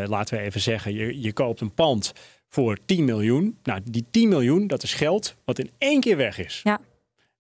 laten 0.08 0.36
we 0.36 0.42
even 0.42 0.60
zeggen, 0.60 0.94
je, 0.94 1.20
je 1.20 1.32
koopt 1.32 1.60
een 1.60 1.74
pand 1.74 2.12
voor 2.48 2.78
10 2.86 3.04
miljoen. 3.04 3.58
Nou, 3.62 3.80
die 3.84 4.04
10 4.10 4.28
miljoen, 4.28 4.66
dat 4.66 4.82
is 4.82 4.94
geld 4.94 5.36
wat 5.44 5.58
in 5.58 5.70
één 5.78 6.00
keer 6.00 6.16
weg 6.16 6.38
is. 6.38 6.60
Ja. 6.64 6.80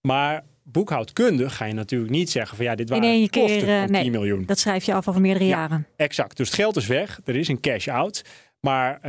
Maar 0.00 0.44
boekhoudkundig 0.62 1.56
ga 1.56 1.64
je 1.64 1.74
natuurlijk 1.74 2.10
niet 2.10 2.30
zeggen 2.30 2.56
van 2.56 2.66
ja, 2.66 2.74
dit 2.74 2.88
waren 2.88 3.20
kosten 3.30 3.58
keer, 3.58 3.76
van 3.78 3.86
10 3.86 3.90
nee, 3.90 4.10
miljoen. 4.10 4.46
dat 4.46 4.58
schrijf 4.58 4.84
je 4.84 4.94
af 4.94 5.08
over 5.08 5.20
meerdere 5.20 5.44
Ja. 5.44 5.56
jaren. 5.56 5.86
Exact. 5.96 6.36
Dus 6.36 6.46
het 6.46 6.56
geld 6.56 6.76
is 6.76 6.86
weg. 6.86 7.20
Er 7.24 7.36
is 7.36 7.48
een 7.48 7.60
cash 7.60 7.88
out. 7.88 8.24
Maar 8.60 9.00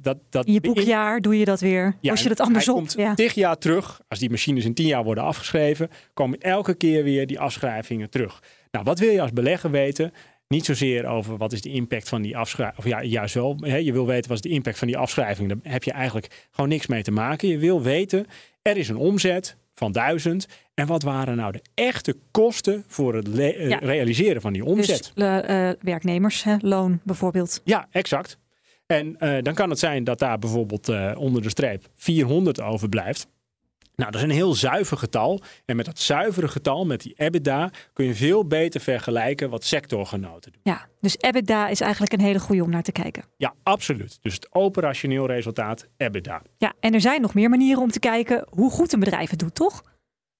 dat, 0.00 0.18
dat 0.30 0.46
In 0.46 0.52
je 0.52 0.60
boekjaar 0.60 1.20
doe 1.20 1.38
je 1.38 1.44
dat 1.44 1.60
weer. 1.60 1.96
ja, 2.00 2.10
als 2.10 2.22
je 2.22 2.28
dat 2.28 2.40
andersom. 2.40 2.74
Hij 2.74 2.84
komt 2.84 2.98
Ja. 2.98 3.14
tig 3.14 3.34
jaar 3.34 3.58
terug. 3.58 4.00
Als 4.08 4.18
die 4.18 4.30
machines 4.30 4.64
in 4.64 4.74
tien 4.74 4.86
jaar 4.86 5.04
worden 5.04 5.24
afgeschreven, 5.24 5.88
komen 6.14 6.38
elke 6.38 6.74
keer 6.74 7.04
weer 7.04 7.26
die 7.26 7.40
afschrijvingen 7.40 8.10
terug. 8.10 8.42
Nou, 8.70 8.84
wat 8.84 8.98
wil 8.98 9.10
je 9.10 9.20
als 9.20 9.32
belegger 9.32 9.70
weten? 9.70 10.12
Niet 10.48 10.64
zozeer 10.64 11.06
over 11.06 11.36
wat 11.36 11.52
is 11.52 11.60
de 11.60 11.70
impact 11.72 12.08
van 12.08 12.22
die 12.22 12.36
afschrijving. 12.36 12.78
Of 12.78 12.84
ja, 12.86 13.02
juist 13.02 13.34
wel. 13.34 13.56
Hè, 13.60 13.76
je 13.76 13.92
wil 13.92 14.06
weten 14.06 14.28
wat 14.28 14.36
is 14.44 14.50
de 14.50 14.56
impact 14.56 14.78
van 14.78 14.86
die 14.86 14.96
afschrijving. 14.98 15.48
Daar 15.48 15.72
heb 15.72 15.82
je 15.84 15.92
eigenlijk 15.92 16.46
gewoon 16.50 16.70
niks 16.70 16.86
mee 16.86 17.02
te 17.02 17.10
maken. 17.10 17.48
Je 17.48 17.58
wil 17.58 17.82
weten, 17.82 18.26
er 18.62 18.76
is 18.76 18.88
een 18.88 18.96
omzet 18.96 19.56
van 19.74 19.92
1000. 19.92 20.46
En 20.74 20.86
wat 20.86 21.02
waren 21.02 21.36
nou 21.36 21.52
de 21.52 21.62
echte 21.74 22.16
kosten 22.30 22.84
voor 22.86 23.14
het 23.14 23.38
eh, 23.38 23.68
Ja. 23.68 23.78
realiseren 23.78 24.40
van 24.40 24.52
die 24.52 24.64
omzet? 24.64 25.12
Dus 25.14 25.24
eh, 25.24 25.68
eh, 25.70 25.76
werknemers, 25.80 26.42
hè, 26.44 26.56
loon 26.60 27.00
bijvoorbeeld. 27.04 27.60
Ja, 27.64 27.88
exact. 27.90 28.38
En 28.92 29.18
eh, 29.18 29.42
dan 29.42 29.54
kan 29.54 29.70
het 29.70 29.78
zijn 29.78 30.04
dat 30.04 30.18
daar 30.18 30.38
bijvoorbeeld 30.38 30.88
eh, 30.88 31.12
onder 31.16 31.42
de 31.42 31.48
streep 31.48 31.88
400 31.94 32.60
overblijft. 32.60 33.26
Nou, 33.94 34.10
dat 34.10 34.20
is 34.20 34.26
een 34.26 34.34
heel 34.34 34.54
zuiver 34.54 34.96
getal. 34.96 35.42
En 35.64 35.76
met 35.76 35.86
dat 35.86 35.98
zuivere 35.98 36.48
getal, 36.48 36.86
met 36.86 37.00
die 37.00 37.14
EBITDA, 37.16 37.70
kun 37.92 38.06
je 38.06 38.14
veel 38.14 38.46
beter 38.46 38.80
vergelijken 38.80 39.50
wat 39.50 39.64
sectorgenoten 39.64 40.52
doen. 40.52 40.60
Ja, 40.64 40.86
dus 41.00 41.16
EBITDA 41.16 41.68
is 41.68 41.80
eigenlijk 41.80 42.12
een 42.12 42.20
hele 42.20 42.38
goede 42.38 42.62
om 42.62 42.70
naar 42.70 42.82
te 42.82 42.92
kijken. 42.92 43.24
Ja, 43.36 43.54
absoluut. 43.62 44.18
Dus 44.22 44.34
het 44.34 44.54
operationeel 44.54 45.26
resultaat 45.26 45.86
EBITDA. 45.96 46.42
Ja, 46.56 46.72
en 46.80 46.94
er 46.94 47.00
zijn 47.00 47.20
nog 47.20 47.34
meer 47.34 47.50
manieren 47.50 47.82
om 47.82 47.90
te 47.90 48.00
kijken 48.00 48.46
hoe 48.48 48.70
goed 48.70 48.92
een 48.92 49.00
bedrijf 49.00 49.30
het 49.30 49.38
doet, 49.38 49.54
toch? 49.54 49.82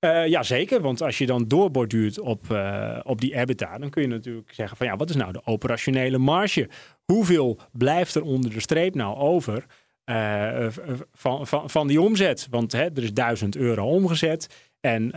Eh 0.03 0.27
ja, 0.27 0.43
zeker. 0.43 0.81
Want 0.81 1.03
als 1.03 1.19
je 1.19 1.27
dan 1.27 1.49
doorborduurt 1.49 2.21
op, 2.21 2.51
eh, 2.51 2.99
op 3.03 3.21
die 3.21 3.35
EBITDA, 3.35 3.79
dan 3.79 3.91
kun 3.91 4.03
je 4.03 4.09
natuurlijk 4.09 4.55
zeggen 4.55 4.77
van 4.77 4.87
ja, 4.87 4.97
wat 4.97 5.11
is 5.11 5.17
nou 5.17 5.33
de 5.33 5.41
operationele 5.45 6.19
marge? 6.19 6.69
Hoeveel 7.05 7.59
blijft 7.73 8.15
er 8.15 8.23
onder 8.23 8.51
de 8.51 8.61
streep 8.61 8.95
nou 8.95 9.17
over 9.17 9.67
eh, 10.05 10.67
van, 11.12 11.47
van, 11.47 11.71
van 11.71 11.87
die 11.87 12.01
omzet? 12.01 12.47
Want 12.51 12.73
hè, 12.73 12.83
er 12.85 13.03
is 13.03 13.12
1000 13.12 13.57
euro 13.57 13.87
omgezet 13.87 14.71
en 14.81 15.09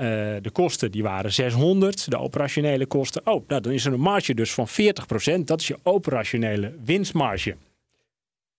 de 0.41 0.49
kosten 0.51 0.91
die 0.91 1.03
waren 1.03 1.33
600, 1.33 2.11
de 2.11 2.17
operationele 2.17 2.85
kosten. 2.85 3.21
Oh, 3.25 3.47
nou, 3.47 3.61
dan 3.61 3.71
is 3.71 3.85
er 3.85 3.93
een 3.93 3.99
marge 3.99 4.33
dus 4.33 4.53
van 4.53 4.67
40%. 4.67 5.43
Dat 5.43 5.61
is 5.61 5.67
je 5.67 5.79
operationele 5.83 6.75
winstmarge. 6.83 7.55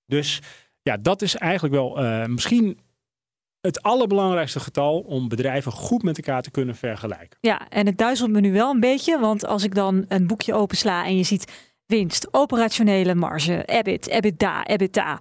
Dus 0.07 0.41
ja, 0.83 0.97
dat 0.97 1.23
is 1.23 1.37
eigenlijk 1.37 1.75
wel 1.75 2.27
misschien 2.29 2.79
het 3.67 3.83
allerbelangrijkste 3.83 4.61
getal 4.61 4.99
om 4.99 5.29
bedrijven 5.29 5.73
goed 5.73 6.03
met 6.03 6.17
elkaar 6.17 6.43
te 6.43 6.51
kunnen 6.51 6.77
vergelijken. 6.77 7.39
Ja, 7.41 7.69
en 7.69 7.87
het 7.87 7.99
duizelt 7.99 8.31
me 8.31 8.41
nu 8.41 8.53
wel 8.53 8.71
een 8.71 8.81
beetje, 8.81 9.19
want 9.19 9.47
als 9.47 9.65
ik 9.65 9.75
dan 9.75 10.05
een 10.09 10.27
boekje 10.27 10.55
opensla 10.55 11.05
en 11.05 11.17
je 11.17 11.25
ziet 11.25 11.53
winst, 11.87 12.29
operationele 12.31 13.15
marge, 13.15 13.65
EBIT, 13.65 14.07
EBITDA, 14.07 14.67
EBITDA. 14.67 15.19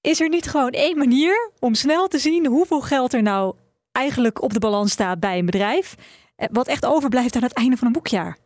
Is 0.00 0.20
er 0.20 0.28
niet 0.28 0.46
gewoon 0.46 0.70
één 0.70 0.98
manier 0.98 1.50
om 1.58 1.74
snel 1.74 2.08
te 2.08 2.18
zien 2.18 2.46
hoeveel 2.46 2.80
geld 2.80 3.12
er 3.12 3.22
nou 3.22 3.54
eigenlijk 3.92 4.42
op 4.42 4.52
de 4.52 4.58
balans 4.58 4.92
staat 4.92 5.20
bij 5.20 5.38
een 5.38 5.46
bedrijf, 5.46 5.94
eh, 6.36 6.48
wat 6.52 6.68
echt 6.68 6.86
overblijft 6.86 7.36
aan 7.36 7.42
het 7.42 7.52
einde 7.52 7.76
van 7.76 7.86
een 7.86 7.92
boekjaar? 7.92 8.38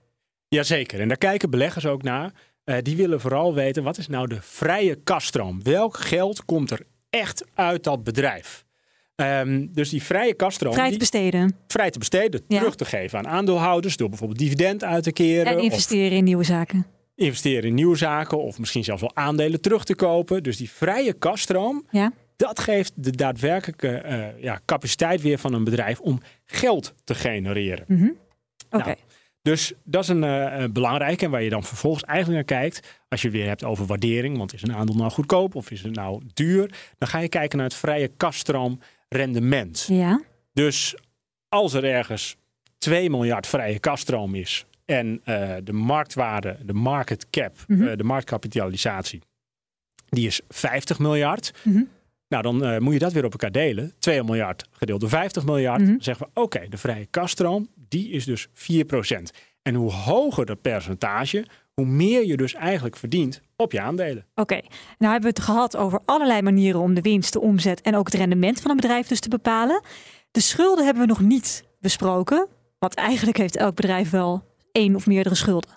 Jazeker, 0.49 1.01
en 1.01 1.09
daar 1.09 1.17
kijken 1.17 1.51
beleggers 1.51 1.87
ook 1.87 2.03
naar. 2.03 2.33
Eh, 2.65 2.77
die 2.83 2.97
willen 2.97 3.21
vooral 3.21 3.55
weten, 3.55 3.83
wat 3.83 3.99
is 3.99 4.09
nou 4.09 4.27
de 4.27 4.43
vrije 4.43 4.95
kaststroom? 4.95 5.62
Welk 5.62 5.97
geld 5.97 6.45
komt 6.45 6.71
er 6.71 6.81
echt 7.11 7.45
uit 7.55 7.85
dat 7.85 8.05
bedrijf? 8.05 8.65
Ehm, 9.14 9.66
dus 9.72 9.88
die 9.88 10.03
vrije 10.03 10.35
kaststroom, 10.35 10.72
Vrij 10.72 10.85
te 10.85 10.90
die 10.90 10.98
besteden 10.98 11.57
vrij 11.66 11.90
te 11.90 11.98
besteden, 11.98 12.42
Ja. 12.48 12.59
terug 12.59 12.75
te 12.75 12.85
geven 12.85 13.18
aan 13.18 13.29
aandeelhouders... 13.29 13.96
door 13.96 14.09
bijvoorbeeld 14.09 14.38
dividend 14.38 14.85
uit 14.85 15.03
te 15.03 15.12
keren... 15.12 15.46
en 15.46 15.57
of 15.57 15.62
investeren 15.62 16.16
in 16.18 16.25
nieuwe 16.25 16.44
zaken. 16.44 16.87
investeren 17.14 17.64
in 17.68 17.75
nieuwe 17.75 17.96
zaken... 17.96 18.38
of 18.42 18.59
misschien 18.59 18.85
zelfs 18.85 19.01
wel 19.01 19.16
aandelen 19.16 19.61
terug 19.61 19.85
te 19.85 19.94
kopen. 19.94 20.42
Dus 20.42 20.57
die 20.57 20.70
vrije 20.70 21.12
kaststroom, 21.12 21.87
Ja, 21.90 22.12
dat 22.37 22.61
geeft 22.61 22.92
de 22.94 23.11
daadwerkelijke 23.11 23.88
eh, 23.88 24.42
ja, 24.42 24.61
capaciteit 24.64 25.22
weer 25.22 25.38
van 25.38 25.53
een 25.53 25.64
bedrijf... 25.64 26.01
om 26.01 26.20
geld 26.44 26.94
te 27.05 27.14
genereren. 27.14 27.85
oké. 28.70 28.85
Nou, 28.85 28.96
Dus 29.42 29.72
dat 29.85 30.03
is 30.03 30.09
een 30.09 30.25
eh, 30.25 30.64
belangrijke 30.72 31.25
en 31.25 31.31
waar 31.31 31.42
je 31.42 31.51
dan 31.51 31.64
vervolgens 31.64 32.05
eigenlijk 32.05 32.48
naar 32.48 32.59
kijkt. 32.61 33.01
Als 33.09 33.22
je 33.22 33.31
weer 33.31 33.46
hebt 33.46 33.64
over 33.64 33.87
waardering, 33.87 34.37
want 34.38 34.55
is 34.55 34.62
een 34.62 34.75
aandeel 34.75 34.96
nou 34.96 35.11
goedkoop 35.11 35.55
of 35.55 35.70
is 35.70 35.83
het 35.83 35.94
nou 35.94 36.22
duur? 36.35 36.75
Dan 36.98 37.09
ga 37.09 37.18
je 37.18 37.29
kijken 37.29 37.59
naar 37.59 37.66
het 37.66 37.77
vrije 37.77 38.09
kaststroom 38.16 38.81
rendement. 39.12 39.85
Ja, 39.88 40.20
Dus 40.53 40.94
als 41.48 41.72
er 41.72 41.85
ergens 41.85 42.37
2 42.79 43.11
miljard 43.11 43.46
vrije 43.46 43.79
kaststroom 43.79 44.35
is 44.35 44.66
en 44.85 45.20
eh, 45.25 45.55
de 45.64 45.72
marktwaarde, 45.72 46.57
de 46.64 46.72
market 46.72 47.31
cap, 47.31 47.57
eh, 47.68 47.77
de 47.96 48.05
marktkapitalisatie, 48.05 49.20
die 50.09 50.27
is 50.27 50.40
50 50.48 50.98
miljard. 50.98 51.53
Nou, 52.29 52.42
dan 52.42 52.64
eh, 52.64 52.79
moet 52.79 52.92
je 52.92 52.98
dat 52.98 53.12
weer 53.12 53.25
op 53.25 53.33
elkaar 53.33 53.53
delen. 53.53 53.92
2 53.98 54.22
miljard 54.25 54.68
gedeeld 54.70 55.01
door 55.01 55.09
50 55.09 55.44
miljard. 55.44 55.87
Dan 55.87 55.96
zeggen 56.01 56.27
we, 56.35 56.40
oké, 56.40 56.66
de 56.68 56.77
vrije 56.77 57.07
kaststroom, 57.07 57.68
die 57.88 58.11
is 58.11 58.25
dus 58.25 58.48
4%. 58.53 58.53
En 59.62 59.75
hoe 59.75 59.92
hoger 59.92 60.46
dat 60.46 60.61
percentage, 60.61 61.46
hoe 61.75 61.87
meer 61.87 62.27
je 62.27 62.37
dus 62.37 62.55
eigenlijk 62.55 62.96
verdient 62.96 63.40
op 63.62 63.72
je 63.72 63.81
aandelen. 63.81 64.27
Oké, 64.35 64.61
nou 64.98 65.12
hebben 65.12 65.33
we 65.33 65.37
het 65.37 65.40
gehad 65.40 65.77
over 65.77 66.01
allerlei 66.05 66.42
manieren 66.42 66.81
om 66.81 66.94
de 66.94 67.01
winst, 67.01 67.33
de 67.33 67.40
omzet 67.40 67.81
en 67.81 67.96
ook 67.96 68.07
het 68.07 68.14
rendement 68.14 68.61
van 68.61 68.70
een 68.70 68.77
bedrijf 68.77 69.07
dus 69.07 69.20
te 69.20 69.29
bepalen. 69.29 69.81
De 70.31 70.40
schulden 70.40 70.85
hebben 70.85 71.03
we 71.03 71.09
nog 71.09 71.20
niet 71.20 71.64
besproken, 71.81 72.46
want 72.79 72.94
eigenlijk 72.94 73.37
heeft 73.37 73.57
elk 73.57 73.75
bedrijf 73.75 74.11
wel 74.11 74.44
één 74.72 74.94
of 74.94 75.07
meerdere 75.07 75.35
schulden. 75.35 75.70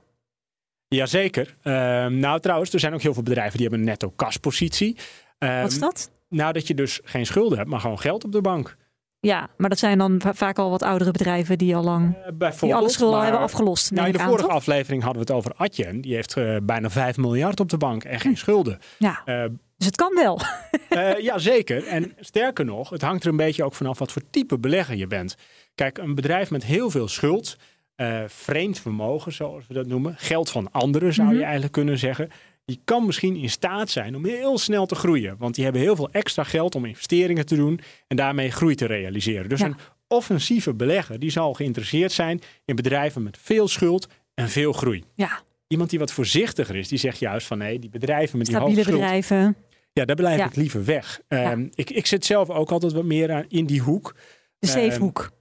Jazeker. 0.88 1.56
Ehm 1.62 2.20
nou, 2.20 2.40
trouwens, 2.40 2.74
er 2.74 2.80
zijn 2.80 2.94
ook 2.94 3.02
heel 3.02 3.14
veel 3.14 3.24
bedrijven 3.24 3.54
die 3.54 3.62
hebben 3.62 3.80
een 3.80 3.86
netto 3.92 4.10
kaspositie. 4.16 4.98
Ehm, 5.38 5.62
Wat 5.62 5.72
is 5.72 5.80
dat? 5.80 6.12
Nou, 6.30 6.54
dat 6.54 6.68
je 6.68 6.74
dus 6.74 7.00
geen 7.04 7.26
schulden 7.26 7.58
hebt, 7.58 7.70
maar 7.70 7.80
gewoon 7.80 8.00
geld 8.00 8.24
op 8.24 8.32
de 8.32 8.42
bank. 8.42 8.76
Ja, 9.26 9.50
maar 9.58 9.70
dat 9.70 9.80
zijn 9.80 9.98
dan 9.98 10.22
va- 10.22 10.34
vaak 10.34 10.60
al 10.60 10.70
wat 10.70 10.82
oudere 10.84 11.12
bedrijven 11.12 11.58
die 11.58 11.76
al 11.76 11.84
lang 11.84 12.12
bijvoorbeeld, 12.14 12.60
die 12.60 12.76
alle 12.76 12.90
schulden 12.90 13.22
hebben 13.22 13.40
afgelost. 13.40 13.92
Nou, 13.92 14.08
in 14.08 14.14
de 14.14 14.20
aan, 14.20 14.28
vorige 14.30 14.48
aflevering 14.48 15.04
hadden 15.04 15.26
we 15.26 15.32
het 15.34 15.38
over 15.38 15.54
Adyen. 15.58 16.02
Die 16.02 16.16
heeft 16.16 16.38
eh, 16.38 16.56
bijna 16.64 16.90
5 16.90 17.18
miljard 17.18 17.60
op 17.60 17.70
de 17.70 17.78
bank 17.78 18.04
en 18.04 18.20
geen 18.20 18.38
schulden. 18.38 18.80
Ja, 18.98 19.22
Eh 19.26 19.44
dus 19.78 19.86
het 19.88 19.96
kan 19.96 20.14
wel. 20.16 20.40
Ja, 21.22 21.38
zeker. 21.38 21.88
En 21.88 22.14
sterker 22.20 22.66
nog, 22.66 22.90
het 22.90 23.02
hangt 23.02 23.24
er 23.24 23.30
een 23.30 23.36
beetje 23.36 23.64
ook 23.64 23.74
vanaf 23.74 24.00
wat 24.00 24.12
voor 24.12 24.22
type 24.30 24.60
belegger 24.60 24.96
je 24.96 25.08
bent. 25.08 25.36
Kijk, 25.76 25.98
een 25.98 26.16
bedrijf 26.16 26.52
met 26.52 26.64
heel 26.64 26.90
veel 26.90 27.08
schuld, 27.08 27.58
vreemd 28.28 28.80
vermogen, 28.80 29.34
zoals 29.34 29.68
we 29.68 29.74
dat 29.74 29.88
noemen, 29.88 30.14
geld 30.18 30.50
van 30.50 30.72
anderen 30.72 31.14
zou 31.14 31.36
je 31.36 31.44
eigenlijk 31.44 31.72
kunnen 31.74 31.98
zeggen. 31.98 32.30
Die 32.66 32.82
kan 32.86 33.06
misschien 33.06 33.36
in 33.36 33.50
staat 33.50 33.90
zijn 33.90 34.16
om 34.16 34.26
heel 34.26 34.58
snel 34.58 34.86
te 34.86 34.96
groeien. 34.96 35.36
Want 35.38 35.56
die 35.56 35.64
hebben 35.64 35.82
heel 35.82 35.96
veel 35.96 36.10
extra 36.12 36.44
geld 36.44 36.76
om 36.76 36.86
investeringen 36.86 37.46
te 37.46 37.56
doen 37.56 37.80
en 38.08 38.16
daarmee 38.18 38.52
groei 38.52 38.76
te 38.76 38.86
realiseren. 38.86 39.50
Dus 39.50 39.60
Ja. 39.60 39.66
een 39.66 39.76
offensieve 40.08 40.74
belegger 40.74 41.20
die 41.20 41.30
zal 41.30 41.54
geïnteresseerd 41.54 42.12
zijn 42.12 42.42
in 42.66 42.76
bedrijven 42.76 43.24
met 43.24 43.38
veel 43.42 43.68
schuld 43.68 44.08
en 44.34 44.50
veel 44.50 44.74
groei. 44.74 45.04
Ja, 45.16 45.42
Iemand 45.68 45.90
die 45.90 46.00
wat 46.00 46.12
voorzichtiger 46.12 46.76
is, 46.76 46.88
die 46.88 46.98
zegt 46.98 47.20
juist 47.20 47.48
van 47.48 47.58
nee, 47.58 47.80
die 47.80 47.90
bedrijven 47.90 48.38
met 48.38 48.48
die 48.48 48.56
hoge 48.58 48.72
stabiele 48.72 48.90
schuld, 48.90 49.02
bedrijven. 49.02 49.56
ja, 49.94 50.06
daar 50.06 50.16
blijf 50.16 50.38
Ja. 50.40 50.46
ik 50.46 50.56
liever 50.56 50.86
weg. 50.86 51.22
Ehm, 51.28 51.68
ik, 51.74 51.90
ik 51.90 52.06
zit 52.06 52.26
zelf 52.26 52.50
ook 52.50 52.72
altijd 52.72 52.92
wat 52.94 53.04
meer 53.04 53.32
aan, 53.32 53.46
in 53.48 53.66
die 53.66 53.82
hoek. 53.82 54.16
De 54.60 54.68
Ehm, 54.68 54.72
zeefhoek. 54.80 55.32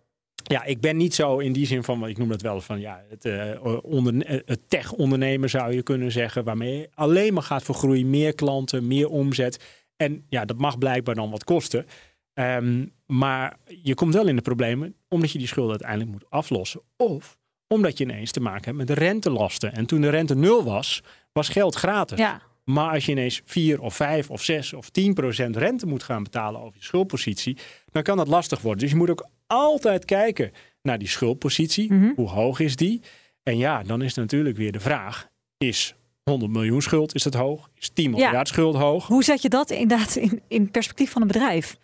Ja, 0.52 0.64
ik 0.64 0.80
ben 0.80 0.96
niet 0.96 1.14
zo 1.14 1.38
in 1.38 1.52
die 1.52 1.66
zin 1.66 1.83
van, 1.85 2.09
ik 2.09 2.18
noem 2.18 2.28
dat 2.28 2.42
wel 2.42 2.61
van 2.61 2.80
ja, 2.80 3.04
het, 3.09 3.24
eh, 3.24 3.50
onderne- 3.83 4.24
eh, 4.24 4.38
het 4.44 4.61
tech-ondernemer 4.68 5.48
zou 5.48 5.74
je 5.74 5.83
kunnen 5.83 6.12
zeggen, 6.12 6.44
waarmee 6.44 6.78
je 6.78 6.88
alleen 6.94 7.35
maar 7.35 7.42
gaat 7.42 7.62
voor 7.62 7.74
groei, 7.74 8.04
meer 8.07 8.35
klanten, 8.35 8.87
meer 8.87 9.09
omzet. 9.09 9.64
En 9.96 10.24
ja, 10.28 10.44
dat 10.44 10.59
mag 10.59 10.78
blijkbaar 10.78 11.14
dan 11.14 11.30
wat 11.30 11.44
kosten. 11.44 11.87
Ehm, 12.35 12.87
maar 13.07 13.57
je 13.83 13.94
komt 13.94 14.14
wel 14.14 14.26
in 14.28 14.37
de 14.37 14.42
problemen 14.42 14.94
omdat 15.09 15.30
je 15.30 15.38
die 15.38 15.46
schulden 15.46 15.70
uiteindelijk 15.70 16.11
moet 16.11 16.30
aflossen. 16.30 16.80
Of 16.96 17.37
omdat 17.68 17.98
je 17.98 18.04
ineens 18.04 18.30
te 18.30 18.40
maken 18.40 18.64
hebt 18.64 18.76
met 18.76 18.87
de 18.87 18.94
rentelasten. 18.94 19.72
En 19.72 19.87
toen 19.87 20.00
de 20.00 20.09
rente 20.09 20.35
nul 20.37 20.64
was, 20.64 21.02
was 21.33 21.48
geld 21.48 21.74
gratis. 21.74 22.18
Ja, 22.18 22.42
Maar 22.64 22.92
als 22.92 23.07
je 23.07 23.12
ineens 23.12 23.40
4 23.44 23.80
of 23.80 23.94
5 23.96 24.30
of 24.30 24.42
6 24.42 24.72
of 24.72 24.90
10 24.90 25.14
procent 25.14 25.57
rente 25.57 25.87
moet 25.87 26.02
gaan 26.02 26.22
betalen 26.22 26.61
over 26.61 26.74
je 26.78 26.85
schuldpositie, 26.85 27.57
dan 27.94 28.02
kan 28.02 28.16
dat 28.16 28.28
lastig 28.28 28.61
worden. 28.61 28.80
Dus 28.80 28.90
je 28.90 28.96
moet 28.96 29.11
ook 29.11 29.26
altijd 29.46 30.04
kijken 30.04 30.50
naar 30.83 30.98
die 30.98 31.09
schuldpositie. 31.09 31.92
Mhm. 31.92 32.12
Hoe 32.16 32.28
hoog 32.28 32.61
is 32.61 32.76
die? 32.76 33.00
En 33.42 33.57
ja, 33.59 33.83
dan 33.83 34.02
is 34.02 34.14
natuurlijk 34.14 34.57
weer 34.57 34.72
de 34.72 34.80
vraag: 34.80 35.28
is 35.59 35.94
100 36.22 36.52
miljoen 36.52 36.83
schuld, 36.83 37.14
is 37.14 37.22
dat 37.22 37.35
hoog? 37.35 37.70
Is 37.74 37.88
10 37.92 38.04
Ja. 38.04 38.11
miljard 38.11 38.48
schuld 38.48 38.76
hoog? 38.76 39.07
hoe 39.07 39.24
zet 39.24 39.42
je 39.42 39.48
dat 39.48 39.70
inderdaad 39.70 40.16
in, 40.16 40.42
in 40.48 40.70
perspectief 40.70 41.11
van 41.11 41.22
een 41.22 41.28
bedrijf? 41.28 41.76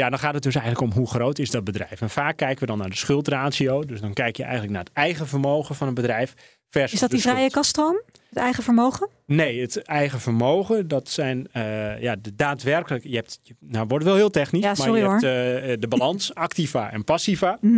Ja, 0.00 0.10
dan 0.10 0.18
gaat 0.18 0.34
het 0.34 0.42
dus 0.42 0.54
eigenlijk 0.54 0.92
om 0.92 0.98
hoe 0.98 1.08
groot 1.08 1.38
is 1.38 1.50
dat 1.50 1.64
bedrijf. 1.64 2.00
En 2.00 2.10
vaak 2.10 2.36
kijken 2.36 2.60
we 2.60 2.66
dan 2.66 2.78
naar 2.78 2.90
de 2.90 2.96
schuldratio. 2.96 3.84
Dus 3.84 4.00
dan 4.00 4.12
kijk 4.12 4.36
je 4.36 4.42
eigenlijk 4.42 4.72
naar 4.72 4.84
het 4.84 4.92
eigen 4.92 5.26
vermogen 5.26 5.74
van 5.74 5.88
een 5.88 5.94
bedrijf. 5.94 6.34
Versus 6.68 6.92
Is 6.92 7.00
dat 7.00 7.10
die 7.10 7.20
vrije 7.20 7.50
kaststroom? 7.50 8.02
Het 8.28 8.38
eigen 8.38 8.62
vermogen? 8.62 9.08
Nee, 9.26 9.60
het 9.60 9.82
eigen 9.82 10.20
vermogen, 10.20 10.88
dat 10.88 11.08
zijn 11.08 11.48
eh, 11.52 12.00
ja, 12.00 12.16
de 12.16 12.34
daadwerkelijk. 12.34 13.04
Je 13.04 13.14
hebt, 13.16 13.40
nou 13.60 13.86
wordt 13.86 14.04
wel 14.04 14.14
heel 14.14 14.30
technisch, 14.30 14.62
Ja, 14.62 14.66
maar 14.66 14.76
sorry 14.76 15.00
je 15.00 15.04
hoor. 15.06 15.20
hebt 15.20 15.64
eh, 15.64 15.76
de 15.80 15.88
balans, 15.88 16.34
activa 16.46 16.90
en 16.92 17.04
passiva. 17.04 17.58
Mhm. 17.60 17.72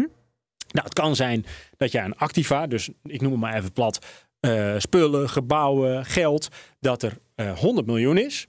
Nou, 0.73 0.85
het 0.85 0.93
kan 0.95 1.17
zijn 1.17 1.47
dat 1.77 1.93
je 1.93 1.99
een 1.99 2.17
activa, 2.17 2.67
dus 2.67 2.91
ik 3.03 3.21
noem 3.21 3.33
het 3.33 3.41
maar 3.41 3.55
even 3.55 3.73
plat, 3.73 4.07
eh, 4.41 4.75
spullen, 4.79 5.29
gebouwen, 5.29 6.05
geld, 6.05 6.49
dat 6.81 7.03
er 7.03 7.19
eh 7.35 7.59
100 7.59 7.87
miljoen 7.87 8.19
is. 8.19 8.47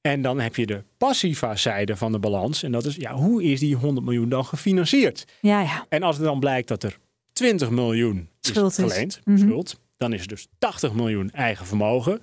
En 0.00 0.22
dan 0.22 0.40
heb 0.40 0.56
je 0.56 0.66
de 0.66 0.84
passiva 0.98 1.56
zijde 1.56 1.96
van 1.96 2.12
de 2.12 2.18
balans. 2.18 2.62
En 2.62 2.72
dat 2.72 2.84
is, 2.84 2.96
ja, 2.96 3.14
hoe 3.14 3.42
is 3.42 3.60
die 3.60 3.74
100 3.76 4.04
miljoen 4.06 4.28
dan 4.28 4.44
gefinancierd? 4.44 5.24
Ja, 5.40 5.60
ja. 5.60 5.86
En 5.88 6.02
als 6.02 6.16
het 6.16 6.24
dan 6.24 6.40
blijkt 6.40 6.68
dat 6.68 6.82
er 6.82 6.98
20 7.32 7.70
miljoen 7.70 8.28
Schuld 8.40 8.78
is 8.78 8.84
is. 8.84 8.92
geleend, 8.92 9.20
Mhm. 9.24 9.38
schuld, 9.38 9.80
dan 9.96 10.12
is 10.12 10.20
het 10.20 10.28
dus 10.28 10.46
80 10.58 10.92
miljoen 10.94 11.30
eigen 11.30 11.66
vermogen. 11.66 12.20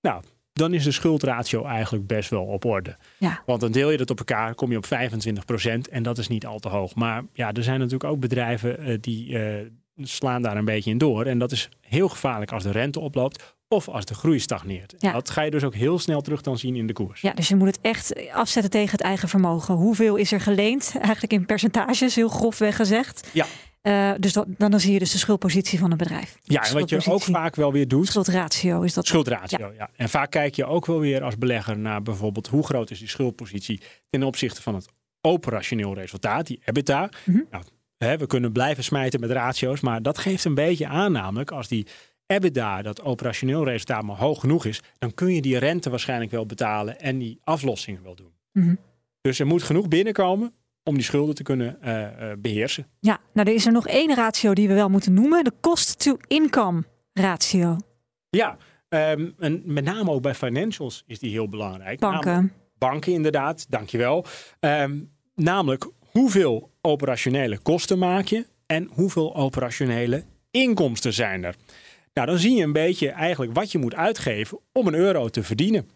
Nou, 0.00 0.22
dan 0.52 0.74
is 0.74 0.84
de 0.84 0.90
schuldratio 0.92 1.64
eigenlijk 1.64 2.06
best 2.06 2.30
wel 2.30 2.44
op 2.44 2.64
orde. 2.64 2.96
Ja. 3.18 3.42
Want 3.46 3.60
dan 3.60 3.72
deel 3.72 3.90
je 3.90 3.96
dat 3.96 4.10
op 4.10 4.18
elkaar, 4.18 4.54
kom 4.54 4.70
je 4.70 4.76
op 4.76 4.86
25 4.86 5.44
procent 5.44 5.88
en 5.88 6.02
dat 6.02 6.18
is 6.18 6.28
niet 6.28 6.46
al 6.46 6.58
te 6.58 6.68
hoog. 6.68 6.94
Maar 6.94 7.24
ja, 7.32 7.52
er 7.52 7.62
zijn 7.62 7.78
natuurlijk 7.78 8.10
ook 8.10 8.20
bedrijven 8.20 8.78
eh, 8.78 8.96
die 9.00 9.38
eh, 9.38 9.66
slaan 10.02 10.42
daar 10.42 10.56
een 10.56 10.64
beetje 10.64 10.90
in 10.90 10.98
door. 10.98 11.24
En 11.26 11.38
dat 11.38 11.52
is 11.52 11.68
heel 11.80 12.08
gevaarlijk 12.08 12.52
als 12.52 12.62
de 12.62 12.70
rente 12.70 13.00
oploopt 13.00 13.56
of 13.72 13.88
als 13.88 14.04
de 14.04 14.14
groei 14.14 14.38
stagneert. 14.38 14.94
Ja. 14.98 15.12
Dat 15.12 15.30
ga 15.30 15.42
je 15.42 15.50
dus 15.50 15.64
ook 15.64 15.74
heel 15.74 15.98
snel 15.98 16.20
terug 16.20 16.40
dan 16.40 16.58
zien 16.58 16.76
in 16.76 16.86
de 16.86 16.92
koers. 16.92 17.20
Ja, 17.20 17.32
dus 17.32 17.48
je 17.48 17.56
moet 17.56 17.66
het 17.66 17.78
echt 17.80 18.30
afzetten 18.32 18.70
tegen 18.70 18.90
het 18.90 19.00
eigen 19.00 19.28
vermogen. 19.28 19.74
Hoeveel 19.74 20.16
is 20.16 20.32
er 20.32 20.40
geleend? 20.40 20.92
Eigenlijk 21.00 21.32
in 21.32 21.46
percentages, 21.46 22.14
heel 22.14 22.28
grofweg 22.28 22.76
gezegd. 22.76 23.28
Ja. 23.32 23.46
Eh, 23.80 24.12
dus 24.18 24.32
dat, 24.32 24.46
dan, 24.48 24.70
dan 24.70 24.80
zie 24.80 24.92
je 24.92 24.98
dus 24.98 25.12
de 25.12 25.18
schuldpositie 25.18 25.78
van 25.78 25.90
een 25.90 25.96
bedrijf. 25.96 26.38
Ja, 26.42 26.62
en 26.62 26.74
wat 26.74 26.88
je 26.90 27.10
ook 27.10 27.22
vaak 27.22 27.56
wel 27.56 27.72
weer 27.72 27.88
doet, 27.88 28.06
Schuldratio 28.06 28.82
is 28.82 28.94
dat. 28.94 29.06
Schuldratio, 29.06 29.72
ja. 29.76 29.90
En 29.96 30.08
vaak 30.08 30.30
kijk 30.30 30.54
je 30.54 30.64
ook 30.64 30.86
wel 30.86 31.00
weer 31.00 31.22
als 31.22 31.38
belegger 31.38 31.78
naar 31.78 32.02
bijvoorbeeld 32.02 32.46
hoe 32.46 32.64
groot 32.64 32.90
is 32.90 32.98
die 32.98 33.08
schuldpositie 33.08 33.80
ten 34.10 34.22
opzichte 34.22 34.62
van 34.62 34.74
het 34.74 34.86
operationeel 35.20 35.94
resultaat, 35.94 36.46
die 36.46 36.60
EBITDA. 36.64 37.08
Mhm. 37.24 37.40
nou, 37.50 37.64
hè, 37.96 38.16
we 38.16 38.26
kunnen 38.26 38.52
blijven 38.52 38.84
smijten 38.84 39.20
met 39.20 39.30
ratio's, 39.30 39.80
maar 39.80 40.02
dat 40.02 40.18
geeft 40.18 40.44
een 40.44 40.54
beetje 40.54 40.86
aan 40.86 41.12
namelijk 41.12 41.50
als 41.50 41.68
die 41.68 41.86
EBITDA, 42.30 42.82
dat 42.82 43.02
operationeel 43.02 43.64
resultaat, 43.64 44.02
maar 44.02 44.16
hoog 44.16 44.40
genoeg 44.40 44.64
is, 44.64 44.82
dan 44.98 45.14
kun 45.14 45.34
je 45.34 45.40
die 45.40 45.58
rente 45.58 45.90
waarschijnlijk 45.90 46.30
wel 46.30 46.46
betalen 46.46 47.00
en 47.00 47.18
die 47.18 47.38
aflossingen 47.44 48.02
wel 48.02 48.14
doen. 48.14 48.32
Mhm. 48.52 48.74
Dus 49.20 49.38
er 49.38 49.46
moet 49.46 49.62
genoeg 49.62 49.88
binnenkomen 49.88 50.52
om 50.82 50.94
die 50.94 51.02
schulden 51.04 51.34
te 51.34 51.42
kunnen 51.42 51.82
eh, 51.82 52.30
eh, 52.30 52.38
beheersen. 52.38 52.86
Ja, 53.00 53.18
nou 53.32 53.48
er 53.48 53.54
is 53.54 53.66
er 53.66 53.72
nog 53.72 53.86
één 53.86 54.14
ratio 54.14 54.54
die 54.54 54.68
we 54.68 54.74
wel 54.74 54.88
moeten 54.88 55.14
noemen. 55.14 55.44
De 55.44 55.52
cost-to-income 55.60 56.84
ratio. 57.12 57.76
Ja, 58.30 58.56
ehm, 58.88 59.28
en 59.38 59.62
met 59.64 59.84
name 59.84 60.10
ook 60.10 60.22
bij 60.22 60.34
financials 60.34 61.04
is 61.06 61.18
die 61.18 61.30
heel 61.30 61.48
belangrijk. 61.48 62.00
Namelijk- 62.00 62.26
Banken. 62.26 62.52
banken 62.78 63.12
inderdaad, 63.12 63.66
dankjewel. 63.68 64.24
Ehm 64.60 64.98
namelijk 65.34 65.90
hoeveel 66.10 66.70
operationele 66.80 67.58
kosten 67.58 67.98
maak 67.98 68.26
je 68.26 68.46
en 68.66 68.88
hoeveel 68.92 69.34
operationele 69.36 70.24
inkomsten 70.50 71.12
zijn 71.12 71.44
er. 71.44 71.54
Nou, 72.14 72.26
dan 72.26 72.38
zie 72.38 72.56
je 72.56 72.62
een 72.62 72.72
beetje 72.72 73.08
eigenlijk 73.08 73.52
wat 73.54 73.72
je 73.72 73.78
moet 73.78 73.94
uitgeven 73.94 74.58
om 74.72 74.86
een 74.86 74.94
euro 74.94 75.28
te 75.28 75.42
verdienen. 75.42 75.88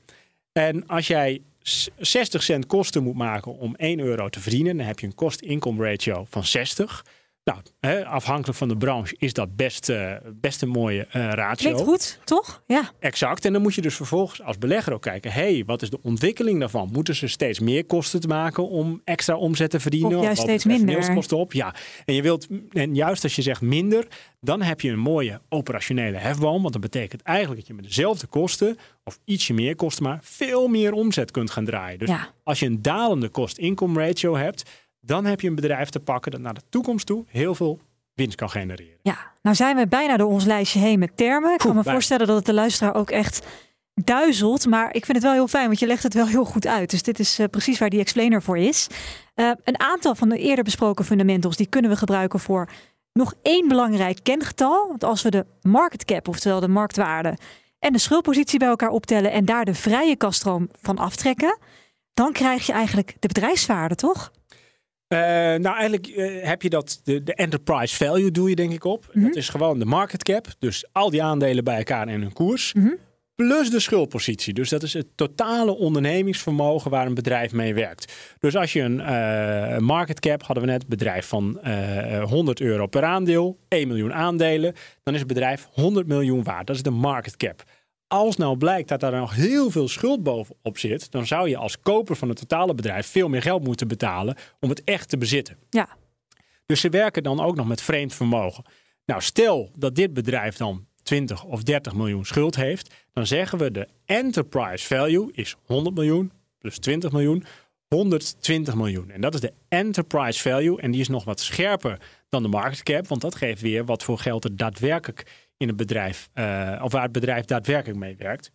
En 0.52 0.86
als 0.86 1.06
jij 1.06 1.42
s- 1.62 1.88
60 1.98 2.42
cent 2.42 2.66
kosten 2.66 3.02
moet 3.02 3.14
maken 3.14 3.58
om 3.58 3.74
1 3.76 3.98
euro 4.00 4.28
te 4.28 4.40
verdienen, 4.40 4.76
dan 4.76 4.86
heb 4.86 4.98
je 4.98 5.06
een 5.06 5.14
kost-income 5.14 5.84
ratio 5.90 6.26
van 6.28 6.44
60. 6.44 7.04
Nou, 7.44 7.58
hè, 7.80 8.06
afhankelijk 8.06 8.58
van 8.58 8.68
de 8.68 8.76
branche 8.76 9.14
is 9.18 9.32
dat 9.32 9.56
best, 9.56 9.88
eh, 9.88 10.12
best 10.34 10.62
een 10.62 10.68
mooie 10.68 11.06
eh, 11.10 11.28
ratio. 11.30 11.70
Klinkt 11.70 11.80
goed, 11.90 12.18
toch? 12.24 12.62
Ja. 12.66 12.90
Exact. 13.00 13.44
En 13.44 13.52
dan 13.52 13.62
moet 13.62 13.74
je 13.74 13.80
dus 13.80 13.94
vervolgens 13.94 14.42
als 14.42 14.58
belegger 14.58 14.92
ook 14.92 15.02
kijken. 15.02 15.32
hey, 15.32 15.62
wat 15.66 15.82
is 15.82 15.90
de 15.90 15.98
ontwikkeling 16.02 16.60
daarvan? 16.60 16.88
Moeten 16.92 17.14
ze 17.14 17.26
steeds 17.28 17.58
meer 17.60 17.84
kosten 17.84 18.20
te 18.20 18.26
maken 18.26 18.68
om 18.68 19.00
extra 19.04 19.36
omzet 19.36 19.70
te 19.70 19.80
verdienen? 19.80 20.16
Of 20.18 20.24
juist 20.24 20.38
lopen 20.38 20.60
steeds 20.60 20.64
minder. 20.64 21.34
op? 21.34 21.52
Ja. 21.52 21.74
En, 22.04 22.14
je 22.14 22.22
wilt, 22.22 22.46
en 22.72 22.94
juist 22.94 23.22
als 23.22 23.36
je 23.36 23.42
zegt 23.42 23.60
minder, 23.60 24.06
dan 24.40 24.62
heb 24.62 24.80
je 24.80 24.90
een 24.90 24.98
mooie 24.98 25.40
operationele 25.48 26.16
hefboom. 26.16 26.60
Want 26.60 26.72
dat 26.72 26.82
betekent 26.82 27.22
eigenlijk 27.22 27.58
dat 27.60 27.68
je 27.68 27.74
met 27.74 27.84
dezelfde 27.84 28.26
kosten, 28.26 28.78
of 29.04 29.18
ietsje 29.24 29.52
meer 29.52 29.76
kosten, 29.76 30.04
maar 30.04 30.18
veel 30.22 30.68
meer 30.68 30.92
omzet 30.92 31.30
kunt 31.30 31.50
gaan 31.50 31.64
draaien. 31.64 31.98
Dus 31.98 32.08
Ja. 32.08 32.28
als 32.42 32.60
je 32.60 32.66
een 32.66 32.82
dalende 32.82 33.30
cost-income 33.30 34.06
ratio 34.06 34.36
hebt, 34.36 34.62
dan 35.06 35.24
heb 35.24 35.40
je 35.40 35.48
een 35.48 35.54
bedrijf 35.54 35.88
te 35.88 36.00
pakken 36.00 36.30
dat 36.30 36.40
naar 36.40 36.54
de 36.54 36.62
toekomst 36.68 37.06
toe 37.06 37.24
heel 37.28 37.54
veel 37.54 37.80
winst 38.14 38.36
kan 38.36 38.50
genereren. 38.50 38.98
Ja, 39.02 39.32
nou 39.42 39.56
zijn 39.56 39.76
we 39.76 39.86
bijna 39.86 40.16
door 40.16 40.30
ons 40.30 40.44
lijstje 40.44 40.78
heen 40.78 40.98
met 40.98 41.16
termen. 41.16 41.52
Ik 41.52 41.58
kan 41.58 41.76
me 41.76 41.82
voorstellen 41.82 42.26
dat 42.26 42.36
het 42.36 42.46
de 42.46 42.54
luisteraar 42.54 42.94
ook 42.94 43.10
echt 43.10 43.46
duizelt. 43.94 44.66
Maar 44.66 44.94
ik 44.94 45.04
vind 45.04 45.16
het 45.16 45.26
wel 45.26 45.32
heel 45.32 45.48
fijn, 45.48 45.66
want 45.66 45.78
je 45.78 45.86
legt 45.86 46.02
het 46.02 46.14
wel 46.14 46.26
heel 46.26 46.44
goed 46.44 46.66
uit. 46.66 46.90
Dus 46.90 47.02
dit 47.02 47.18
is 47.18 47.38
eh, 47.38 47.46
precies 47.50 47.78
waar 47.78 47.90
die 47.90 48.00
explainer 48.00 48.42
voor 48.42 48.58
is. 48.58 48.86
Eh, 49.34 49.50
een 49.64 49.80
aantal 49.80 50.14
van 50.14 50.28
de 50.28 50.38
eerder 50.38 50.64
besproken 50.64 51.04
fundamentals... 51.04 51.56
die 51.56 51.66
kunnen 51.66 51.90
we 51.90 51.96
gebruiken 51.96 52.40
voor 52.40 52.68
nog 53.12 53.34
één 53.42 53.68
belangrijk 53.68 54.18
kengetal. 54.22 54.88
Want 54.88 55.04
als 55.04 55.22
we 55.22 55.30
de 55.30 55.46
market 55.62 56.04
cap, 56.04 56.28
oftewel 56.28 56.60
de 56.60 56.68
marktwaarde... 56.68 57.36
en 57.78 57.92
de 57.92 57.98
schuldpositie 57.98 58.58
bij 58.58 58.68
elkaar 58.68 58.88
optellen... 58.88 59.32
en 59.32 59.44
daar 59.44 59.64
de 59.64 59.74
vrije 59.74 60.16
kaststroom 60.16 60.68
van 60.80 60.98
aftrekken... 60.98 61.58
dan 62.14 62.32
krijg 62.32 62.66
je 62.66 62.72
eigenlijk 62.72 63.16
de 63.18 63.28
bedrijfswaarde, 63.28 63.94
toch? 63.94 64.32
Eh, 65.14 65.20
nou, 65.60 65.76
eigenlijk 65.76 66.06
eh, 66.06 66.48
heb 66.48 66.62
je 66.62 66.70
dat, 66.70 67.00
de, 67.04 67.22
de 67.22 67.34
enterprise 67.34 67.96
value 67.96 68.30
doe 68.30 68.48
je 68.48 68.54
denk 68.54 68.72
ik 68.72 68.84
op. 68.84 69.10
Dat 69.12 69.36
is 69.36 69.48
gewoon 69.48 69.78
de 69.78 69.84
market 69.84 70.22
cap. 70.22 70.46
Dus 70.58 70.86
al 70.92 71.10
die 71.10 71.22
aandelen 71.22 71.64
bij 71.64 71.76
elkaar 71.76 72.08
en 72.08 72.20
hun 72.20 72.32
koers. 72.32 72.72
Plus 73.34 73.70
de 73.70 73.80
schuldpositie. 73.80 74.54
Dus 74.54 74.68
dat 74.68 74.82
is 74.82 74.92
het 74.92 75.06
totale 75.14 75.76
ondernemingsvermogen 75.76 76.90
waar 76.90 77.06
een 77.06 77.14
bedrijf 77.14 77.52
mee 77.52 77.74
werkt. 77.74 78.12
Dus 78.38 78.56
als 78.56 78.72
je 78.72 78.80
een 78.80 79.00
eh, 79.00 79.78
market 79.78 80.20
cap, 80.20 80.42
hadden 80.42 80.64
we 80.64 80.70
net, 80.70 80.86
bedrijf 80.86 81.26
van 81.26 81.60
eh 81.60 82.22
100 82.22 82.60
euro 82.60 82.86
per 82.86 83.02
aandeel, 83.02 83.58
1 83.68 83.88
miljoen 83.88 84.12
aandelen, 84.12 84.74
dan 85.02 85.14
is 85.14 85.20
het 85.20 85.28
bedrijf 85.28 85.68
100 85.72 86.06
miljoen 86.06 86.42
waard. 86.42 86.66
Dat 86.66 86.76
is 86.76 86.82
de 86.82 86.90
market 86.90 87.36
cap. 87.36 87.62
Als 88.14 88.36
nou 88.36 88.56
blijkt 88.56 88.88
dat 88.88 89.00
daar 89.00 89.12
nog 89.12 89.34
heel 89.34 89.70
veel 89.70 89.88
schuld 89.88 90.22
bovenop 90.22 90.78
zit, 90.78 91.10
dan 91.10 91.26
zou 91.26 91.48
je 91.48 91.56
als 91.56 91.80
koper 91.80 92.16
van 92.16 92.28
het 92.28 92.38
totale 92.38 92.74
bedrijf 92.74 93.06
veel 93.06 93.28
meer 93.28 93.42
geld 93.42 93.64
moeten 93.64 93.88
betalen 93.88 94.36
om 94.60 94.68
het 94.68 94.84
echt 94.84 95.08
te 95.08 95.18
bezitten. 95.18 95.56
Ja, 95.70 95.88
Dus 96.66 96.80
ze 96.80 96.88
werken 96.88 97.22
dan 97.22 97.40
ook 97.40 97.56
nog 97.56 97.66
met 97.66 97.82
vreemd 97.82 98.14
vermogen. 98.14 98.64
Nou, 99.06 99.22
stel 99.22 99.70
dat 99.76 99.94
dit 99.94 100.12
bedrijf 100.12 100.56
dan 100.56 100.86
20 101.02 101.44
of 101.44 101.62
30 101.62 101.94
miljoen 101.94 102.24
schuld 102.24 102.56
heeft, 102.56 102.94
dan 103.12 103.26
zeggen 103.26 103.58
we 103.58 103.70
de 103.70 103.88
enterprise 104.04 104.86
value 104.86 105.30
is 105.32 105.56
100 105.66 105.94
miljoen 105.94 106.32
plus 106.58 106.78
20 106.78 107.12
miljoen, 107.12 107.44
120 107.88 108.74
miljoen. 108.74 109.10
En 109.10 109.20
dat 109.20 109.34
is 109.34 109.40
de 109.40 109.52
enterprise 109.68 110.40
value 110.40 110.80
en 110.80 110.90
die 110.90 111.00
is 111.00 111.08
nog 111.08 111.24
wat 111.24 111.40
scherper 111.40 112.00
dan 112.28 112.42
de 112.42 112.48
market 112.48 112.82
cap, 112.82 113.06
want 113.06 113.20
dat 113.20 113.34
geeft 113.34 113.60
weer 113.60 113.84
wat 113.84 114.02
voor 114.02 114.18
geld 114.18 114.44
er 114.44 114.56
daadwerkelijk 114.56 115.43
in 115.56 115.68
het 115.68 115.76
bedrijf, 115.76 116.28
eh, 116.32 116.80
of 116.82 116.92
waar 116.92 117.02
het 117.02 117.12
bedrijf 117.12 117.44
daadwerkelijk 117.44 117.98
mee 117.98 118.16
werkt. 118.16 118.52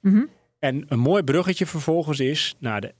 En 0.60 0.86
een 0.88 1.00
mooi 1.00 1.24
bruggetje 1.24 1.66
vervolgens 1.66 2.20
is 2.20 2.56
naar 2.60 2.82
de 2.82 2.94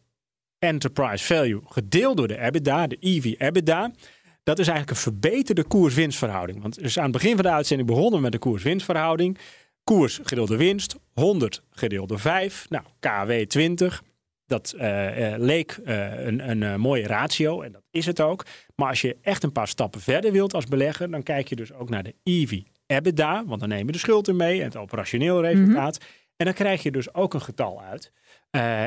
enterprise 0.60 1.26
value 1.26 1.62
gedeeld 1.66 2.18
door 2.18 2.28
de 2.28 2.40
EBITDA, 2.40 2.88
de 2.88 2.98
EV-EBITDA. 3.00 3.92
Dat 4.44 4.60
is 4.60 4.68
eigenlijk 4.68 4.98
een 4.98 5.04
verbeterde 5.04 5.64
koers-winstverhouding. 5.64 6.62
Want 6.62 6.82
dus 6.82 6.98
aan 6.98 7.04
het 7.04 7.12
begin 7.12 7.36
van 7.36 7.44
de 7.44 7.52
uitzending 7.52 7.90
begonnen 7.90 8.14
we 8.14 8.22
met 8.22 8.32
de 8.32 8.38
koers-winstverhouding. 8.38 9.38
Koers 9.84 10.20
gedeeld 10.24 10.48
door 10.48 10.58
winst, 10.58 10.96
100 11.14 11.64
gedeeld 11.72 12.10
door 12.10 12.20
5. 12.20 12.66
Nou, 12.70 12.84
KW 13.00 13.32
20. 13.48 14.04
Dat 14.50 14.72
eh, 14.78 15.34
eh, 15.34 15.40
leek 15.40 15.72
eh, 15.72 16.26
een, 16.26 16.50
een 16.50 16.80
mooie 16.80 17.08
ratio 17.08 17.62
en 17.62 17.72
dat 17.72 17.84
is 17.92 18.06
het 18.06 18.22
ook. 18.22 18.46
Maar 18.76 18.88
als 18.88 19.02
je 19.02 19.18
echt 19.22 19.44
een 19.44 19.52
paar 19.52 19.68
stappen 19.68 20.02
verder 20.02 20.32
wilt 20.32 20.54
als 20.54 20.66
belegger, 20.66 21.12
dan 21.12 21.24
kijk 21.24 21.48
je 21.48 21.56
dus 21.56 21.74
ook 21.74 21.90
naar 21.90 22.04
de 22.04 22.16
EV-EBITDA. 22.24 23.46
Want 23.46 23.60
dan 23.60 23.70
neem 23.70 23.86
je 23.86 23.92
de 23.92 23.98
schuld 23.98 24.28
er 24.28 24.36
mee 24.36 24.60
en 24.60 24.66
het 24.66 24.78
operationeel 24.78 25.42
resultaat. 25.42 25.98
En 26.36 26.46
dan 26.46 26.54
krijg 26.54 26.84
je 26.84 26.92
dus 26.92 27.14
ook 27.14 27.34
een 27.34 27.42
getal 27.42 27.82
uit. 27.82 28.12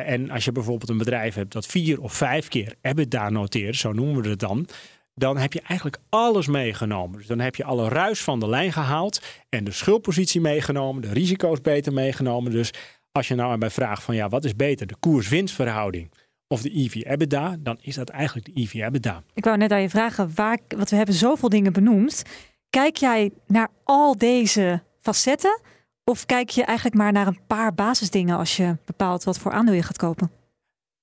En 0.04 0.30
als 0.30 0.44
je 0.44 0.52
bijvoorbeeld 0.52 0.90
een 0.90 0.98
bedrijf 0.98 1.34
hebt 1.34 1.52
dat 1.52 1.66
vier 1.66 2.00
of 2.00 2.12
vijf 2.12 2.48
keer 2.48 2.74
EBITDA 2.80 3.30
noteert, 3.30 3.76
zo 3.76 3.92
noemen 3.92 4.22
we 4.22 4.28
het 4.28 4.40
dan, 4.40 4.66
dan 5.14 5.36
heb 5.36 5.52
je 5.52 5.60
eigenlijk 5.60 6.02
alles 6.08 6.46
meegenomen. 6.46 7.18
Dus 7.18 7.26
dan 7.26 7.38
heb 7.38 7.54
je 7.54 7.64
alle 7.64 7.88
ruis 7.88 8.22
van 8.22 8.40
de 8.40 8.48
lijn 8.48 8.72
gehaald 8.72 9.22
en 9.48 9.64
de 9.64 9.72
schuldpositie 9.72 10.40
meegenomen, 10.40 11.02
de 11.02 11.12
risico's 11.12 11.60
beter 11.60 11.92
meegenomen. 11.92 12.52
Dus 12.52 12.72
als 13.12 13.28
je 13.28 13.34
nou 13.34 13.52
aan 13.52 13.58
mij 13.58 13.70
vraagt 13.70 14.02
van 14.02 14.14
ja, 14.14 14.28
wat 14.28 14.44
is 14.44 14.56
beter, 14.56 14.86
de 14.86 14.96
koers-winstverhouding 15.00 16.12
of 16.46 16.62
de 16.62 16.76
EV-EBITDA, 16.76 17.56
dan 17.58 17.78
is 17.80 17.94
dat 17.94 18.08
eigenlijk 18.08 18.46
de 18.46 18.60
EV-EBITDA. 18.60 19.22
Ik 19.34 19.44
wou 19.44 19.56
net 19.56 19.72
aan 19.72 19.80
je 19.80 19.90
vragen, 19.90 20.30
waar, 20.34 20.58
want 20.68 20.90
we 20.90 20.96
hebben 20.96 21.14
zoveel 21.14 21.48
dingen 21.48 21.72
benoemd. 21.72 22.22
Kijk 22.70 22.96
jij 22.96 23.30
naar 23.46 23.68
al 23.84 24.18
deze 24.18 24.82
facetten? 25.00 25.60
Of 26.04 26.26
kijk 26.26 26.50
je 26.50 26.64
eigenlijk 26.64 26.96
maar 26.96 27.12
naar 27.12 27.26
een 27.26 27.46
paar 27.46 27.74
basisdingen 27.74 28.36
als 28.36 28.56
je 28.56 28.76
bepaalt 28.84 29.24
wat 29.24 29.38
voor 29.38 29.52
aandeel 29.52 29.74
je 29.74 29.82
gaat 29.82 29.96
kopen? 29.96 30.30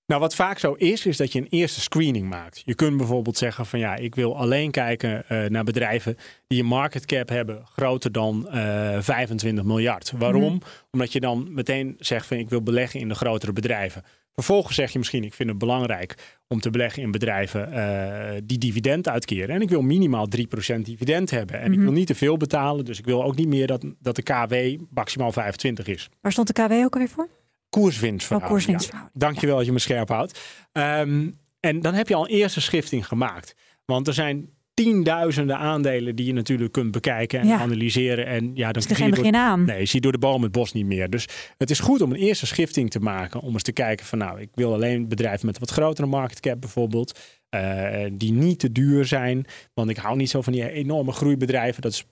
Nou, 0.10 0.22
wat 0.22 0.36
vaak 0.36 0.60
zo 0.60 0.74
is, 0.74 1.06
is 1.06 1.18
dat 1.18 1.32
je 1.32 1.40
een 1.40 1.48
eerste 1.50 1.82
screening 1.82 2.30
maakt. 2.30 2.62
Je 2.66 2.76
kunt 2.76 2.98
bijvoorbeeld 2.98 3.38
zeggen 3.38 3.66
van 3.66 3.80
ja, 3.80 3.96
ik 3.96 4.16
wil 4.16 4.38
alleen 4.38 4.72
kijken 4.72 5.28
eh, 5.28 5.46
naar 5.46 5.64
bedrijven 5.64 6.18
die 6.48 6.60
een 6.60 6.66
market 6.66 7.06
cap 7.06 7.30
hebben 7.30 7.66
groter 7.66 8.12
dan 8.12 8.50
eh 8.50 8.98
25 9.00 9.64
miljard. 9.64 10.12
Waarom? 10.18 10.62
Omdat 10.92 11.14
je 11.14 11.20
dan 11.20 11.54
meteen 11.54 11.96
zegt 12.00 12.26
van 12.26 12.38
ik 12.38 12.50
wil 12.50 12.62
beleggen 12.62 13.00
in 13.00 13.08
de 13.08 13.16
grotere 13.16 13.54
bedrijven. 13.54 14.04
Vervolgens 14.34 14.76
zeg 14.76 14.92
je 14.92 14.98
misschien, 14.98 15.24
ik 15.24 15.34
vind 15.34 15.50
het 15.50 15.58
belangrijk 15.58 16.38
om 16.48 16.60
te 16.60 16.70
beleggen 16.70 17.04
in 17.04 17.12
bedrijven 17.12 17.72
eh, 17.72 18.42
die 18.44 18.58
dividend 18.58 19.10
uitkeren. 19.10 19.56
En 19.56 19.62
ik 19.62 19.70
wil 19.70 19.82
minimaal 19.82 20.28
3% 20.76 20.80
dividend 20.82 21.32
hebben. 21.32 21.60
En 21.60 21.74
ik 21.74 21.80
wil 21.80 21.92
niet 21.92 22.08
te 22.08 22.16
veel 22.16 22.38
betalen, 22.38 22.86
dus 22.86 23.00
ik 23.00 23.06
wil 23.06 23.24
ook 23.24 23.36
niet 23.36 23.48
meer 23.48 23.68
dat, 23.68 23.86
dat 24.00 24.16
de 24.16 24.24
KW 24.24 24.84
maximaal 24.94 25.32
25 25.32 25.88
is. 25.88 26.10
Waar 26.22 26.32
stond 26.32 26.48
de 26.48 26.54
KW 26.54 26.72
ook 26.72 26.94
alweer 26.94 27.10
voor? 27.10 27.30
Koerswinstverhouding. 27.70 28.52
Oh, 28.52 28.58
koerswinstverhouding. 28.58 29.14
Ja. 29.20 29.26
Dankjewel 29.28 29.58
dat 29.58 29.66
je 29.66 29.72
me 29.72 29.80
scherp 29.80 30.10
houdt. 30.10 30.40
Ehm, 30.72 31.30
en 31.60 31.82
dan 31.82 31.94
heb 31.94 32.08
je 32.08 32.16
al 32.16 32.24
een 32.30 32.36
eerste 32.36 32.62
schifting 32.62 33.08
gemaakt. 33.08 33.56
Want 33.86 34.08
er 34.08 34.14
zijn 34.14 34.50
tienduizenden 34.74 35.58
aandelen 35.58 36.16
die 36.16 36.26
je 36.26 36.34
natuurlijk 36.34 36.72
kunt 36.72 36.92
bekijken 36.92 37.40
en 37.40 37.48
Ja. 37.48 37.60
analyseren. 37.60 38.26
En 38.26 38.52
ja, 38.54 38.72
dan 38.72 38.82
zie 38.82 39.06
je 39.06 39.16
geen 39.16 39.36
aan. 39.36 39.66
Nee, 39.66 39.80
je 39.80 39.86
ziet 39.86 40.04
door 40.04 40.12
de 40.12 40.18
boom 40.18 40.44
het 40.44 40.52
bos 40.52 40.74
niet 40.74 40.86
meer. 40.86 41.10
Dus 41.10 41.28
het 41.58 41.70
is 41.70 41.80
goed 41.80 42.02
om 42.02 42.12
een 42.12 42.18
eerste 42.20 42.46
schifting 42.46 42.90
te 42.90 43.00
maken. 43.00 43.40
Om 43.42 43.54
eens 43.54 43.64
te 43.64 43.72
kijken 43.72 44.06
van 44.06 44.18
nou, 44.18 44.40
ik 44.42 44.50
wil 44.54 44.74
alleen 44.74 45.08
bedrijven 45.08 45.46
met 45.46 45.56
een 45.56 45.62
wat 45.62 45.72
grotere 45.72 46.08
market 46.08 46.40
cap 46.40 46.60
bijvoorbeeld. 46.62 47.20
eh, 47.50 48.06
die 48.14 48.32
niet 48.32 48.60
te 48.60 48.72
duur 48.72 49.06
zijn. 49.06 49.46
Want 49.74 49.90
ik 49.90 49.98
hou 49.98 50.16
niet 50.18 50.30
zo 50.30 50.42
van 50.42 50.54
die 50.54 50.72
enorme 50.72 51.12
groeibedrijven. 51.12 51.82
Dat 51.82 51.92
is 51.92 52.06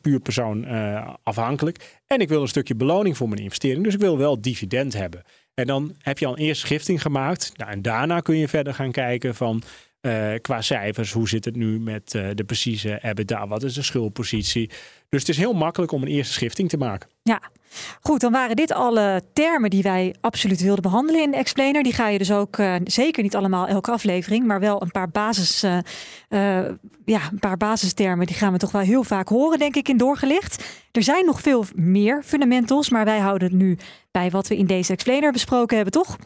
puur 0.00 0.20
persoon 0.20 0.64
eh, 0.64 1.14
afhankelijk. 1.22 2.00
En 2.06 2.20
ik 2.20 2.28
wil 2.28 2.42
een 2.42 2.48
stukje 2.48 2.74
beloning 2.74 3.16
voor 3.16 3.28
mijn 3.28 3.42
investering. 3.42 3.84
Dus 3.84 3.94
ik 3.94 4.00
wil 4.00 4.18
wel 4.18 4.40
dividend 4.40 4.92
hebben. 4.92 5.22
En 5.54 5.66
dan 5.66 5.94
heb 5.98 6.18
je 6.18 6.26
al 6.26 6.32
een 6.32 6.44
eerste 6.44 6.66
schifting 6.66 7.02
gemaakt. 7.02 7.52
Nou, 7.56 7.70
en 7.70 7.82
daarna 7.82 8.20
kun 8.20 8.36
je 8.36 8.48
verder 8.48 8.74
gaan 8.74 8.92
kijken 8.92 9.34
van 9.34 9.62
eh, 10.00 10.32
qua 10.40 10.60
cijfers. 10.60 11.12
Hoe 11.12 11.28
zit 11.28 11.44
het 11.44 11.56
nu 11.56 11.80
met 11.80 12.14
eh, 12.14 12.28
de 12.34 12.44
precieze 12.44 12.98
EBITDA? 13.02 13.46
Wat 13.46 13.62
is 13.62 13.74
de 13.74 13.82
schuldpositie? 13.82 14.70
Dus 15.08 15.20
het 15.20 15.28
is 15.28 15.36
heel 15.36 15.52
makkelijk 15.52 15.92
om 15.92 16.02
een 16.02 16.08
eerste 16.08 16.32
schifting 16.32 16.68
te 16.68 16.76
maken. 16.76 17.08
Ja, 17.22 17.50
goed. 18.00 18.20
Dan 18.20 18.32
waren 18.32 18.56
dit 18.56 18.72
alle 18.72 19.22
termen 19.32 19.70
die 19.70 19.82
wij 19.82 20.14
absoluut 20.20 20.60
wilden 20.60 20.82
behandelen 20.82 21.22
in 21.22 21.30
de 21.30 21.36
Explainer. 21.36 21.82
Die 21.82 21.92
ga 21.92 22.08
je 22.08 22.18
dus 22.18 22.32
ook 22.32 22.58
eh, 22.58 22.74
zeker 22.84 23.22
niet 23.22 23.36
allemaal 23.36 23.66
elke 23.66 23.90
aflevering, 23.90 24.46
maar 24.46 24.60
wel 24.60 24.82
een 24.82 24.90
paar 24.90 25.08
basis, 25.08 25.62
eh, 25.62 25.78
eh, 26.28 26.72
ja, 27.04 27.20
een 27.32 27.38
paar 27.38 27.56
basistermen. 27.56 28.26
Die 28.26 28.36
gaan 28.36 28.52
we 28.52 28.58
toch 28.58 28.72
wel 28.72 28.82
heel 28.82 29.04
vaak 29.04 29.28
horen, 29.28 29.58
denk 29.58 29.74
ik, 29.74 29.88
in 29.88 29.96
doorgelicht. 29.96 30.64
Er 30.92 31.02
zijn 31.02 31.24
nog 31.24 31.40
veel 31.40 31.64
meer 31.74 32.22
fundamentals, 32.24 32.90
maar 32.90 33.04
wij 33.04 33.18
houden 33.18 33.48
het 33.48 33.56
nu 33.56 33.78
bij 34.10 34.30
wat 34.30 34.48
we 34.48 34.56
in 34.56 34.66
deze 34.66 34.92
Explainer 34.92 35.32
besproken 35.32 35.76
hebben, 35.76 36.02
toch? 36.02 36.16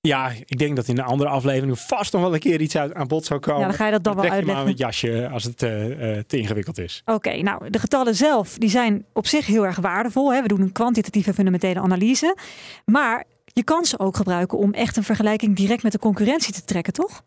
Ja, 0.00 0.32
ik 0.44 0.58
denk 0.58 0.76
dat 0.76 0.88
in 0.88 0.98
een 0.98 1.04
andere 1.04 1.30
aflevering 1.30 1.78
vast 1.78 2.12
nog 2.12 2.22
wel 2.22 2.34
een 2.34 2.40
keer 2.40 2.60
iets 2.60 2.76
uit, 2.76 2.94
aan 2.94 3.06
bod 3.06 3.24
zou 3.24 3.40
komen. 3.40 3.60
Ja, 3.60 3.66
dan 3.66 3.76
ga 3.76 3.84
je 3.84 3.92
dat 3.92 4.04
dan 4.04 4.14
wel 4.14 4.22
je 4.22 4.28
maar 4.28 4.38
uitleggen. 4.38 4.66
het 4.66 4.78
jasje 4.78 5.28
als 5.28 5.44
het 5.44 5.62
eh, 5.62 6.16
eh, 6.18 6.24
te 6.24 6.38
ingewikkeld 6.38 6.78
is. 6.78 7.02
Oké, 7.04 7.42
nou, 7.42 7.70
de 7.70 7.78
getallen 7.78 8.14
zelf 8.14 8.58
die 8.58 8.70
zijn 8.70 9.04
op 9.12 9.26
zich 9.26 9.46
heel 9.46 9.66
erg 9.66 9.76
waardevol. 9.76 10.32
Hè? 10.32 10.42
We 10.42 10.48
doen 10.48 10.60
een 10.60 10.72
kwantitatieve 10.72 11.34
fundamentele 11.34 11.80
analyse. 11.80 12.36
Maar 12.84 13.24
je 13.44 13.62
kan 13.62 13.84
ze 13.84 13.98
ook 13.98 14.16
gebruiken 14.16 14.58
om 14.58 14.72
echt 14.72 14.96
een 14.96 15.04
vergelijking 15.04 15.56
direct 15.56 15.82
met 15.82 15.92
de 15.92 15.98
concurrentie 15.98 16.52
te 16.52 16.64
trekken, 16.64 16.92
toch? 16.92 17.22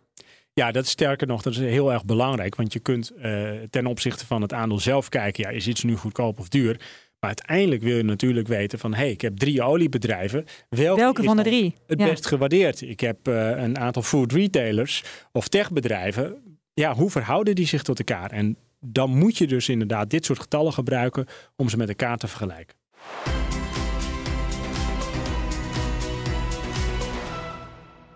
Ja, 0.53 0.71
dat 0.71 0.83
is 0.83 0.89
sterker 0.89 1.27
nog, 1.27 1.41
dat 1.41 1.53
is 1.53 1.59
heel 1.59 1.91
erg 1.91 2.05
belangrijk. 2.05 2.55
Want 2.55 2.73
je 2.73 2.79
kunt 2.79 3.09
eh, 3.09 3.49
ten 3.69 3.85
opzichte 3.85 4.25
van 4.25 4.41
het 4.41 4.53
aandeel 4.53 4.79
zelf 4.79 5.09
kijken, 5.09 5.43
ja, 5.43 5.49
is 5.49 5.67
iets 5.67 5.83
nu 5.83 5.95
goedkoop 5.95 6.39
of 6.39 6.49
duur? 6.49 6.79
Maar 7.21 7.29
uiteindelijk 7.29 7.81
wil 7.81 7.97
je 7.97 8.03
natuurlijk 8.03 8.47
weten 8.47 8.79
van, 8.79 8.93
hé, 8.93 8.99
hey, 8.99 9.11
ik 9.11 9.21
heb 9.21 9.37
drie 9.37 9.61
oliebedrijven. 9.63 10.45
Welke, 10.69 11.01
Welke 11.01 11.23
van 11.23 11.37
de 11.37 11.43
drie? 11.43 11.75
Het 11.87 11.99
Ja. 11.99 12.05
best 12.05 12.25
gewaardeerd. 12.25 12.81
Ik 12.81 12.99
heb 12.99 13.27
eh, 13.27 13.49
een 13.49 13.77
aantal 13.77 14.01
food 14.01 14.31
retailers 14.31 15.03
of 15.31 15.47
techbedrijven. 15.47 16.57
Ja, 16.73 16.93
hoe 16.93 17.09
verhouden 17.09 17.55
die 17.55 17.67
zich 17.67 17.83
tot 17.83 17.99
elkaar? 17.99 18.31
En 18.31 18.57
dan 18.79 19.17
moet 19.17 19.37
je 19.37 19.47
dus 19.47 19.69
inderdaad 19.69 20.09
dit 20.09 20.25
soort 20.25 20.39
getallen 20.39 20.73
gebruiken 20.73 21.25
om 21.55 21.69
ze 21.69 21.77
met 21.77 21.89
elkaar 21.89 22.17
te 22.17 22.27
vergelijken. 22.27 22.75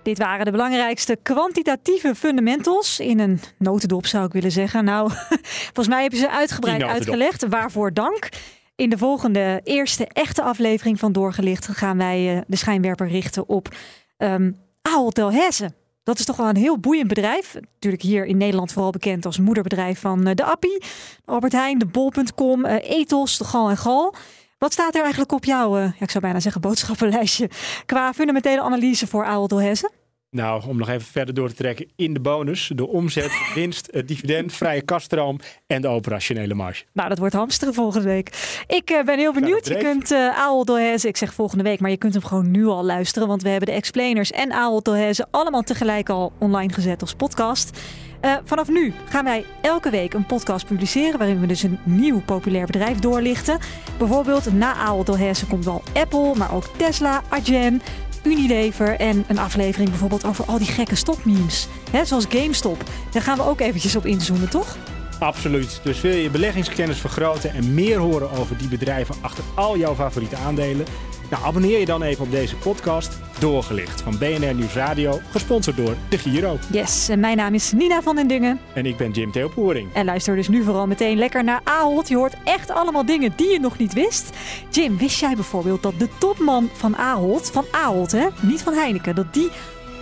Dit 0.04 0.18
waren 0.18 0.46
de 0.46 0.52
belangrijkste 0.52 1.18
kwantitatieve 1.24 2.16
fundamentals 2.16 3.00
in 3.00 3.20
een 3.20 3.40
notendop 3.58 4.06
zou 4.06 4.26
ik 4.26 4.34
willen 4.34 4.52
zeggen. 4.52 4.86
Nou, 4.86 5.12
volgens 5.74 5.88
mij 5.88 6.02
hebben 6.02 6.20
ze 6.20 6.30
uitgebreid 6.32 6.84
uitgelegd. 6.84 7.48
Waarvoor 7.48 7.94
dank. 7.94 8.30
In 8.76 8.90
de 8.90 8.98
volgende 8.98 9.62
eerste 9.64 10.08
echte 10.08 10.42
aflevering 10.42 11.00
van 11.00 11.12
Doorgelicht 11.12 11.68
gaan 11.68 11.98
wij 11.98 12.36
eh, 12.36 12.42
de 12.48 12.56
schijnwerper 12.56 13.08
richten 13.08 13.50
op 13.50 13.76
ehm 14.18 14.52
Ahold 14.82 15.16
Delhaize. 15.16 15.72
Dat 16.04 16.20
is 16.20 16.26
toch 16.26 16.38
wel 16.38 16.50
een 16.50 16.56
heel 16.56 16.80
boeiend 16.80 17.08
bedrijf. 17.08 17.54
Natuurlijk 17.54 18.04
hier 18.04 18.26
in 18.26 18.38
Nederland 18.38 18.72
vooral 18.72 18.92
bekend 18.92 19.26
als 19.26 19.40
moederbedrijf 19.40 20.00
van 20.00 20.28
eh, 20.28 20.36
de 20.36 20.44
Appie, 20.44 20.84
Albert 21.26 21.54
Heijn, 21.54 21.78
de 21.78 21.86
Bol.com, 21.86 22.66
eh, 22.66 22.90
Ethos, 23.00 23.38
de 23.38 23.44
Gal 23.44 23.70
en 23.70 23.78
Gal. 23.78 24.16
Wat 24.58 24.74
staat 24.74 24.96
er 24.96 25.02
eigenlijk 25.02 25.32
op 25.32 25.46
jouw, 25.46 25.78
ja, 25.78 25.94
ik 26.00 26.10
zou 26.10 26.24
bijna 26.24 26.40
zeggen 26.40 26.62
boodschappenlijstje, 26.62 27.50
qua 27.86 28.14
fundamentele 28.14 28.62
analyse 28.62 29.08
voor 29.08 29.26
Ahold 29.26 29.50
Delhaize? 29.50 29.92
Nou, 30.30 30.64
om 30.68 30.78
nog 30.78 30.90
even 30.90 31.08
verder 31.08 31.34
door 31.34 31.50
te 31.50 31.56
trekken. 31.56 31.92
In 31.96 32.14
de 32.14 32.20
bonus, 32.20 32.72
de 32.76 32.88
omzet, 32.88 33.32
winst, 33.56 33.88
het 33.92 34.08
dividend, 34.08 34.54
vrije 34.54 34.82
kaststroom 34.82 35.40
en 35.68 35.82
de 35.82 35.88
operationele 35.88 36.54
marge. 36.54 36.84
Nou, 36.94 37.10
dat 37.10 37.18
wordt 37.18 37.34
hamsteren 37.34 37.74
volgende 37.74 38.08
week. 38.08 38.58
Ik 38.68 38.90
eh, 38.90 39.04
ben 39.04 39.18
heel 39.18 39.34
benieuwd. 39.34 39.68
Je 39.68 39.78
kunt 39.78 40.12
Ahold 40.12 40.68
Delhaize, 40.68 41.08
ik 41.08 41.18
zeg 41.18 41.34
volgende 41.34 41.64
week, 41.64 41.80
maar 41.80 41.92
je 41.92 41.98
kunt 41.98 42.14
hem 42.14 42.24
gewoon 42.24 42.52
nu 42.52 42.66
al 42.66 42.86
luisteren. 42.86 43.28
Want 43.28 43.42
we 43.42 43.50
hebben 43.50 43.68
de 43.68 43.76
explainers 43.76 44.32
en 44.32 44.52
Ahold 44.52 44.86
Delhaize 44.86 45.28
allemaal 45.32 45.62
tegelijk 45.62 46.10
al 46.10 46.34
online 46.40 46.74
gezet 46.74 47.02
als 47.02 47.14
podcast. 47.14 47.80
Eh, 48.26 48.36
vanaf 48.44 48.70
nu 48.70 48.94
gaan 49.10 49.24
wij 49.24 49.46
elke 49.62 49.90
week 49.90 50.14
een 50.14 50.26
podcast 50.26 50.66
publiceren 50.66 51.18
waarin 51.18 51.40
we 51.40 51.48
dus 51.48 51.64
een 51.64 51.80
nieuw 51.84 52.22
populair 52.22 52.66
bedrijf 52.66 53.00
doorlichten. 53.00 53.60
Bijvoorbeeld 53.98 54.54
na 54.54 54.74
Ahold 54.74 55.06
Delhaize 55.06 55.46
komt 55.46 55.66
wel 55.66 55.82
Apple, 55.94 56.36
maar 56.36 56.54
ook 56.54 56.64
Tesla, 56.78 57.22
Adyen, 57.30 57.82
Unilever 58.26 59.00
en 59.00 59.24
een 59.28 59.38
aflevering 59.38 59.90
bijvoorbeeld 59.90 60.26
over 60.26 60.46
al 60.46 60.58
die 60.58 60.68
gekke 60.68 60.96
stopmemes. 60.96 61.68
Hè, 61.92 62.06
zoals 62.06 62.26
GameStop. 62.30 62.84
Daar 63.12 63.22
gaan 63.22 63.38
we 63.38 63.44
ook 63.44 63.60
eventjes 63.60 63.96
op 63.96 64.06
inzoomen, 64.06 64.50
toch? 64.50 64.78
Absoluut. 65.20 65.80
Dus 65.84 66.02
wil 66.02 66.12
je 66.12 66.22
je 66.22 66.30
beleggingskennis 66.30 66.98
vergroten 66.98 67.54
en 67.54 67.74
meer 67.74 67.98
horen 67.98 68.32
over 68.32 68.58
die 68.58 68.68
bedrijven 68.68 69.16
achter 69.22 69.44
al 69.56 69.78
jouw 69.78 69.96
favoriete 69.96 70.36
aandelen? 70.36 70.86
Nou, 71.30 71.44
abonneer 71.44 71.80
je 71.80 71.86
dan 71.86 72.02
even 72.02 72.24
op 72.24 72.32
deze 72.32 72.56
podcast 72.56 73.20
Doorgelicht 73.40 74.02
van 74.02 74.18
BNR 74.18 74.54
Nieuwsradio, 74.54 75.20
gesponsord 75.32 75.78
door 75.78 75.96
de 76.10 76.18
Giro. 76.18 76.58
Yes, 76.72 77.10
en 77.10 77.20
mijn 77.20 77.38
naam 77.38 77.54
is 77.54 77.72
Nina 77.72 78.02
van 78.02 78.16
den 78.16 78.28
Dungen. 78.28 78.60
En 78.74 78.86
ik 78.86 78.98
ben 78.98 79.12
Jim 79.12 79.32
Theopoering. 79.32 79.94
En 79.94 80.06
luister 80.06 80.36
dus 80.36 80.48
nu 80.48 80.64
vooral 80.64 80.88
meteen 80.88 81.18
lekker 81.18 81.44
naar 81.44 81.62
Ahold. 81.64 82.08
Je 82.08 82.16
hoort 82.16 82.36
echt 82.44 82.70
allemaal 82.70 83.06
dingen 83.06 83.34
die 83.36 83.52
je 83.52 83.60
nog 83.60 83.78
niet 83.78 83.94
wist. 83.94 84.30
Jim, 84.70 84.98
wist 84.98 85.20
jij 85.20 85.36
bijvoorbeeld 85.36 85.84
dat 85.84 86.00
de 86.00 86.10
topman 86.18 86.70
van 86.74 86.98
Ahold, 86.98 87.52
van 87.52 87.66
Ahold 87.72 88.12
hè, 88.12 88.28
niet 88.42 88.62
van 88.62 88.74
Heineken, 88.74 89.16
dat 89.16 89.34
die 89.34 89.50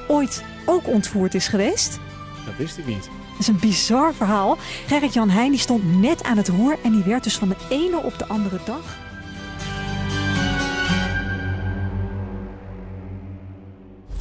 ooit 0.07 0.43
ook 0.65 0.88
ontvoerd 0.88 1.34
is 1.34 1.47
geweest? 1.47 1.99
Dat 2.45 2.55
wist 2.57 2.78
ik 2.78 2.86
niet. 2.86 3.09
Dat 3.32 3.39
is 3.39 3.47
een 3.47 3.59
bizar 3.59 4.13
verhaal. 4.13 4.57
Gerrit-Jan 4.88 5.30
Heijn 5.30 5.51
die 5.51 5.59
stond 5.59 6.01
net 6.01 6.24
aan 6.24 6.38
het 6.38 6.47
roer 6.47 6.78
en 6.84 6.91
die 6.91 7.03
werd 7.03 7.24
dus 7.24 7.38
van 7.38 7.49
de 7.49 7.55
ene 7.69 7.97
op 7.97 8.17
de 8.17 8.28
andere 8.28 8.59
dag 8.65 9.02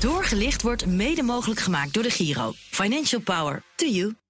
Doorgelicht 0.03 0.63
wordt 0.63 0.87
mede 0.87 1.23
mogelijk 1.23 1.61
gemaakt 1.61 1.95
door 1.95 2.03
de 2.03 2.11
Giro. 2.11 2.53
Financial 2.71 3.21
Power 3.21 3.63
to 3.77 3.87
you. 3.87 4.22